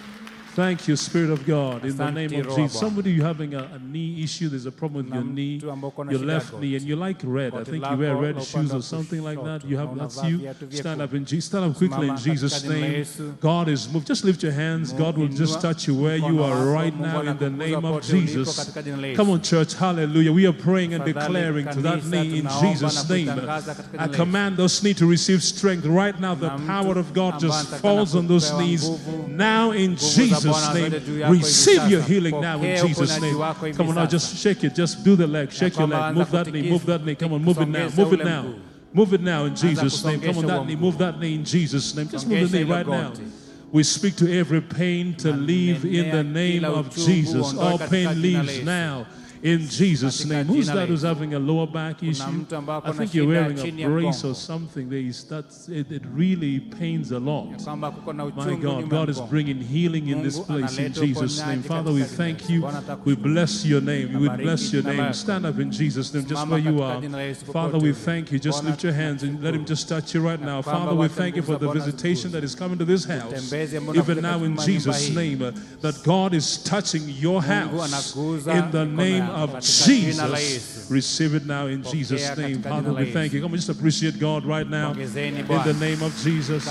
[0.55, 2.79] Thank you, Spirit of God, in the name of Jesus.
[2.79, 5.89] Somebody you're having a, a knee issue, there's a problem with your knee, mtu ambao
[5.89, 7.55] uko na your left knee, and you like red.
[7.55, 9.65] I think you wear red shoes or something like that.
[9.65, 10.53] You have that's you.
[10.69, 11.45] Stand up in Jesus.
[11.45, 13.05] Stand up quickly in Jesus' name.
[13.41, 14.05] God is moved.
[14.05, 14.93] Just lift your hands.
[14.93, 18.55] God will just touch you where you are right now in the name of Jesus.
[18.55, 19.17] katika jina la Yesu.
[19.17, 19.73] Come on, church.
[19.73, 20.31] Hallelujah.
[20.31, 23.29] We are praying and declaring to that knee in Jesus' name.
[23.97, 26.35] I command those knees to receive strength right now.
[26.35, 28.87] The power of God just falls on those knees
[29.27, 30.89] now in za Jesus' name.
[30.89, 33.35] zote juu yako hivi Receive your healing now in Jesus' name.
[33.77, 34.75] Come on now, just shake it.
[34.75, 35.51] Just do the leg.
[35.51, 36.15] Shake your leg.
[36.15, 36.69] Move that knee.
[36.69, 37.15] Move that knee.
[37.15, 37.89] Come on, move it now.
[37.97, 38.53] Move it now.
[38.93, 40.21] Move it now in Jesus' name.
[40.21, 40.75] Come on, that knee.
[40.75, 42.07] Move that knee in Jesus' name.
[42.07, 43.13] Just move the knee right now.
[43.71, 47.57] We speak to every pain to leave in the name of Jesus.
[47.57, 49.07] All pain leaves now
[49.43, 50.45] in Jesus' name.
[50.45, 52.23] Who's that who's having a lower back issue?
[52.31, 54.89] mtu ambaye ako I think you're wearing a brace or something.
[54.89, 57.51] There is that's it, it really pains a lot.
[57.51, 61.45] Ya kwamba kuko na My God, God is bringing healing in this place in Jesus'
[61.45, 61.61] name.
[61.61, 63.05] Father, we katika jina la thank you.
[63.05, 64.19] We bless your name.
[64.19, 65.13] We bless your name.
[65.13, 67.01] Stand up in Jesus' name, just where you are.
[67.01, 68.39] jina la Yesu Father, we thank you.
[68.39, 70.61] Just lift your hands and let Him just touch you right now.
[70.61, 73.05] Father, we thank you for the nguvu za Bwana visitation that is coming to this
[73.05, 73.53] house.
[73.95, 75.51] Even now, in Jesus' name, uh,
[75.81, 78.15] that God is touching your house
[78.47, 80.91] in the name of katika jina la Jesus.
[80.91, 82.61] Receive it now in Jesus' name.
[82.61, 83.41] Father, we thank you.
[83.41, 86.63] Come on, just appreciate God right now in the name of Jesus.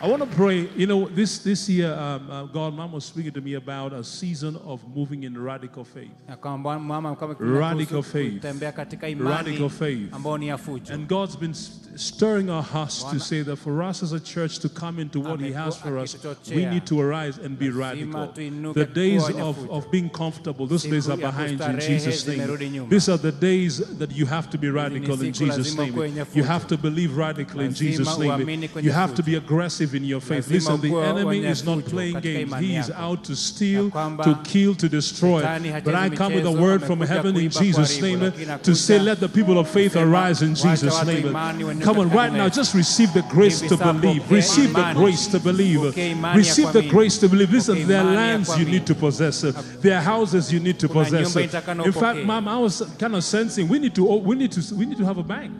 [0.00, 0.68] I want to pray.
[0.76, 4.04] You know, this this year, um, uh, God, Mom was speaking to me about a
[4.04, 6.12] season of moving in radical faith.
[6.28, 8.44] Ya kwamba mama kama Radical faith.
[8.44, 10.12] Radical faith.
[10.90, 14.68] And God's been stirring our hearts to say that for us as a church to
[14.68, 16.16] come into what He has for us,
[16.48, 18.28] we need to arise and be radical.
[18.28, 22.88] The days of, of being comfortable, those days are behind you in Jesus' name.
[22.88, 25.96] These are the days that you have to be radical in Jesus' name.
[26.34, 28.48] You have to believe radically in Jesus' name.
[28.80, 30.48] You have to be aggressive in your faith.
[30.50, 32.54] Listen, the enemy is not playing games.
[32.56, 35.40] He is out to steal, to kill, to destroy.
[35.84, 38.20] But I come with a word from heaven in Jesus' name
[38.62, 41.32] to say, let the people of faith arise in Jesus' name.
[41.80, 44.30] Come on, right now, just receive the grace to believe.
[44.30, 45.78] Receive the grace to believe.
[45.78, 47.50] Pokea imani ya Receive the grace to believe.
[47.50, 49.40] Listen, there are lands you need to possess.
[49.82, 51.36] There are houses you need to possess.
[51.36, 54.86] In fact, ma'am, I was kind of sensing we need to we need to we
[54.86, 55.52] need to have a bank.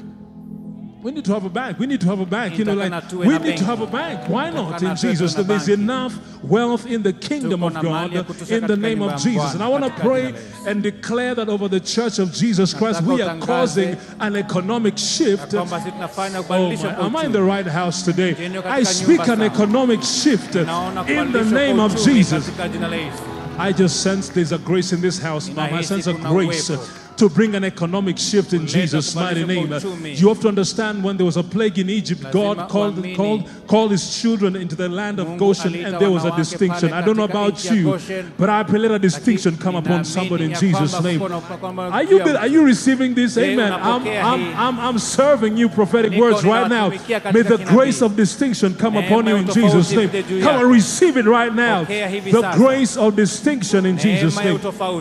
[1.01, 1.79] We need to have a bank.
[1.79, 2.59] We need to have a bank.
[2.59, 4.29] You know, like we need to have a bank.
[4.29, 4.83] Why not?
[4.83, 8.67] In Jesus, that there's enough wealth in the kingdom of God mali ya kutosha in
[8.67, 9.55] the name of Jesus.
[9.55, 12.33] And I want to pray katika jina la and declare that over the church of
[12.33, 15.53] Jesus Christ, we are causing an economic shift.
[15.53, 18.35] Ya kwamba sisi tunafanya Oh my, am I in the right house today?
[18.65, 20.67] I speak an economic shift in
[21.33, 22.47] the name of Jesus.
[22.51, 23.23] katika jina la Yesu.
[23.59, 25.73] I just sense there's a grace in this house, Mom.
[25.75, 26.71] I sense a grace.
[27.19, 29.69] To bring an economic shift in Jesus' mighty name.
[30.17, 33.91] You have to understand when there was a plague in Egypt, God called, called, called
[33.91, 36.93] his children into the land of Goshen, and there was a distinction.
[36.93, 37.99] I don't know about you,
[38.39, 41.19] but I pray let a distinction come upon somebody in Jesus' name.
[41.21, 43.37] kuko na- kwamba Are you, are you receiving this?
[43.37, 43.73] Amen.
[43.73, 44.57] I'm, I'm.
[44.69, 46.89] I'm, I'm serving you prophetic words right now.
[46.89, 50.11] May the grace of distinction come upon you in Jesus' name.
[50.43, 51.85] Come on, receive it right now.
[51.85, 54.59] The grace of distinction in Jesus' name.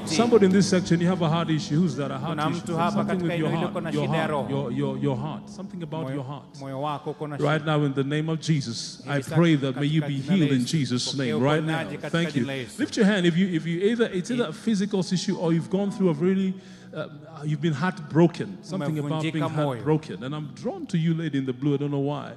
[0.07, 1.79] Somebody in this section, you have a heart issue.
[1.79, 2.06] Who's that?
[2.11, 2.61] A heart Kuna issue.
[2.63, 3.73] mtu hapa Something katika with your eneo hilo heart.
[3.73, 4.31] kuna Your shida ya heart.
[4.31, 4.49] roho.
[4.49, 5.49] Your, your, your heart.
[5.49, 6.59] Something about Moyo- your heart.
[6.59, 7.77] moyo wako uko na Right shida.
[7.77, 10.29] now, in the name of Jesus, I sasa pray that may you katika be jina
[10.29, 11.43] la healed in Yesu, Jesus' pokea name.
[11.45, 12.41] Right now, katika thank you.
[12.41, 12.79] jina la Yesu.
[12.79, 15.69] Lift your hand if you if you either it's either a physical issue or you've
[15.69, 16.53] gone through a really
[16.93, 17.05] uh,
[17.43, 18.57] you've been heartbroken.
[18.61, 19.65] Something about being Umevunjika moyo.
[19.75, 21.73] heartbroken, and I'm drawn to you, lady in the blue.
[21.73, 22.31] I don't know why.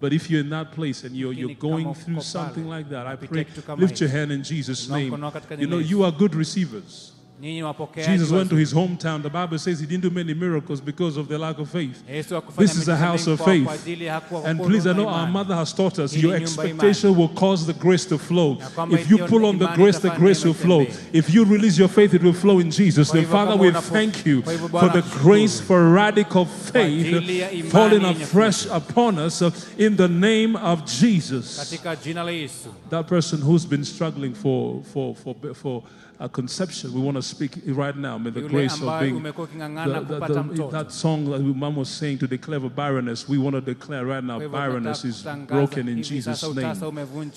[0.00, 2.22] But if you're in that place and you're, you're Lakini kama going uko through pale,
[2.22, 5.10] something like that, I pray, kitu kama lift your hand in Jesus' name.
[5.10, 7.12] mkono katika You jina know, la you are good receivers.
[7.40, 9.22] Jesus went to his hometown.
[9.22, 12.02] The Bible says he didn't do many miracles because of the lack of faith.
[12.06, 13.64] This is a house of faith.
[13.64, 17.28] kwa ajili hakuwa And please, I know our mother has taught us your expectation will
[17.28, 18.58] cause the grace to flow.
[18.90, 20.86] If you pull on the grace, the grace will flow.
[21.12, 24.42] If you release your faith, it will flow in Jesus' hivyo Father, we thank you
[24.42, 29.42] for the grace for radical faith ajili ya imani falling afresh upon us
[29.78, 31.58] in the name of Jesus.
[31.58, 32.68] Katika jina la Yesu.
[32.90, 35.82] That person who's been struggling for for for for
[36.18, 38.16] a conception, we want to speak right now.
[38.16, 40.18] May the Yule grace of being the- the-
[40.54, 44.24] the- that song that mom was saying to declare barrenness, we want to declare right
[44.24, 46.62] now barrenness is broken in Jesus' name.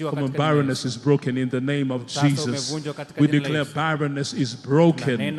[0.09, 2.71] Come on, katika jina la barrenness is broken in the name of Jesus.
[3.19, 5.35] We declare barrenness is broken in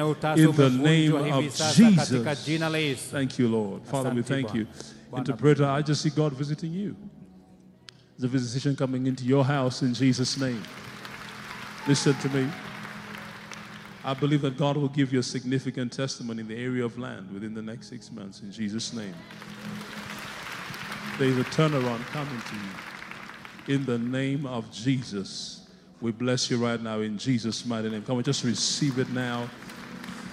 [0.56, 1.44] the name of
[1.76, 2.44] Jesus.
[2.46, 3.10] jina la Yesu.
[3.10, 3.82] Thank you, Lord.
[3.86, 4.66] Father, we thank you.
[5.18, 6.94] Interpreter, I just see God visiting you.
[8.18, 10.60] There's a visitation coming into your house in Jesus' name.
[11.88, 12.46] Listen to me.
[14.02, 17.30] I believe that God will give you a significant testimony in the area of land
[17.32, 19.14] within the next six months in Jesus' name.
[21.18, 25.68] There's a turnaround coming to you in the name of Jesus.
[26.00, 28.02] We bless you right now in Jesus' mighty name.
[28.02, 29.50] Come on, just receive it now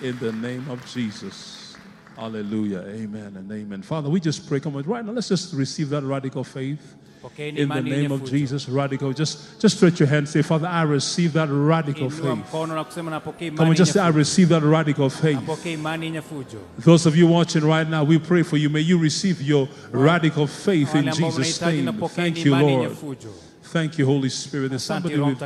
[0.01, 1.75] in the name of Jesus.
[2.15, 2.85] Hallelujah.
[2.87, 3.81] Amen and amen.
[3.81, 4.61] Father, we just pray.
[4.61, 6.95] Come on, right now, let's just receive that radical faith.
[7.37, 8.29] In the name of.
[8.29, 9.13] Jesus, radical.
[9.13, 10.27] Just, just stretch your hand.
[10.27, 12.37] Say, Father, I receive that radical faith.
[12.37, 15.35] mkono na kusema napokea Come on, just say, I receive that radical faith.
[15.35, 16.59] Napokea imani yenye fujo.
[16.79, 18.69] Those of you watching right now, we pray for you.
[18.69, 21.93] May you receive your radical faith in Jesus' name.
[22.09, 22.97] Thank you, Lord.
[23.63, 24.69] Thank you, Holy Spirit.
[24.69, 25.41] There's somebody with,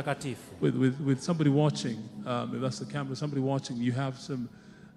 [0.60, 4.48] with, with, with somebody watching, um, if that's the camera, somebody watching, you have some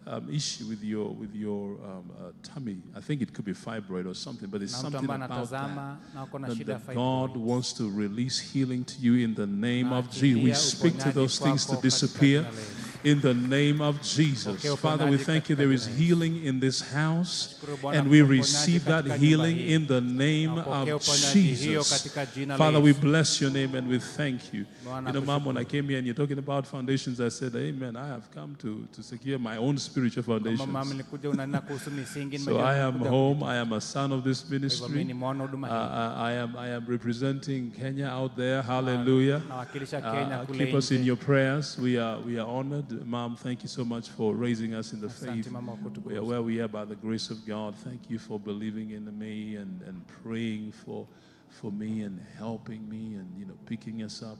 [0.08, 2.78] um, issue with your with your um, uh, tummy.
[2.96, 6.40] I think it could be fibroid or something, but it's something about anatazama na uko
[6.42, 10.12] na that, that God wants to release healing to you in the name Na of
[10.12, 10.44] Jesus.
[10.44, 12.85] We speak to those things to disappear jina la Yesu.
[13.06, 14.66] In the name of Jesus.
[14.80, 16.06] Father, we thank you there is jina la Yesu.
[16.06, 17.64] healing in this house,
[17.94, 20.88] and we receive that healing in the name of
[21.34, 21.90] Jesus.
[21.90, 24.66] katika jina la Father, we bless your name and we thank you.
[24.86, 27.96] You know, Mom, when I came here and you're talking about foundations, I said, Amen.
[27.96, 30.68] I have come to, to secure my own spiritual foundations.
[30.86, 33.44] nilikuja unanena kuhusu misingi So I am home.
[33.44, 35.70] I am a son of this Kwa hivyo mimi ministry.
[35.70, 35.74] Uh.
[35.74, 38.62] I, I am I am representing Kenya out there.
[38.62, 39.42] Hallelujah.
[39.50, 41.78] Uh, keep us in your prayers.
[41.78, 43.36] We are we are honored, Mom.
[43.36, 45.52] Thank you so much for raising us in the Asante faith.
[45.52, 45.78] mama.
[46.04, 47.76] We are where we are by the grace of God.
[47.76, 51.08] Thank you for believing in me and, and praying for
[51.50, 54.38] for me and helping me and you know picking us up.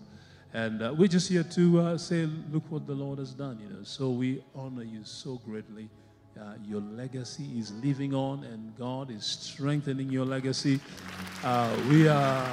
[0.54, 3.60] And uh, we're just here to uh, say, look what the Lord has done.
[3.60, 5.90] You know, so we honor you so greatly.
[6.40, 10.80] Uh, your legacy is living on, and God is strengthening your legacy.
[11.44, 12.50] Uh, we are.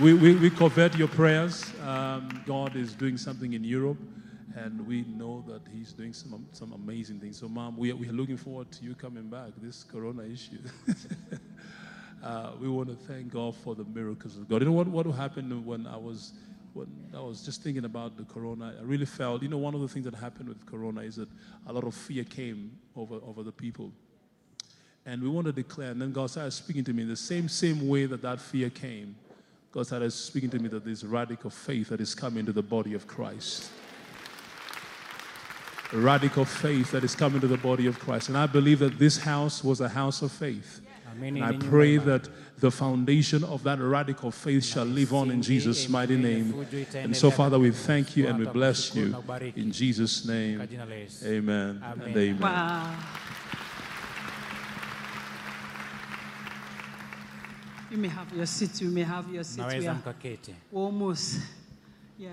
[0.00, 1.70] We, we, we covet your prayers.
[1.86, 3.98] Um, God is doing something in Europe,
[4.56, 7.38] and we know that He's doing some, some amazing things.
[7.38, 9.50] So, Mom, we are, we are looking forward to you coming back.
[9.58, 10.56] This Corona issue.
[12.24, 14.62] uh, we want to thank God for the miracles of God.
[14.62, 16.32] You know what, what happened when I was
[16.72, 19.80] when I was just thinking about the corona, I really felt, you know, one of
[19.82, 21.28] the things that happened with corona is that
[21.66, 23.90] a lot of fear came over, over the people.
[25.04, 27.48] And we want to declare, and then God started speaking to me in the same,
[27.48, 29.16] same way that that fear came.
[29.72, 32.94] God started speaking to me that this radical faith that is coming to the body
[32.94, 33.70] of Christ.
[35.92, 38.28] Radical faith that is coming to the body of Christ.
[38.28, 40.80] And I believe that this house was a house of faith.
[41.20, 42.28] And I pray that
[42.58, 46.66] the foundation of that radical faith shall live on in Jesus' mighty name.
[46.94, 49.16] And so, Father, we thank you and we bless you
[49.56, 50.58] in Jesus' name.
[50.58, 51.26] Kwa jina la Yesu.
[51.26, 52.18] Amen and Amen.
[52.18, 52.40] amen.
[52.40, 52.96] Wow.
[57.90, 58.80] You may have your seat.
[58.80, 59.58] You may have your seat.
[59.60, 60.54] Naweza mkaketi.
[60.74, 61.40] almost.
[62.18, 62.32] Yeah.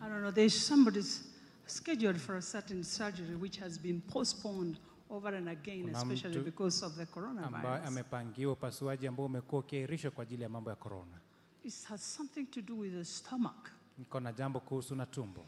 [0.00, 0.30] I don't know.
[0.30, 1.20] There's somebody's
[1.66, 4.76] scheduled for a certain surgery which has been postponed
[5.10, 7.86] over and again, Kuna especially because of the coronavirus.
[7.86, 11.18] amepangiwa upasuaji ambao umekuwa ukiahirishwa kwa ajili ya mambo ya corona.
[11.64, 13.70] It has something to do with the stomach.
[13.98, 15.46] Iko na jambo kuhusu na tumbo,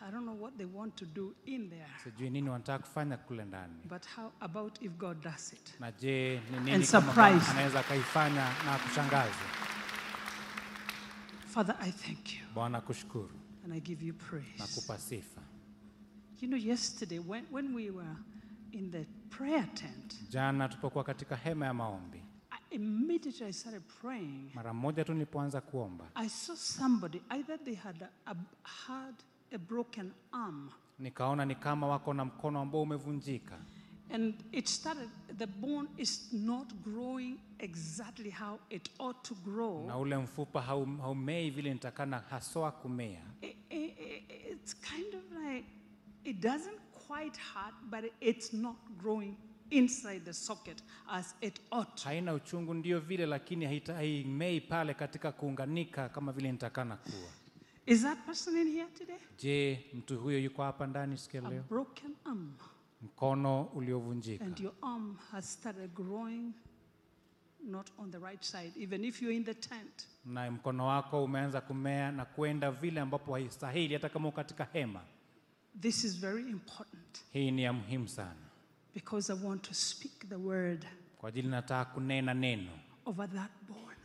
[0.00, 3.44] I don't know what they want to do in there, sijui nini wanataka kufanya kule
[3.44, 3.74] ndani.
[3.88, 5.80] but how about if God does it?
[5.80, 7.50] Na je, ni And nini kama Bwana surprise.
[7.50, 9.46] anaweza akaifanya na kushangaza?
[11.46, 13.30] Father, I thank you Bwana kushukuru
[13.64, 14.74] and I give you na praise.
[14.80, 15.40] kupa sifa.
[16.40, 18.16] You know, yesterday when, when we were
[18.72, 24.50] in the prayer tent, Jana tulipokuwa katika hema ya maombi, I, immediately I started praying.
[24.54, 29.14] mara moja tu nilipoanza kuomba, I saw somebody, either they had a, a, had
[29.54, 33.58] a broken arm, nikaona ni kama wako na mkono ambao umevunjika,
[34.10, 35.08] and it started,
[35.38, 39.86] the bone is not growing exactly how it ought to grow.
[39.86, 43.22] na ule mfupa haumei vile nitakana haswa kumea.
[44.52, 45.66] It's kind of like,
[46.24, 49.34] it doesn't quite hurt, but it's not growing
[49.70, 52.04] inside the socket as it ought.
[52.04, 57.28] Haina uchungu ndio vile, lakini haimei pale katika kuunganika kama vile nitakana kuwa.
[57.86, 59.18] Is that person in here today?
[59.38, 61.62] Je, mtu huyo yuko hapa ndani siku ya A leo?
[61.62, 62.52] broken arm.
[63.02, 66.52] Mkono uliovunjika And your arm has started growing
[67.64, 70.08] not on the right side, even if you're in the tent.
[70.24, 75.00] na mkono wako umeanza kumea na kwenda vile ambapo haistahili, hata kama uko katika hema.
[75.80, 78.40] This is very important Hii ni ya muhimu sana,
[78.94, 80.86] because I want to speak the word
[81.18, 82.70] kwa ajili nataka kunena neno
[83.04, 83.96] over that bone.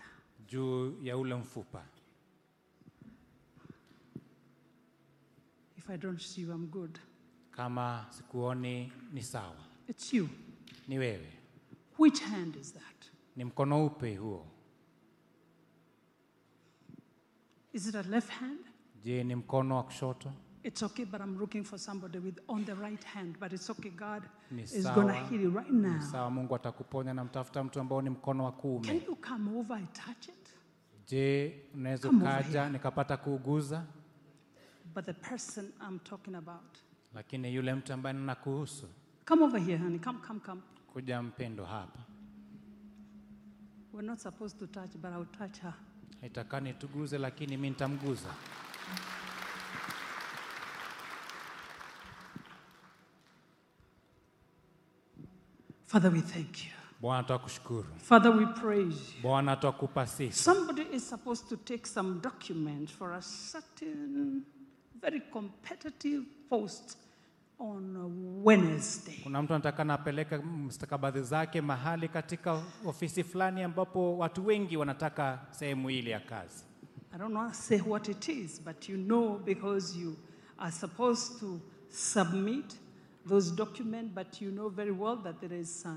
[0.48, 1.86] juu ya ule mfupa.
[5.84, 7.00] If I don't see you, I'm good.
[7.52, 9.56] Kama sikuoni ni sawa,
[9.88, 10.30] It's you.
[10.88, 11.28] ni wewe.
[11.98, 13.12] Which hand is that?
[13.36, 14.46] Ni mkono upe huo?
[17.74, 18.60] Is it a left hand?
[19.04, 20.32] Je, ni mkono wa kushoto?
[20.64, 23.40] It's okay, but I'm looking for somebody with on the right hand.
[23.40, 26.00] But it's okay, God Ni is going to heal you right Ni now.
[26.02, 27.14] sawa, Mungu atakuponya.
[27.14, 28.52] Namtafuta mtu ambao ni mkono wa
[28.82, 30.50] Can you come over and touch it?
[31.08, 32.10] Je, unaweza
[32.44, 32.70] here.
[32.70, 33.86] nikapata kuuguza?
[34.94, 36.78] But the person I'm talking about.
[37.14, 38.88] Lakini yule mtu ambaye ninakuhusu,
[39.26, 40.00] Come over here, honey.
[40.00, 40.62] Come, come, come.
[40.94, 42.00] kuja mpendo hapa,
[43.94, 45.74] We're not supposed to touch, but I'll touch her.
[46.22, 48.30] haitakani tuguze, lakini mi nitamguza.
[55.86, 56.72] Father, we thank you.
[57.02, 59.22] Bwana twakushukuru, Father, we praise you.
[59.24, 60.34] Bwana twakupa sifa.
[60.34, 64.44] Somebody is supposed to take some document for a certain
[65.02, 66.98] very competitive post
[67.60, 67.96] on
[68.44, 69.20] Wednesday.
[69.24, 75.90] Kuna mtu anataka napeleka mstakabadhi zake mahali katika ofisi fulani ambapo watu wengi wanataka sehemu
[75.90, 76.64] ile ya kazi.
[77.14, 80.16] I don't want to say what it is, but you know because you
[80.58, 81.60] are supposed to
[81.90, 82.76] submit
[83.30, 85.92] those documents, but you know very well that there is uh,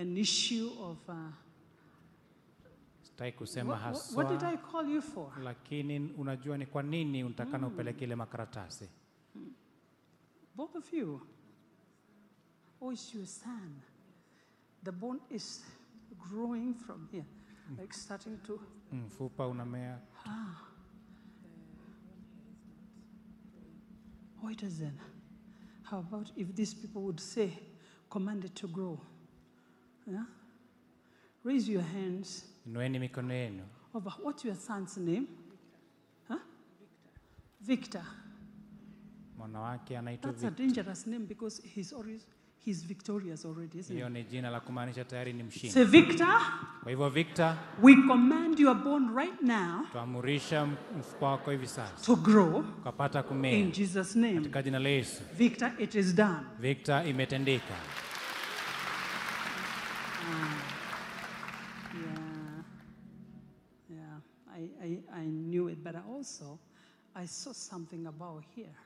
[0.00, 0.96] an issue of.
[1.08, 1.14] Uh,
[3.16, 4.24] Sitaki kusema haswa.
[4.24, 5.32] what, did I call you for?
[5.42, 8.88] lakini unajua ni kwa nini unatakana upeleke ile makaratasi.
[10.56, 11.20] Both of you.
[12.80, 13.80] Oh, it's your son.
[14.84, 15.64] The bone is
[16.30, 17.24] growing from here,
[17.80, 18.60] like starting to.
[18.92, 19.98] Mfupa unamea.
[24.44, 25.00] Oh, it doesn't.
[25.82, 27.50] How about if these people would say,
[28.10, 29.00] command it to grow?
[30.06, 30.24] Yeah?
[31.44, 32.44] Raise your hands.
[32.66, 33.62] Inueni mikono yenu.
[33.94, 35.26] Over what your son's name?
[36.28, 36.38] Huh?
[37.60, 38.02] Victor.
[39.38, 40.64] Mwana wake anaitwa That's a Victor.
[40.66, 42.26] dangerous name because he's always
[42.64, 44.12] he's victorious already, isn't Hiyo he?
[44.12, 45.70] ni jina la kumaanisha tayari ni mshindi.
[45.74, 46.40] Say, Victor,
[46.82, 50.66] Kwa hivyo Victor, we command your bone right now tuamurisha
[50.98, 54.34] mfupa wako hivi sasa to grow ukapata in kumea Jesus' name.
[54.34, 55.22] katika jina la Yesu.
[55.38, 56.40] Victor, it is done.
[56.60, 57.74] Victor, imetendeka.
[64.82, 66.58] I, I knew it, but I also
[67.14, 68.76] I saw something about here.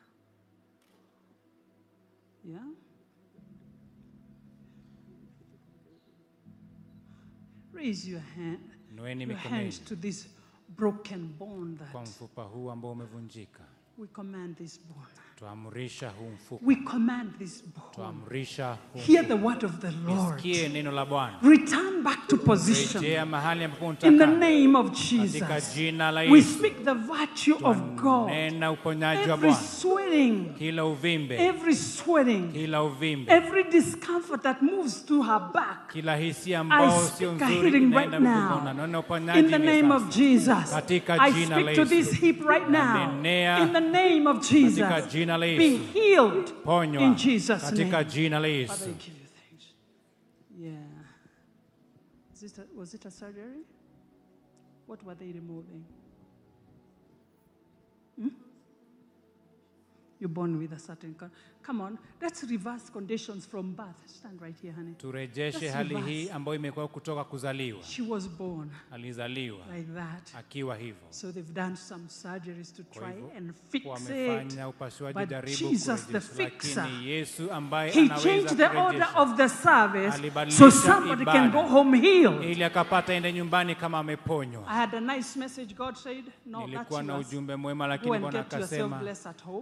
[2.45, 2.59] Yeah?
[7.73, 10.29] Raise your hand, your hands to this
[10.77, 13.65] broken bone kwa that mfupa huu ambao umevunjika.
[13.99, 15.20] we command this bone.
[15.41, 17.87] Tuamrisha huu mfupa, We command this bone.
[17.95, 20.37] tuamrisha huu Hear the word of the Lord.
[20.37, 24.91] Sikie neno la Bwana, Return back to position rejea mahali ambapo in the name of
[24.91, 28.29] katika jina la We speak the virtue of God.
[28.31, 30.55] Nena uponyaji wa Every swelling.
[30.59, 32.53] kila uvimbe, every swelling.
[32.53, 35.93] kila uvimbe, every discomfort that moves to her back.
[35.93, 38.61] kila hisia ambayo sio nzuri right now.
[38.75, 40.71] Nena uponyaji In the name of Jesus.
[40.71, 42.11] Katika jina la speak to Yesu.
[42.11, 43.13] this hip right now.
[43.63, 44.79] In the name of Jesus.
[44.89, 48.11] katika jina la Be healed Ponywa in Jesus' katika name.
[48.11, 48.91] jina la Father, Yesu.
[48.91, 49.65] I give you thanks.
[50.59, 50.75] Yeah.
[52.35, 53.65] Is it a, was it a surgery?
[54.87, 55.85] What were they removing?
[58.19, 58.29] Hmm?
[60.19, 61.15] You're born with a certain.
[61.67, 63.97] Come on, let's reverse conditions from birth.
[64.07, 64.95] Stand right here, honey.
[64.99, 66.11] Turejeshe Let's hali reverse.
[66.13, 67.83] hii ambayo imekuwa kutoka kuzaliwa.
[67.83, 70.35] She was born Alizaliwa like that.
[70.39, 71.07] akiwa hivyo.
[71.11, 73.91] So they've done some surgeries to try and fix it.
[73.91, 79.37] Wamefanya upasuaji jaribu Jesus, the fixer, lakini Yesu ambaye He anaweza changed the order of
[79.37, 82.43] the service so somebody can go home healed.
[82.45, 84.67] ili akapata ende nyumbani kama ameponywa.
[84.69, 85.75] I had a nice message.
[85.75, 89.03] God said, No, that's Nilikuwa na ujumbe mwema, lakini Bwana akasema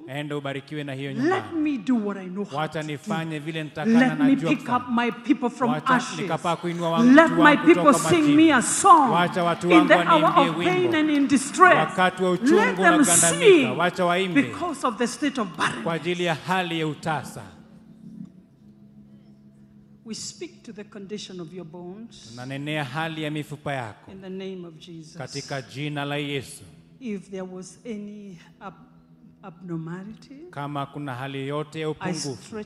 [0.07, 2.93] enda ubarikiwe na hiyo Let me do what I know how wacha to do.
[2.93, 4.77] nifanye vile nitakana Let me najua pick kufanya.
[4.77, 6.19] up my people from Wacha ashes.
[6.19, 9.66] nikapaa kuinua wangu- Let watu my wangu people kutoka sing me a song Wacha watu
[9.70, 10.97] in wangu the hour waniimbie of pain wimbo.
[10.98, 11.74] and in distress.
[11.89, 15.48] Wakati wa Let uchungu na them kugandamika, sing wacha waimbe because of the state of
[15.48, 15.93] kwa barrenness.
[15.94, 17.43] ajili ya hali ya utasa.
[20.05, 24.28] We speak to the condition of your bones Tunanenea hali ya mifupa yako in the
[24.31, 25.16] name of Jesus.
[25.19, 26.62] katika jina la Yesu.
[27.01, 28.88] If there was any ab-
[29.43, 32.65] abnormality, Kama kuna hali yote ya upungufu,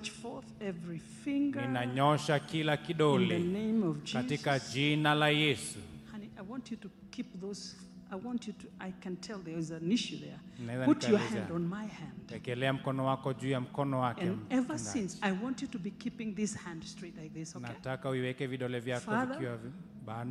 [1.54, 5.78] ninanyosha kila in the kidole name of katika jina la Yesu.
[6.12, 7.76] Honey, I want you to keep those.
[8.10, 8.66] I want you to.
[8.80, 10.84] I can tell there is an issue there.
[10.84, 12.30] Put your hand on my hand.
[12.32, 14.22] Wekelea mkono wako juu ya mkono wake.
[14.22, 17.68] And ever since, I want you to be keeping this hand straight like this, okay?
[17.68, 19.58] Nataka uiweke vidole vyako vikiwa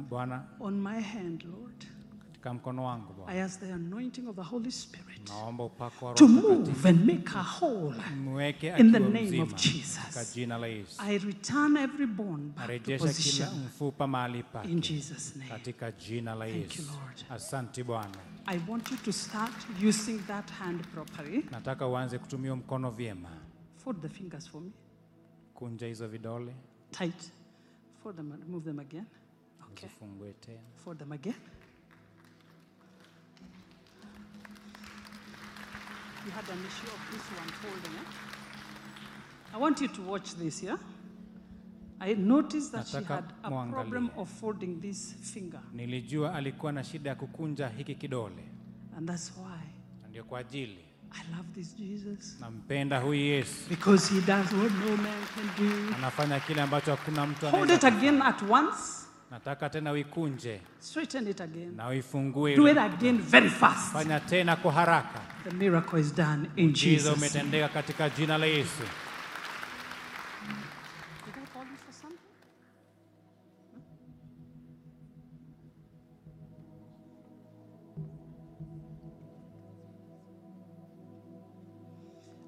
[0.09, 1.85] Bwana On my hand, Lord,
[2.27, 3.31] katika mkono wangu Bwana.
[3.33, 5.10] I ask the anointing of the Holy Spirit Naomba upako wa
[6.15, 7.93] to move and make her whole.
[8.77, 10.33] In the name of Jesus.
[10.33, 10.95] jina la Yesu.
[10.99, 13.69] I return every bone back to position
[14.63, 15.49] in Jesus' name.
[15.49, 16.85] katika jina la Thank you.
[16.85, 17.23] Lord.
[17.29, 18.17] Asante Bwana.
[18.47, 21.45] I want you to start using that hand properly.
[21.51, 23.29] Nataka uanze kutumia mkono vyema.
[23.77, 24.71] Fold the fingers for me.
[25.53, 26.53] Kunja hizo vidole,
[26.91, 27.31] Tight.
[28.03, 29.05] Fold them move them again.
[29.71, 29.89] Okay.
[30.83, 31.35] Fold them again.
[36.25, 39.55] You had an issue of this one folding, eh?
[39.55, 40.77] I want you to watch this, yeah?
[41.99, 43.71] I noticed that she had a muangali.
[43.71, 48.43] problem of folding this finger, Nilijua alikuwa na shida ya kukunja hiki kidole,
[48.97, 49.59] and that's why
[50.09, 50.77] ndio kwa ajili
[51.13, 52.37] I love this Jesus.
[52.39, 53.69] nampenda huyu Yesu.
[53.69, 55.95] Because he does what no man can do.
[55.95, 59.00] Anafanya kile ambacho hakuna mtu Hold it again at once,
[59.31, 61.75] Nataka tena uikunje straighten it again.
[61.75, 62.55] na uifungue.
[62.55, 63.93] Do it again very fast.
[63.93, 65.21] Fanya tena kwa haraka.
[65.43, 67.05] The miracle is done in Jesus.
[67.05, 67.17] name.
[67.17, 68.83] umetendeka katika jina la Yesu.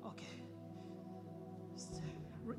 [0.06, 0.26] Okay.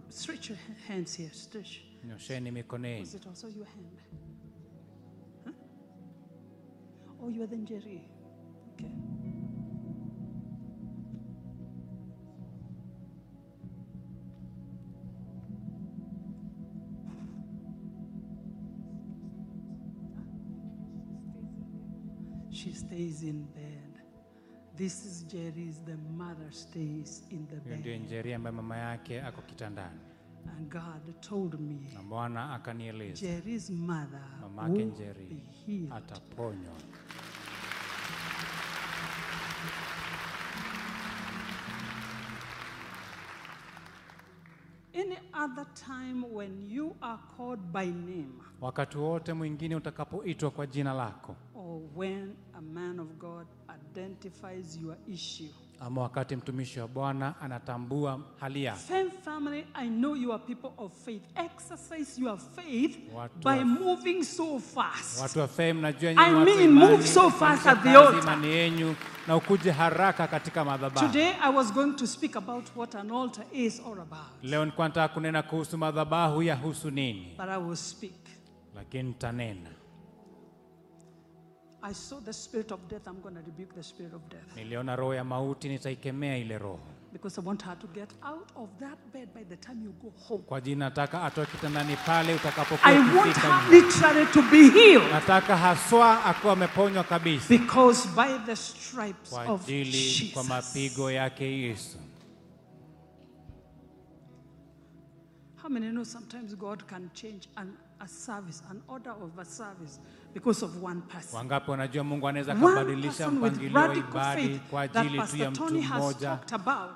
[0.08, 1.30] Stretch your hands here.
[1.32, 1.93] Stretch.
[2.06, 3.00] Nyosheni mikono yenu.
[3.00, 3.98] Was it also your hand?
[5.44, 5.52] Huh?
[7.22, 8.00] Oh, you are the Njeri.
[8.74, 8.90] Okay.
[22.50, 23.90] She stays in bed.
[24.76, 27.78] This is Jerry's, the mother stays in the bed.
[27.80, 27.96] ndio.
[27.98, 30.00] Njeri ambaye mama yake ako kitandani,
[30.56, 35.42] And God told me, na Bwana akanieleza Jerry's mother mamake Njeri
[35.90, 36.74] ataponywa.
[44.94, 50.92] Any other time when you are called by name, Wakati wote mwingine utakapoitwa kwa jina
[50.94, 57.34] lako, or when a man of God identifies your issue, ama wakati mtumishi wa bwana
[57.40, 61.22] anatambua hali yako Same family, I know you are people of faith.
[61.34, 65.20] Exercise your faith Watu by moving so fast.
[65.22, 68.22] watu wa fame najua nyinyi watu mean, move so fast at the altar.
[68.22, 68.94] imani yenyu
[69.28, 73.44] na ukuje haraka katika madhabahu Today, I was going to speak about what an altar
[73.52, 78.12] is all about, leo nilikuwa nataka kunena kuhusu madhabahu yahusu nini but I will speak.
[78.74, 79.70] lakini nitanena
[81.86, 83.06] I saw the spirit of death.
[83.06, 86.80] I'm going to rebuke the spirit of death niliona roho ya mauti nitaikemea ile roho
[87.12, 90.12] because I want her to get out of that bed by the time you go
[90.28, 90.42] home.
[90.46, 95.56] kwa jina nataka atoke kitandani pale utakapokuwa I want her literally to be healed nataka
[95.56, 100.32] haswa akuwa ameponywa kabisa because by the stripes kwa of Jesus.
[100.32, 101.98] kwa mapigo yake Yesu.
[105.62, 109.98] How many know sometimes God can change an, a service, an order of a service
[110.34, 111.36] because of one person?
[111.36, 116.38] Wangapi wanajua Mungu anaweza kubadilisha mpangilio wa ibada kwa ajili tu ya mtu mmoja,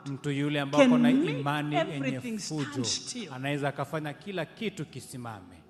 [0.07, 2.83] mtu yule ambaye ana na imani yenye fujo,
[3.35, 5.63] anaweza akafanya kila kitu kisimame.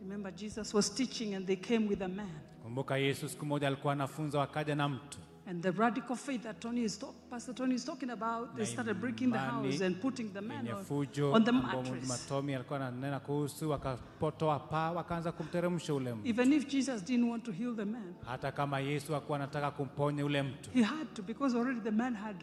[0.00, 2.40] Remember, Jesus was teaching and they came with a man.
[2.62, 6.84] Kumbuka Yesu siku moja alikuwa anafunza, wakaja na mtu And the radical faith that Tony
[6.84, 10.40] is talk, Pastor Tony is talking about, they started breaking the house and putting the
[10.40, 12.08] man on, fujo on the mattress.
[12.08, 16.28] Matomi alikuwa ananena kuhusu, wakapotoa paa, wakaanza kumteremsha ule mtu.
[16.28, 20.24] Even if Jesus didn't want to heal the man, Hata kama Yesu hakuwa anataka kumponya
[20.24, 22.36] ule mtu, he had to because already the man had,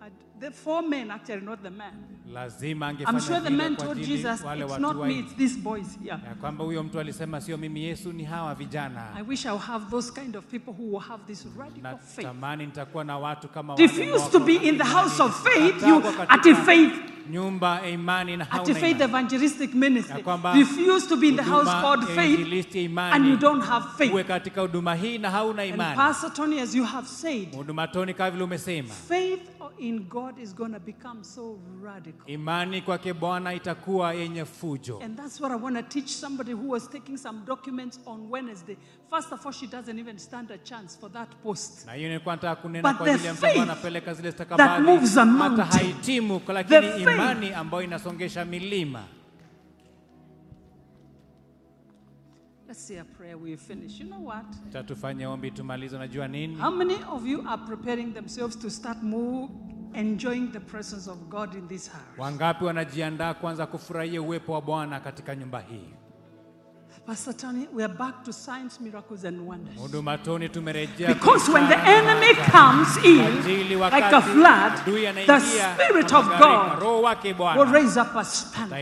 [0.00, 0.12] had
[0.42, 1.92] the four men actually, not the man.
[2.32, 6.18] lazima I'm sure the man told Jesus, it's not me, it's these boys here.
[6.28, 9.14] ya kwamba huyo mtu alisema sio mimi, Yesu ni hawa vijana.
[9.16, 12.26] I wish I'll have those kind of people who will have this radical faith.
[12.26, 16.00] Natamani nitakuwa na watu kama wale Refuse to be in the house of faith, you
[16.00, 16.92] kuwa at katika faith,
[17.30, 19.04] nyumba ya imani na at hauna faith imani.
[19.04, 20.24] evangelistic ministry.
[20.54, 24.12] Refuse to be in the house called faith imani, and you don't have faith.
[24.12, 25.96] uwe katika huduma hii na hauna And.
[25.96, 29.40] Pastor Tony, as you have said, Huduma Toni, kama vile umesema, faith
[29.78, 29.98] in
[30.32, 32.26] God is going to become so radical.
[32.26, 35.00] imani kwake Bwana itakuwa yenye fujo.
[35.02, 38.76] And that's what I want to teach somebody who was taking some documents on Wednesday.
[39.10, 41.86] First of all, she doesn't even stand a chance for that post.
[41.86, 45.16] Na hiyo nilikuwa nataka kunena kwa ajili ya mtu ambaye anapeleka zile that stakabadhi moves
[45.18, 49.04] a hata haitimu, lakini imani ambayo inasongesha milima.
[52.68, 54.00] Let's say a prayer, we finish.
[54.00, 54.46] You know what?
[54.72, 55.96] Tatufanye ombi tumalize.
[55.96, 56.56] Unajua nini?
[56.56, 59.48] How many of you are preparing themselves to start more
[59.94, 62.18] enjoying the presence of God in this house?
[62.18, 65.94] Wangapi wanajiandaa kwanza kufurahia uwepo wa Bwana katika nyumba hii?
[67.06, 69.76] Pastor Tony, we are back to signs, miracles, and wonders.
[69.76, 74.84] Huduma Toni, tumerejea Because when the enemy comes in like a flood,
[75.26, 76.82] the Spirit of God
[77.56, 78.76] will raise up a standard.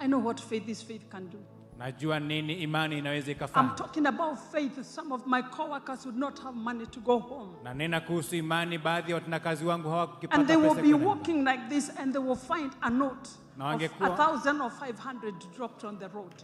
[0.00, 1.38] I know what faith this faith can do.
[1.78, 4.82] Najua nini imani inaweza I'm talking about faith.
[4.82, 7.56] Some of my coworkers would not have money to go home.
[7.64, 9.88] Na nena kuhusu imani, baadhi ya watendakazi wangu
[10.30, 14.08] And they will be walking like this and they will find a note Na wangekuwa-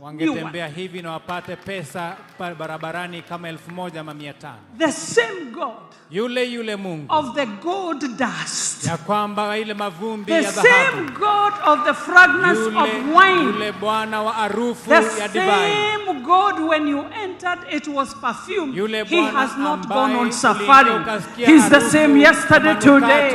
[0.01, 2.17] wangetembea hivi na wapate pesa
[2.59, 4.59] barabarani kama elfu moja ama mia tano.
[4.79, 5.73] The same God
[6.11, 8.87] Yule yule Mungu of the gold dust.
[8.87, 13.43] ya kwamba ile mavumbi The ya dhahabu, same God of the fragrance yule, of wine.
[13.43, 18.77] yule Bwana wa harufu The ya divai, same God when you entered it was perfume.
[18.77, 20.91] yule He has not gone on safari.
[21.37, 23.31] He's the same yesterday, today,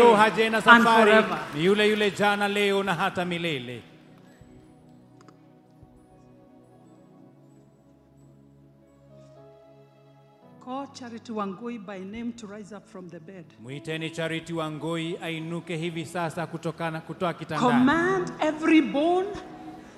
[0.65, 1.38] and forever.
[1.57, 3.69] yule yule jana, leo na hata milele.
[10.70, 13.46] Call Charity Wangui by name to rise up from the bed.
[13.64, 17.72] Mwiteni Charity Wangui ainuke hivi sasa kutokana kutoa kitandani.
[17.72, 19.28] Command every bone,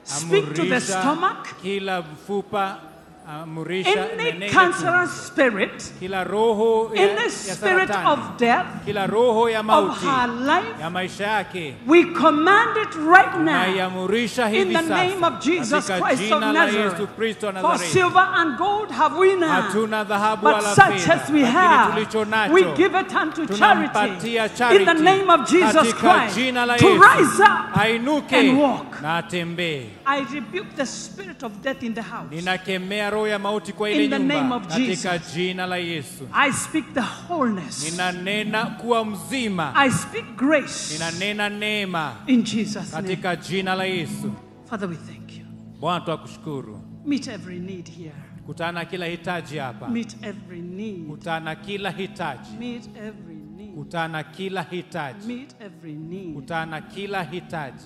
[0.03, 2.81] speak to the stomach, kila mfupa,
[3.27, 9.07] amurisha any nenene cancerous spirit, kila roho ya, any ya spirit saratani, of death kila
[9.07, 10.79] roho ya of mauti her life.
[10.79, 15.39] ya maisha yake We command it right now naiamurisha in hivi the sasa name of
[15.39, 17.15] Jesus katika Christ of jina la Yesu Nazareth.
[17.17, 17.93] Kristo wa For Nazareti.
[17.93, 21.51] silver and gold have we none, Hatuna dhahabu but wala such fedha, as we lakini
[21.51, 25.73] have, tulicho nacho we give it unto tunampatia charity charity in the name of Jesus
[25.93, 27.01] katika Christ jina la to Yesu.
[27.01, 28.90] rise up ainuke and walk.
[29.01, 29.85] Na atembee.
[30.05, 32.29] I rebuke the spirit of death in the house.
[32.35, 36.27] Ninakemea roho ya mauti kwa ile In the name nyumba katika jina la Yesu.
[36.33, 37.91] I speak the wholeness.
[37.91, 43.07] Ninanena kuwa mzima, I speak grace ninanena neema in Jesus' name.
[43.07, 44.31] katika jina la Yesu.
[44.69, 45.45] Father, we thank you.
[45.79, 46.81] Bwana, twakushukuru.
[47.05, 48.13] Meet every need here.
[48.45, 51.07] Kutana kila hitaji hapa, Meet every need.
[51.07, 53.75] kutana kila hitaji, Meet every need.
[53.75, 56.33] kutana kila hitaji, Meet every need.
[56.35, 57.85] kutana kila hitaji.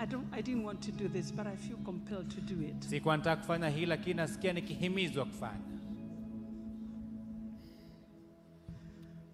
[0.00, 2.84] I don't I didn't want to do this, but I feel compelled to do it.
[2.84, 5.78] Sikuwa nataka kufanya hii, lakini nasikia nikihimizwa kufanya.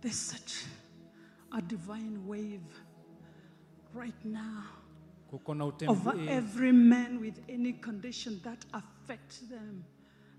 [0.01, 0.67] There's such
[1.51, 2.67] a divine wave
[3.95, 4.63] right now
[5.31, 9.85] kuko na over utembe, every man with any condition that affects them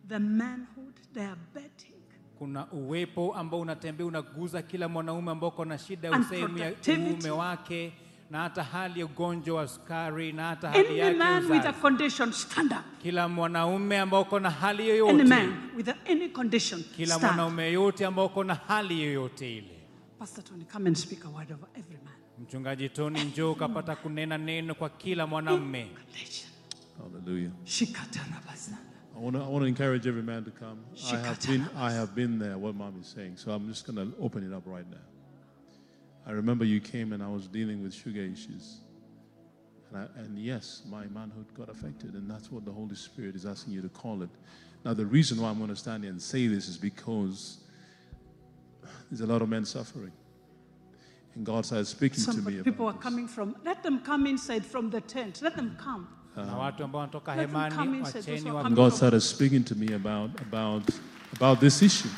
[0.08, 1.96] the manhood, diabetic,
[2.38, 6.72] kuna uwepo ambao unatembea unaguza kila mwanaume ambao uko na shida ya And sehemu ya
[6.72, 7.14] productivity.
[7.14, 7.94] uume wake
[8.30, 11.70] na hata hali ya ugonjwa wa sukari na hata hali any yake man with a
[11.70, 11.82] uzazi.
[11.82, 12.80] condition, stand up.
[13.02, 17.24] Kila mwanaume ambao uko na hali Any yoyote, man with a, any condition, kila stand.
[17.24, 19.72] mwanaume yote ambao uko na hali yoyote ile.
[20.20, 22.14] Pastor Tony, come and speak a word over every man.
[22.40, 25.86] Mchungaji Tony, njoo ukapata kunena neno kwa kila mwanamume.
[25.86, 26.50] Condition.
[26.98, 27.52] Hallelujah.
[27.64, 28.78] Shikatarabasana.
[29.18, 30.78] I want to I wanna encourage every man to come.
[31.12, 33.38] I have, been, I have been there, what mom is saying.
[33.38, 34.98] So I'm just going to open it up right now.
[36.28, 38.80] I remember you came and I was dealing with sugar issues.
[39.92, 42.14] And, I, and yes, my manhood got affected.
[42.14, 44.30] And that's what the Holy Spirit is asking you to call it.
[44.84, 47.60] Now, the reason why I'm going to stand here and say this is because
[49.10, 50.12] there's a lot of men suffering.
[51.36, 53.04] And God started speaking to Some me people are about this.
[53.04, 55.42] coming from, let them come inside from the tent.
[55.42, 56.08] Let them come.
[56.36, 56.46] Uh-huh.
[56.46, 58.94] Na watu ambao wanatoka Let them come inside, those wacheni who are wa coming God
[58.94, 60.84] started speaking to me about, about,
[61.34, 62.10] about this issue.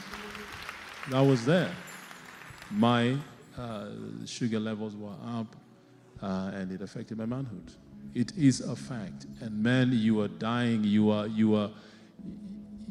[1.06, 1.72] And I was there.
[2.72, 3.18] My
[3.58, 3.90] uh,
[4.26, 5.56] sugar levels were up
[6.22, 7.72] uh, and it affected my manhood.
[8.14, 9.28] It is a fact.
[9.42, 10.84] And men, you are dying.
[10.84, 11.70] You are, you are,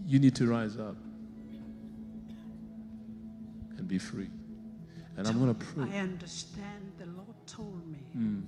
[0.06, 0.96] you need to rise up
[3.76, 4.28] and be free.
[5.16, 5.86] And I'm going to pray.
[5.92, 7.98] I understand the Lord told me.
[8.12, 8.40] Hmm.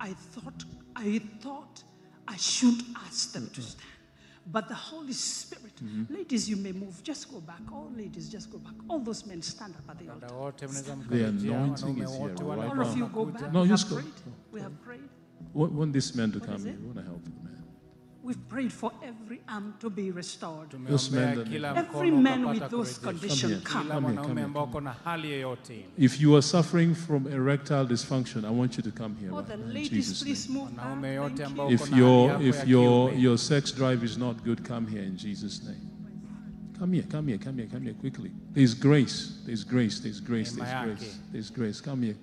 [0.00, 0.64] I thought
[0.94, 1.82] I thought
[2.26, 3.84] I should ask them to stand.
[4.50, 6.12] But the Holy Spirit, Mm-hmm.
[6.12, 7.00] ladies, you may move.
[7.04, 7.60] Just go back.
[7.72, 8.72] All ladies, just go back.
[8.88, 10.66] All those men stand up at the altar.
[10.66, 12.68] The anointing is here wote right wale now.
[12.70, 13.52] All of you go back.
[13.52, 14.02] No, we just have go.
[14.02, 14.14] prayed.
[14.50, 15.08] We have prayed.
[15.54, 16.76] Want, want this man to What come is here.
[16.80, 17.57] We want to help the man.
[18.24, 20.70] We've prayed for every arm to be restored.
[20.88, 23.12] Those men Tumeombea kila Every mkono man ukapata with those kurejeshwa.
[23.20, 23.82] conditions come.
[23.84, 25.86] Kila Come here, mwanaume ambao uko na hali yoyote ile.
[25.98, 29.30] If you are suffering from erectile dysfunction, I want you to come here.
[29.32, 30.60] Oh, right the now in ladies, Jesus' please name.
[30.60, 30.84] move back.
[30.84, 31.76] Wanaume yote Thank ambao you.
[31.76, 33.22] uko If na hali your yako if your kiume.
[33.22, 35.88] your sex drive is not good, come here in Jesus' name.
[36.78, 38.30] Come here, come here, come here, come here quickly.
[38.54, 39.32] There's grace.
[39.46, 40.00] There's grace.
[40.00, 40.52] There's grace.
[40.52, 40.98] Neema There's yake.
[40.98, 41.18] grace.
[41.32, 41.80] There's grace.
[41.80, 42.16] Come here.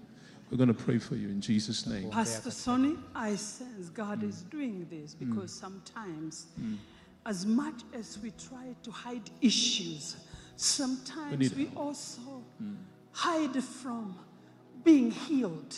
[0.55, 2.11] We're going to pray for you in Jesus' name.
[2.11, 4.49] Pastor Sonny, I sense God is mm.
[4.51, 5.27] doing this mm.
[5.27, 6.77] because sometimes, mm.
[7.25, 10.15] as much as we try to hide issues,
[10.55, 11.77] sometimes need we help.
[11.77, 12.41] also
[13.11, 14.15] hide from
[14.85, 15.75] being healed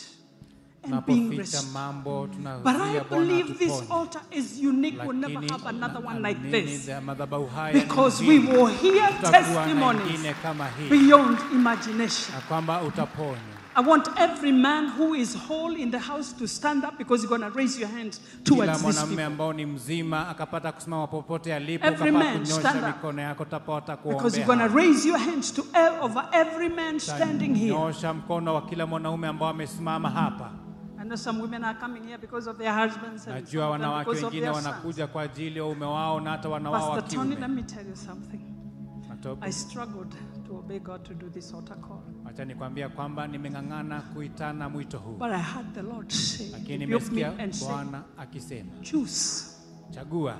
[0.84, 2.62] and being Tunapoficha restored.
[2.62, 5.02] But I believe this altar is unique.
[5.02, 9.08] We'll never have another one like this the- madhabahu haya ni because we will hear
[9.08, 12.34] Tutakuwa testimonies ingine kama hii beyond imagination.
[13.78, 17.28] I want every man who is whole in the house to stand up because you're
[17.28, 19.24] going to raise your hand Kila towards these people.
[19.24, 22.96] ambao ni mzima akapata kusimama popote alipo, Every man, stand up.
[22.96, 25.62] mikono yako, utapata Because you're going to raise your hands to
[26.02, 27.72] over every man standing here.
[27.74, 30.50] Nyosha mkono wa kila mwanaume ambao amesimama hapa.
[31.00, 34.48] I know some women are coming here because of their husbands and Najua wanawake wengine
[34.50, 37.86] wanakuja kwa ajili ya ume wao na hata wanawao wa Pastor Tony, let me tell
[37.88, 38.40] you something.
[39.40, 40.14] I struggled
[40.46, 42.02] to obey God to do this altar call.
[42.38, 47.32] Acha nikwambia kwamba nimeng'ang'ana kuitana mwito huu, But I heard the Lord say, lakini nimesikia
[47.60, 48.70] Bwana akisema
[49.90, 50.36] chagua,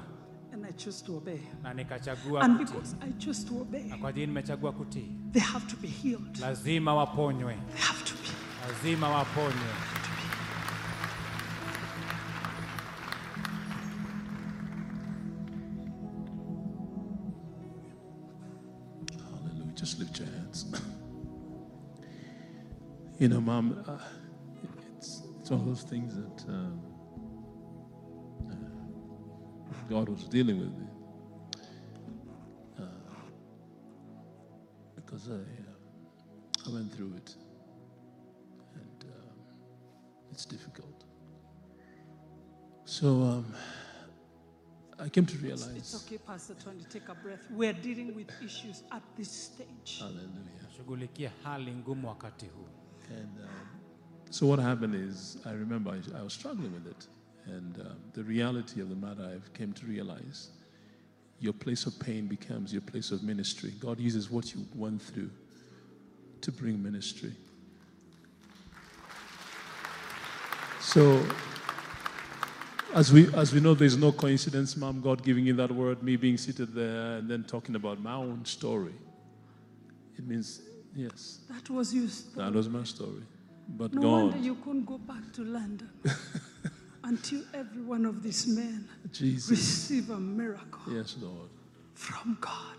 [0.53, 1.39] And I choose to obey.
[1.63, 6.39] na nikachagua kutii, na kwa ajili nimechagua kutii, they have to be healed.
[6.41, 8.29] lazima waponywe, They have to be.
[8.69, 9.98] lazima waponywe.
[23.19, 23.99] You know, Mom, uh,
[24.97, 26.81] it's, it's all those things that um,
[28.51, 28.55] uh,
[29.91, 30.87] God was dealing with me.
[32.79, 32.83] Uh,
[34.97, 37.35] because I, uh, I went through it.
[38.75, 39.39] And um,
[40.31, 41.05] it's difficult.
[42.85, 43.55] So um,
[44.99, 45.77] I came to realize.
[45.77, 47.41] It's okay, Pastor Tony, take a breath.
[47.51, 49.99] We're dealing with issues at this stage.
[49.99, 50.69] Hallelujah.
[50.77, 52.78] Shughulikia hali ngumu wakati huu.
[53.11, 53.49] And um,
[54.31, 57.07] so what happened is, I remember I, I was struggling with it.
[57.47, 60.51] And um, the reality of the matter, I've came to realize
[61.41, 63.73] your place of pain becomes your place of ministry.
[63.79, 65.31] God uses what you went through
[66.41, 67.33] to bring ministry.
[70.81, 71.25] So,
[72.95, 76.17] as we, as we know, there's no coincidence, Mom, God giving you that word, me
[76.17, 78.95] being seated there, and then talking about my own story.
[80.17, 80.63] It means,
[80.95, 82.09] yes, That was you.
[82.37, 83.23] that was my story.
[83.69, 85.91] But No God, wonder you couldn't go back to London
[87.05, 91.49] until every one of these men Jesus, receive a miracle yes, Lord.
[91.95, 92.77] from God.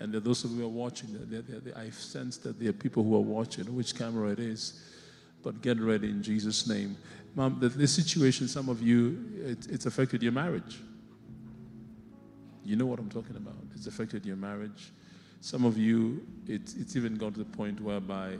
[0.00, 2.72] And those of you who are watching, there, there, there, I sense that there are
[2.74, 4.80] people who are watching, which camera it is.
[5.42, 6.96] But get ready in Jesus' name.
[7.34, 10.78] Mom, the, this situation, some of you, it, it's affected your marriage.
[12.64, 13.56] You know what I'm talking about.
[13.74, 14.92] It's affected your marriage.
[15.40, 18.36] Some of you, it, it's even gone to the point whereby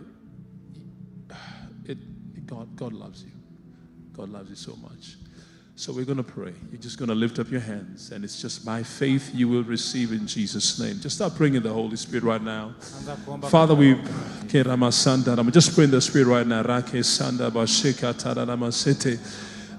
[1.85, 1.99] it,
[2.47, 3.31] God, God loves you.
[4.13, 5.17] God loves you so much.
[5.77, 6.53] So we're going to pray.
[6.73, 9.63] You're just going to lift up your hands, and it's just by faith you will
[9.63, 10.99] receive in Jesus' name.
[10.99, 12.75] Just start praying in the Holy Spirit right now.
[13.49, 13.95] Father, we
[15.53, 16.65] just pray in the spirit right now.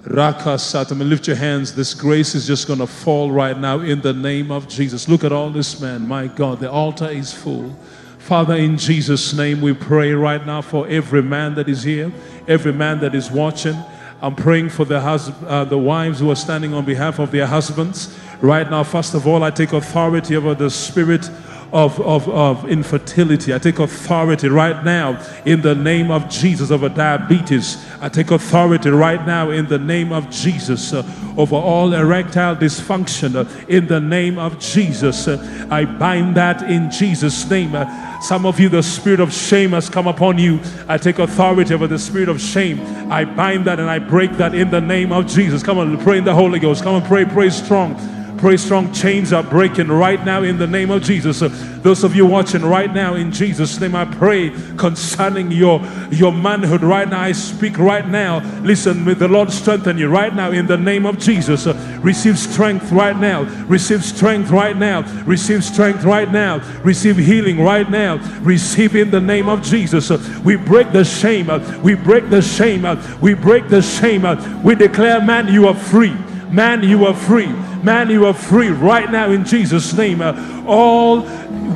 [0.04, 0.86] Rake Sanda Bashika Tararama Sete.
[0.86, 1.00] Raka Satam.
[1.00, 1.74] And lift your hands.
[1.74, 5.08] This grace is just going to fall right now in the name of Jesus.
[5.08, 6.06] Look at all this man.
[6.06, 7.76] My God, the altar is full.
[8.18, 12.12] Father, in Jesus' name, we pray right now for every man that is here,
[12.46, 13.76] every man that is watching.
[14.22, 17.46] I'm praying for the, hus- uh, the wives who are standing on behalf of their
[17.46, 18.14] husbands.
[18.42, 21.28] Right now, first of all, I take authority over the spirit
[21.72, 23.54] of, of, of infertility.
[23.54, 27.76] I take authority right now in the name of Jesus over diabetes.
[28.00, 31.02] I take authority right now in the name of Jesus uh,
[31.36, 33.36] over all erectile dysfunction.
[33.36, 37.74] uh, in the name of Jesus, Uh, I bind that in Jesus' name.
[37.74, 40.60] Uh, some of you, the spirit of shame has come upon you.
[40.88, 42.80] I take authority over the spirit of shame.
[43.10, 45.62] I bind that and I break that in the name of Jesus.
[45.62, 46.82] Come on, pray in the Holy Ghost.
[46.82, 47.96] Come on, pray, pray strong.
[48.40, 48.90] Pray strong.
[48.94, 51.40] Chains are breaking right now in the name of Jesus.
[51.82, 54.48] Those of you watching right now in Jesus' name, I pray
[54.78, 55.78] concerning your,
[56.10, 57.20] your manhood right now.
[57.20, 58.38] I speak right now.
[58.62, 61.66] Listen, may the Lord strengthen you right now in the name of Jesus.
[62.02, 63.42] Receive strength right now.
[63.66, 65.02] Receive strength right now.
[65.24, 66.62] Receive strength right now.
[66.82, 68.16] Receive healing right now.
[68.40, 70.10] Receive in the name of Jesus.
[70.38, 71.50] We break the shame.
[71.82, 72.86] We break the shame.
[73.20, 74.22] We break the shame.
[74.62, 76.16] We declare, man, you are free.
[76.50, 77.54] Man, you are free.
[77.82, 80.20] Man, you are free right now in Jesus' name.
[80.20, 81.22] Uh, all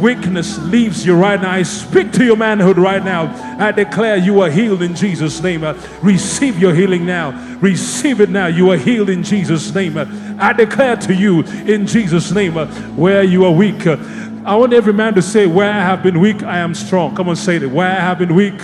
[0.01, 1.51] weakness leaves you right now.
[1.51, 3.33] I speak to your manhood right now.
[3.59, 5.65] I declare you are healed in Jesus' name.
[5.65, 7.31] Uh, receive your healing now.
[7.61, 8.49] Receive it now.
[8.49, 9.97] You are healed in Jesus' name.
[9.97, 10.05] Uh,
[10.39, 12.67] I declare to you in Jesus' name uh,
[12.97, 13.87] where you are weak.
[13.87, 13.97] uh,
[14.45, 17.17] I want every man to say, Where I have been weak, I am strong.
[17.17, 17.71] Come on, say it.
[17.71, 18.61] Where I have been weak.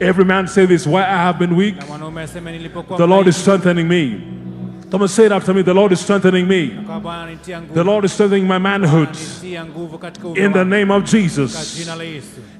[0.00, 3.26] Every man say this, Where I have been weak, na mwanaume aseme nilipokuwa the Lord
[3.26, 4.20] is strengthening me.
[4.90, 5.60] Come on, say it after me.
[5.62, 6.68] The Lord is strengthening me.
[6.68, 9.10] The Lord is strengthening my manhood.
[10.36, 11.86] In the name of Jesus.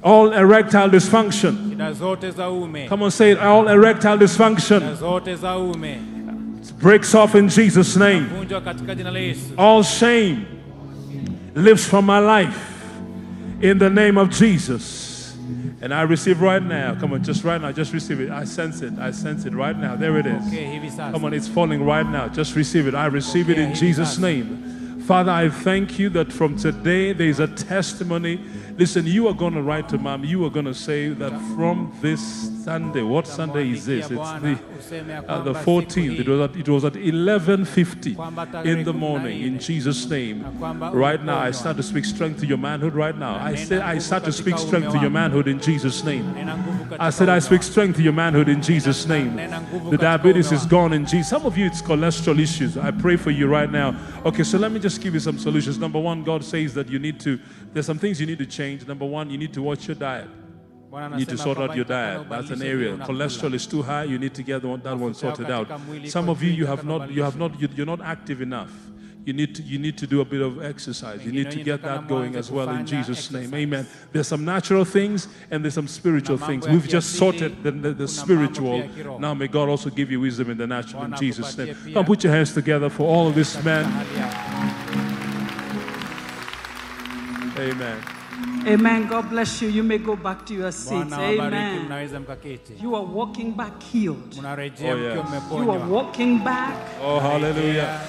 [0.03, 2.89] All erectile dysfunction.
[2.89, 3.39] Come on, say it.
[3.39, 4.99] All erectile dysfunction
[6.79, 8.29] breaks off in Jesus' name.
[9.57, 10.47] All shame
[11.55, 12.75] lives from my life.
[13.61, 15.07] In the name of Jesus.
[15.81, 16.95] And I receive right now.
[16.95, 17.73] Come on, just right now.
[17.73, 18.31] Just receive it.
[18.31, 18.99] I sense it.
[18.99, 19.97] I sense it right now.
[19.97, 20.47] There it is.
[20.49, 21.12] Okay, hivi sasa.
[21.12, 22.29] Come on, it's falling right now.
[22.29, 22.95] Just receive it.
[22.95, 24.19] I receive it in Jesus.
[24.19, 25.03] name.
[25.07, 28.45] Father, I thank you that from today there is a testimony.
[28.79, 30.25] Listen, you are going to write to mom.
[30.25, 32.23] You are going to say that from this
[32.63, 34.05] Sunday, what Sunday is this?
[34.05, 36.21] It's the, uh, the 14th.
[36.21, 39.43] It was at, it was at 11:50 in the morning.
[39.43, 40.47] In Jesus' name,
[40.93, 42.95] right now, I start to speak strength to your manhood.
[42.95, 46.27] Right now, I say I start to speak strength to your manhood in Jesus' name.
[47.01, 49.35] I said, I speak strength to your manhood in Jesus' name.
[49.91, 51.31] The diabetes is gone in Jesus.
[51.31, 52.77] Some of you, it's cholesterol issues.
[52.77, 53.97] I pray for you right now.
[54.25, 55.79] Okay, so let me just give you some solutions.
[55.79, 57.41] Number one, God says that you need to,
[57.73, 58.68] there's some things you need to change.
[58.86, 60.28] Number one, you need to watch your diet.
[60.90, 62.28] You need to sort out your diet.
[62.28, 62.97] That's an area.
[62.97, 64.05] Cholesterol is too high.
[64.05, 65.69] You need to get that one sorted out.
[66.07, 68.73] Some of you, you have not, you have not, you, you're not active enough.
[69.28, 71.23] You need to, you need to do a bit of exercise.
[71.23, 73.53] You need to get that going as well in Jesus' name.
[73.53, 73.86] Amen.
[74.11, 76.66] There's some natural things and there's some spiritual things.
[76.66, 78.78] We've just sorted the, the, the spiritual.
[78.78, 79.20] mambo pia ya kiroho.
[79.20, 81.77] Now may God also give you wisdom in the natural in Jesus' name.
[81.93, 83.85] Come put your hands together for all of this, man.
[87.59, 88.18] Amen.
[88.69, 89.09] Amen.
[89.09, 89.69] God bless you.
[89.69, 91.12] You may go back to your seats.
[91.12, 91.89] Amen.
[92.81, 94.39] You are walking back healed.
[94.45, 94.81] Oh, yes.
[95.51, 98.01] You are walking back Oh, hallelujah.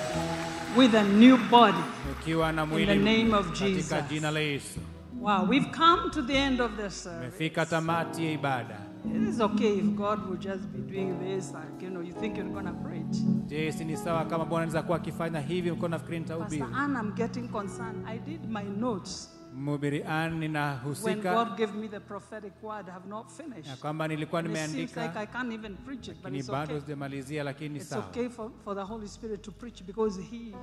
[0.76, 1.84] with a new body.
[2.28, 3.94] Na In the name of Jesus.
[4.10, 4.80] jina la Yesu.
[5.14, 7.36] Wow, we've come to the end of this service.
[7.70, 8.78] Tamati ya ibada.
[9.06, 12.38] It is okay if God will just be doing this, like, you know, you think
[12.38, 13.18] you're going to preach.
[13.48, 16.62] Je, si ni sawa kama Bwana anaweza kuwa akifanya hivi mko nafikiri nitahubiri?
[16.62, 18.06] Pastor Anna, I'm getting concerned.
[18.08, 19.30] I did my notes
[19.60, 22.88] Mhubiri Ann, when ninahusika God gave me the prophetic word.
[22.88, 23.80] I have not finished.
[23.82, 26.50] kwamba nilikuwa And it seems like nimeandika I can't even preach it, but lakini it's
[26.52, 26.80] bado okay.
[26.82, 30.56] sijamalizia, lakini It's sawa, okay for, for the Holy Spirit to preach because He.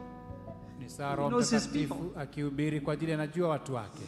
[0.79, 1.17] ni sawa.
[1.17, 4.03] Roho knows his Mtakatifu akihubiri kwa ajili anajua watu wake.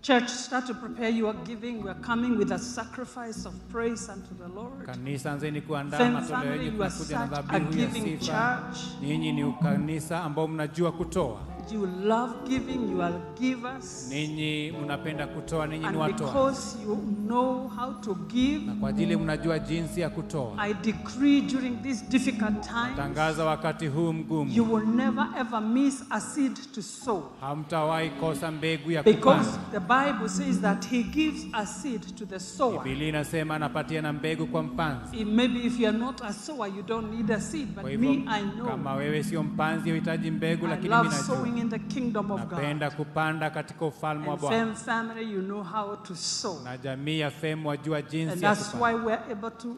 [0.00, 1.82] Church, start to prepare your giving.
[1.82, 4.86] We're coming with a sacrifice of praise unto the Lord.
[4.86, 8.18] Kanisa, anzeni kuandaa matoleo yenu, you are na dhabihu ya sifa.
[8.18, 8.78] church.
[9.02, 11.40] Ninyi ni kanisa ambao mnajua kutoa.
[11.72, 14.08] you love giving, you are givers.
[14.10, 16.96] ninyi mnapenda kutoa ninyi ni watoa because you
[17.26, 22.08] know how to give, na kwa ajili mnajua jinsi ya kutoa I decree during this
[22.08, 22.96] difficult time.
[22.96, 24.14] tangaza wakati huu
[24.54, 27.22] you will never ever miss a seed to sow.
[27.40, 32.40] hamtawahi kosa mbegu ya Because the Bible says that He gives a seed to the
[32.40, 32.84] sower.
[32.84, 36.82] Biblia inasema anapatia na mbegu kwa mpanzi Maybe if you are not a sower, you
[36.82, 37.68] don't need a seed.
[37.74, 41.68] But me, I know kama wewe sio mpanzi uhitaji mbegu lakini mimi najua sowing in
[41.70, 42.50] the kingdom of God.
[42.52, 46.62] napenda kupanda katika ufalme wa Bwana you know how to sow.
[46.64, 49.76] na jamii ya femu wajua And jinsi ya that's kupanda why we're able to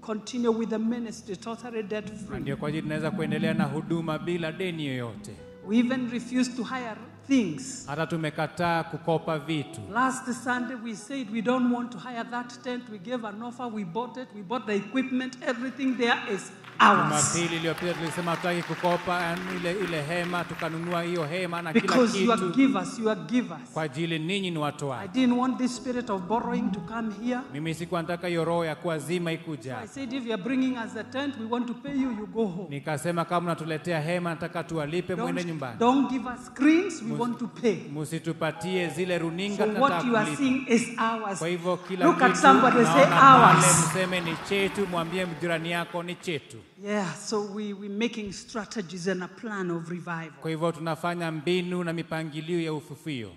[0.00, 2.40] continue with the ministry totally debt free.
[2.40, 5.36] ndio kwa ajili tunaweza kuendelea na huduma bila deni yoyote
[5.66, 6.96] We even refuse to hire
[7.26, 7.86] things.
[7.86, 12.88] hata tumekataa kukopa vitu Last Sunday, we said we don't want to hire that tent.
[12.92, 16.52] We gave an offer, we bought it, we bought the equipment, everything there is
[16.90, 17.34] ours.
[17.34, 22.32] jumapili iliyopita tulisema hatutaki kukopa ile, ile hema tukanunua hiyo hema na kila Because you
[22.32, 23.70] are kitu givers, you are givers.
[23.74, 27.40] kwa ajili ninyi ni I watoaji didn't want this spirit of borrowing to come here.
[27.52, 31.04] mimi sikuwa nataka hiyo roho ya kuwazima I ikuja said, if you're bringing us a
[31.04, 32.66] tent, we want to pay you, you go home.
[32.70, 37.38] nikasema kama mnatuletea hema nataka tuwalipe mwende Don't, nyumbani don't give us screens, we want
[37.38, 37.76] to pay.
[37.92, 41.38] musitupatie zile runinga So what tunataka you are kulipa seeing is ours.
[41.38, 43.86] kwa hivyo kila Look at kitu somebody, say pale, ours.
[43.90, 49.22] mseme ni chetu mwambie jirani yako ni chetu Yeah, so we, we're making strategies and
[49.22, 50.40] a plan of revival.
[50.40, 53.30] kwa hivyo tunafanya mbinu na mipangilio ya ufufio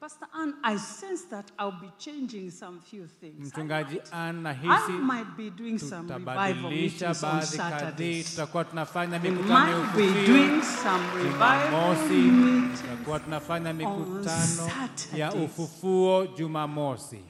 [0.00, 3.46] Pastor Ann, I sense that I'll be changing some few things.
[3.52, 4.56] mchungaji an I
[4.98, 8.30] might be doing some revival meetings on Saturdays.
[8.30, 12.80] tutakuwa tunafanya We mikutano ya might be doing some revival meetings.
[12.82, 14.70] tutakuwa tunafanya mikutano
[15.16, 17.20] ya ufufuo jumamosi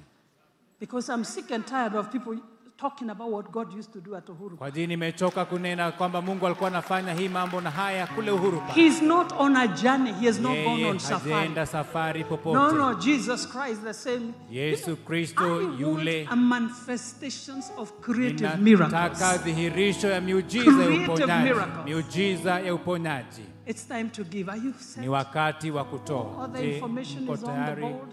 [0.80, 2.38] Because I'm sick and tired of people
[2.80, 4.56] talking about what God used to do at Uhuru.
[4.56, 8.86] kwa ajili nimechoka kunena kwamba mungu alikuwa anafanya hii mambo na haya kule uhuru He
[8.86, 10.12] is not on a journey.
[10.12, 11.32] He has not gone on safari.
[11.32, 14.32] hajaenda safari popote No, no, Jesus Christ the same.
[14.50, 18.92] yesu kristo yule a manifestations of creative miracles.
[18.92, 21.50] Nataka dhihirisho ya miujiza ya uponyaji
[21.84, 24.50] miujiza ya uponyaji It's time to give.
[24.50, 24.96] Are you set?
[25.02, 28.08] ni wakati wa kutoa All the information is on the board.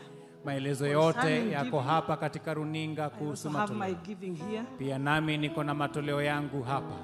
[0.45, 3.95] Maelezo yote yako hapa katika runinga kuhusu matoleo
[4.77, 6.97] pia nami niko na matoleo yangu hapa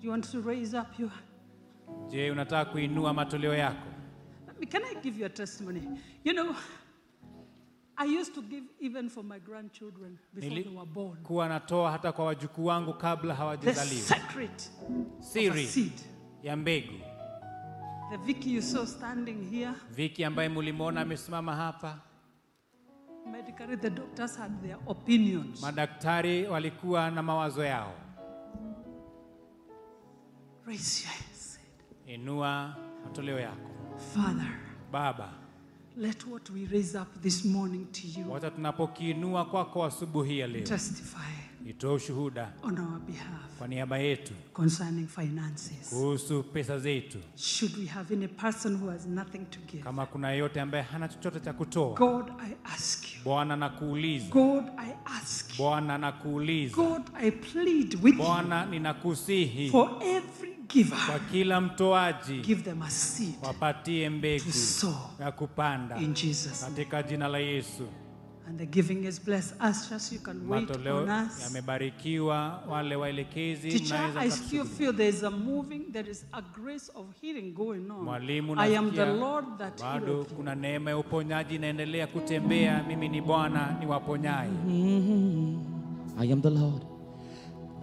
[0.00, 1.10] Do you want to raise up your?
[2.08, 3.86] je unataka kuinua matoleo yako
[4.70, 5.80] Can I give you a testimony?
[6.24, 6.54] You know,
[7.96, 11.16] I used to give even for my grandchildren before Nili- they were born.
[11.22, 15.92] kuwa natoa hata kwa wajukuu wangu kabla The hawajazaliwa secret of a siri seed.
[16.42, 16.94] ya mbegu
[18.10, 21.98] The Vicky you saw standing here, viki ambaye mulimwona amesimama hapa.
[23.32, 25.62] Medically the doctors had their opinions.
[25.62, 27.92] madaktari walikuwa na mawazo yao.
[30.66, 31.58] Raise your hands.
[32.06, 33.70] inua matoleo yako.
[34.14, 34.58] Father,
[34.92, 35.32] baba
[35.96, 40.62] let what we raise up this morning to you wacha tunapokiinua kwako asubuhi ya leo
[40.66, 41.32] testify
[41.66, 45.88] itoe ushuhuda on our behalf kwa niaba yetu concerning finances.
[45.90, 49.82] kuhusu pesa zetu Should we have any person who has nothing to give?
[49.82, 53.20] kama kuna yeyote ambaye hana chochote cha kutoa God, I ask you.
[53.24, 55.56] bwana nakuuliza God, I ask you.
[55.64, 60.98] bwana nakuuliza God, I plead with you bwana ninakusihi for every giver.
[61.06, 64.44] kwa kila mtoaji Give them a seed wapatie mbegu
[65.20, 67.86] ya kupanda in Jesus' katika jina la yesu
[68.50, 69.54] And the giving is blessed.
[69.60, 71.42] Ushers, you can wait matoleo on us.
[71.42, 76.90] yamebarikiwa wale waelekezi Teacher, I still feel there is a moving, there is a grace
[76.96, 78.04] of healing going on.
[78.04, 83.20] mwalimu I am the Lord that bado kuna neema ya uponyaji inaendelea kutembea mimi ni
[83.20, 84.50] bwana ni waponyaye
[86.20, 86.82] I am the Lord.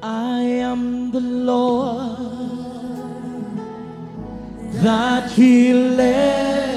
[0.02, 2.20] I am the Lord
[4.84, 6.77] that healeth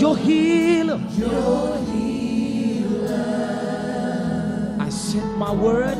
[0.00, 0.98] Your healer.
[1.10, 3.16] Your healer.
[4.80, 5.98] I sent my word.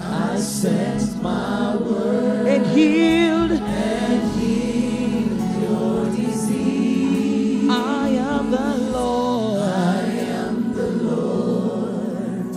[0.00, 3.52] I sent my word and healed.
[3.52, 7.70] And healed your disease.
[7.70, 9.62] I am the Lord.
[9.62, 10.02] I
[10.34, 12.56] am the Lord.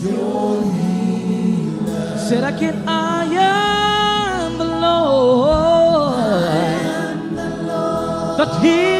[0.00, 2.18] Your healer.
[2.28, 6.14] Said again, I am the Lord.
[6.14, 6.62] I
[6.94, 8.38] am the Lord.
[8.38, 8.97] That healeth.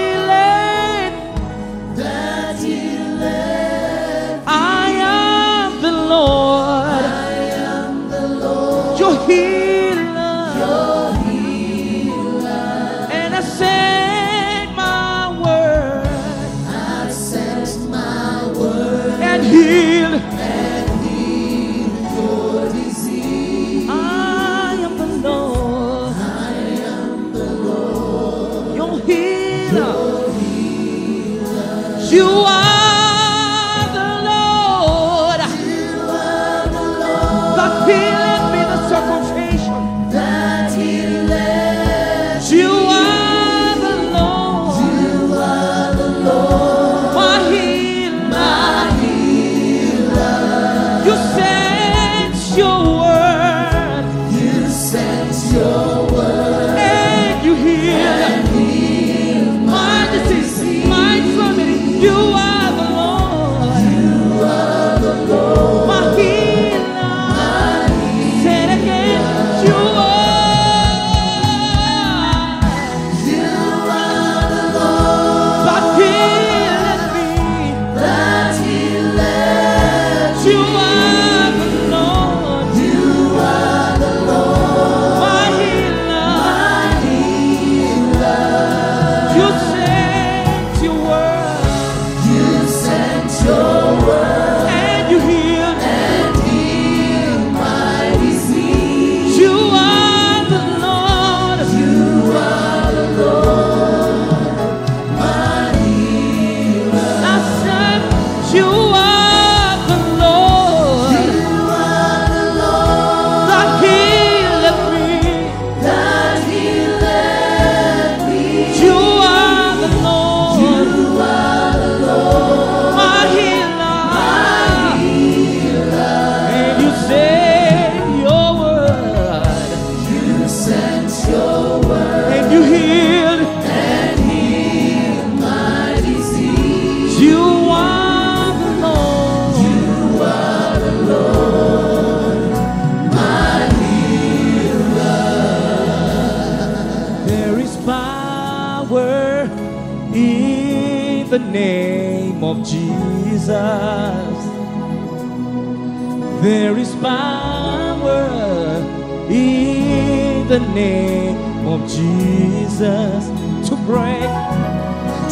[160.74, 163.26] Name of Jesus
[163.68, 164.30] to break,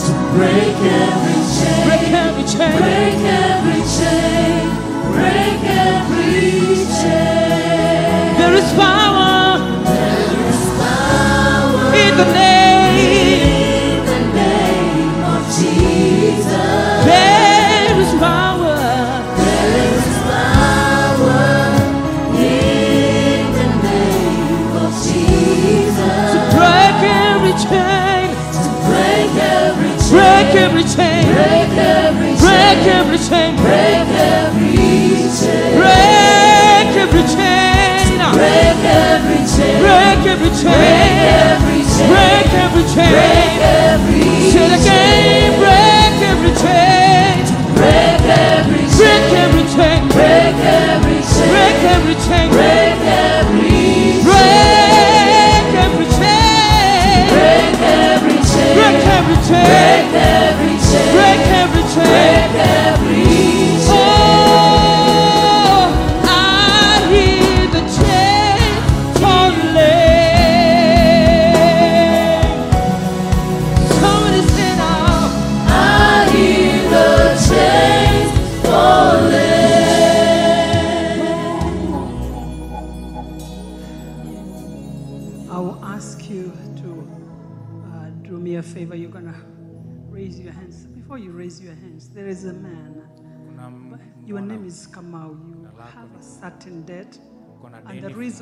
[0.02, 1.15] to break every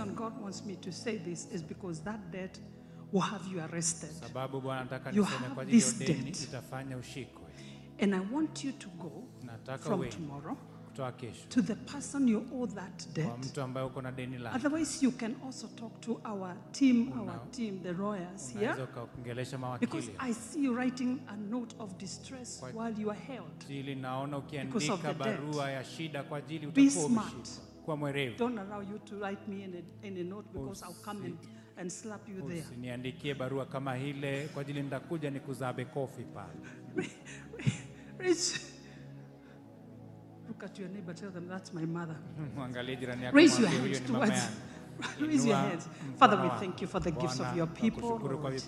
[0.04, 2.58] reason God wants me to say this is because that debt
[3.12, 4.10] will have you arrested.
[4.10, 6.42] sababu Bwana nataka You niseme have kwa ajili ya this deni debt.
[6.42, 7.44] itafanya ushikwe.
[8.02, 12.46] And I want you to go Nataka from tomorrow kutoa kesho to the person you
[12.54, 13.46] owe that kwa debt.
[13.46, 14.56] mtu ambaye uko na deni lake.
[14.56, 18.64] Otherwise, you can also talk to our team, our team, the lawyers here.
[18.72, 23.10] Unaweza ukaongelesha Because mawakili I see you writing a note of distress Kwa- while you
[23.10, 23.64] are held.
[23.70, 25.40] ili naona Because ukiandika of the debt.
[25.40, 27.34] barua ya shida kwa ajili Be utakuwa smart.
[27.34, 27.73] umeshikwa.
[27.84, 28.38] Kuwa mwerevu.
[28.38, 31.38] Don't allow you to write me in a, in a note because I'll come and,
[31.76, 32.60] and slap you there.
[32.60, 36.60] Usiniandikie barua kama ile kwa ajili nitakuja nikuzabe kofi pale.
[38.18, 38.60] Rich,
[40.48, 42.16] look at your neighbor, tell them that's my mother.
[42.56, 44.44] Mwangalie jirani yako Raise your mwambie huyo hands ni mama towards.
[44.44, 44.74] yangu.
[45.30, 45.88] Raise your hands.
[46.18, 48.08] Father, we thank you for the gifts of your people.
[48.08, 48.62] Lord.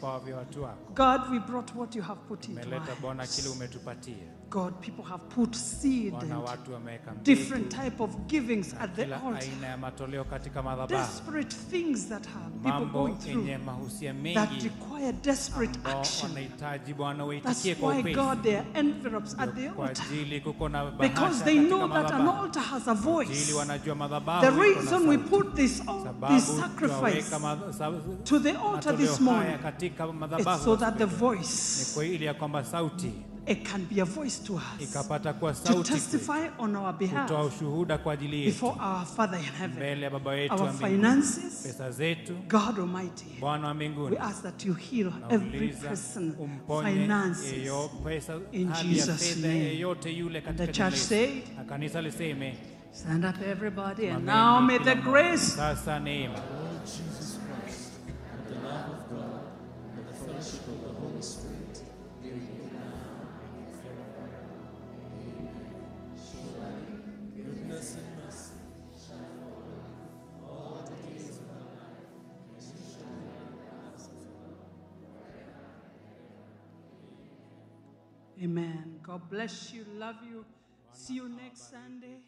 [0.95, 4.36] God, we brought what you have put into our hands.
[4.51, 4.71] Kile umetupatia.
[4.71, 8.95] God, people have put seed Bwana, and watu wameweka different mbegu, type of givings at
[8.95, 9.43] the kila altar.
[9.43, 14.13] aina ya matoleo katika madhabahu, Desperate things that have people mambo going through yenye mahusia
[14.13, 16.31] that mengi require desperate ambao action.
[16.31, 20.05] wanahitaji Bwana That's uitikie kwa why upesi God, there are envelopes at the kwa altar.
[20.07, 22.43] ajili kuko na Because bahasha they katika know that an madhabahu.
[22.45, 23.53] altar has a Ili voice.
[23.55, 25.29] wanajua madhabahu The iko na reason we sauti.
[25.31, 27.93] put this, this Sababu sacrifice tunaweka madha- sa-
[28.25, 31.85] to the altar matoleo this haya morning katika is madhabahu so that the ni voice
[33.47, 36.93] it can be a voice to us ikapata kuwa to sauti kwetu, testify on our
[36.93, 39.77] kutoa behalf ushuhuda kwa ajili yetu before our Father in heaven.
[39.77, 44.43] mbele ya baba yetu Our finances, Pesa zetu, God Almighty, Bwana wa we mbinguni, ask
[44.43, 46.35] that you heal every person
[46.85, 47.53] finances.
[47.53, 49.55] yeyo pesa, In Jesus' name.
[49.55, 52.55] yeyote yule katika the church said, na kanisa liseme
[52.93, 54.37] Stand up, everybody, and Amen.
[54.37, 56.39] now may the grace Sasa neema
[78.47, 79.01] Amen.
[79.03, 79.85] God bless you.
[79.99, 80.45] Love you.
[80.93, 82.21] See you next Sunday.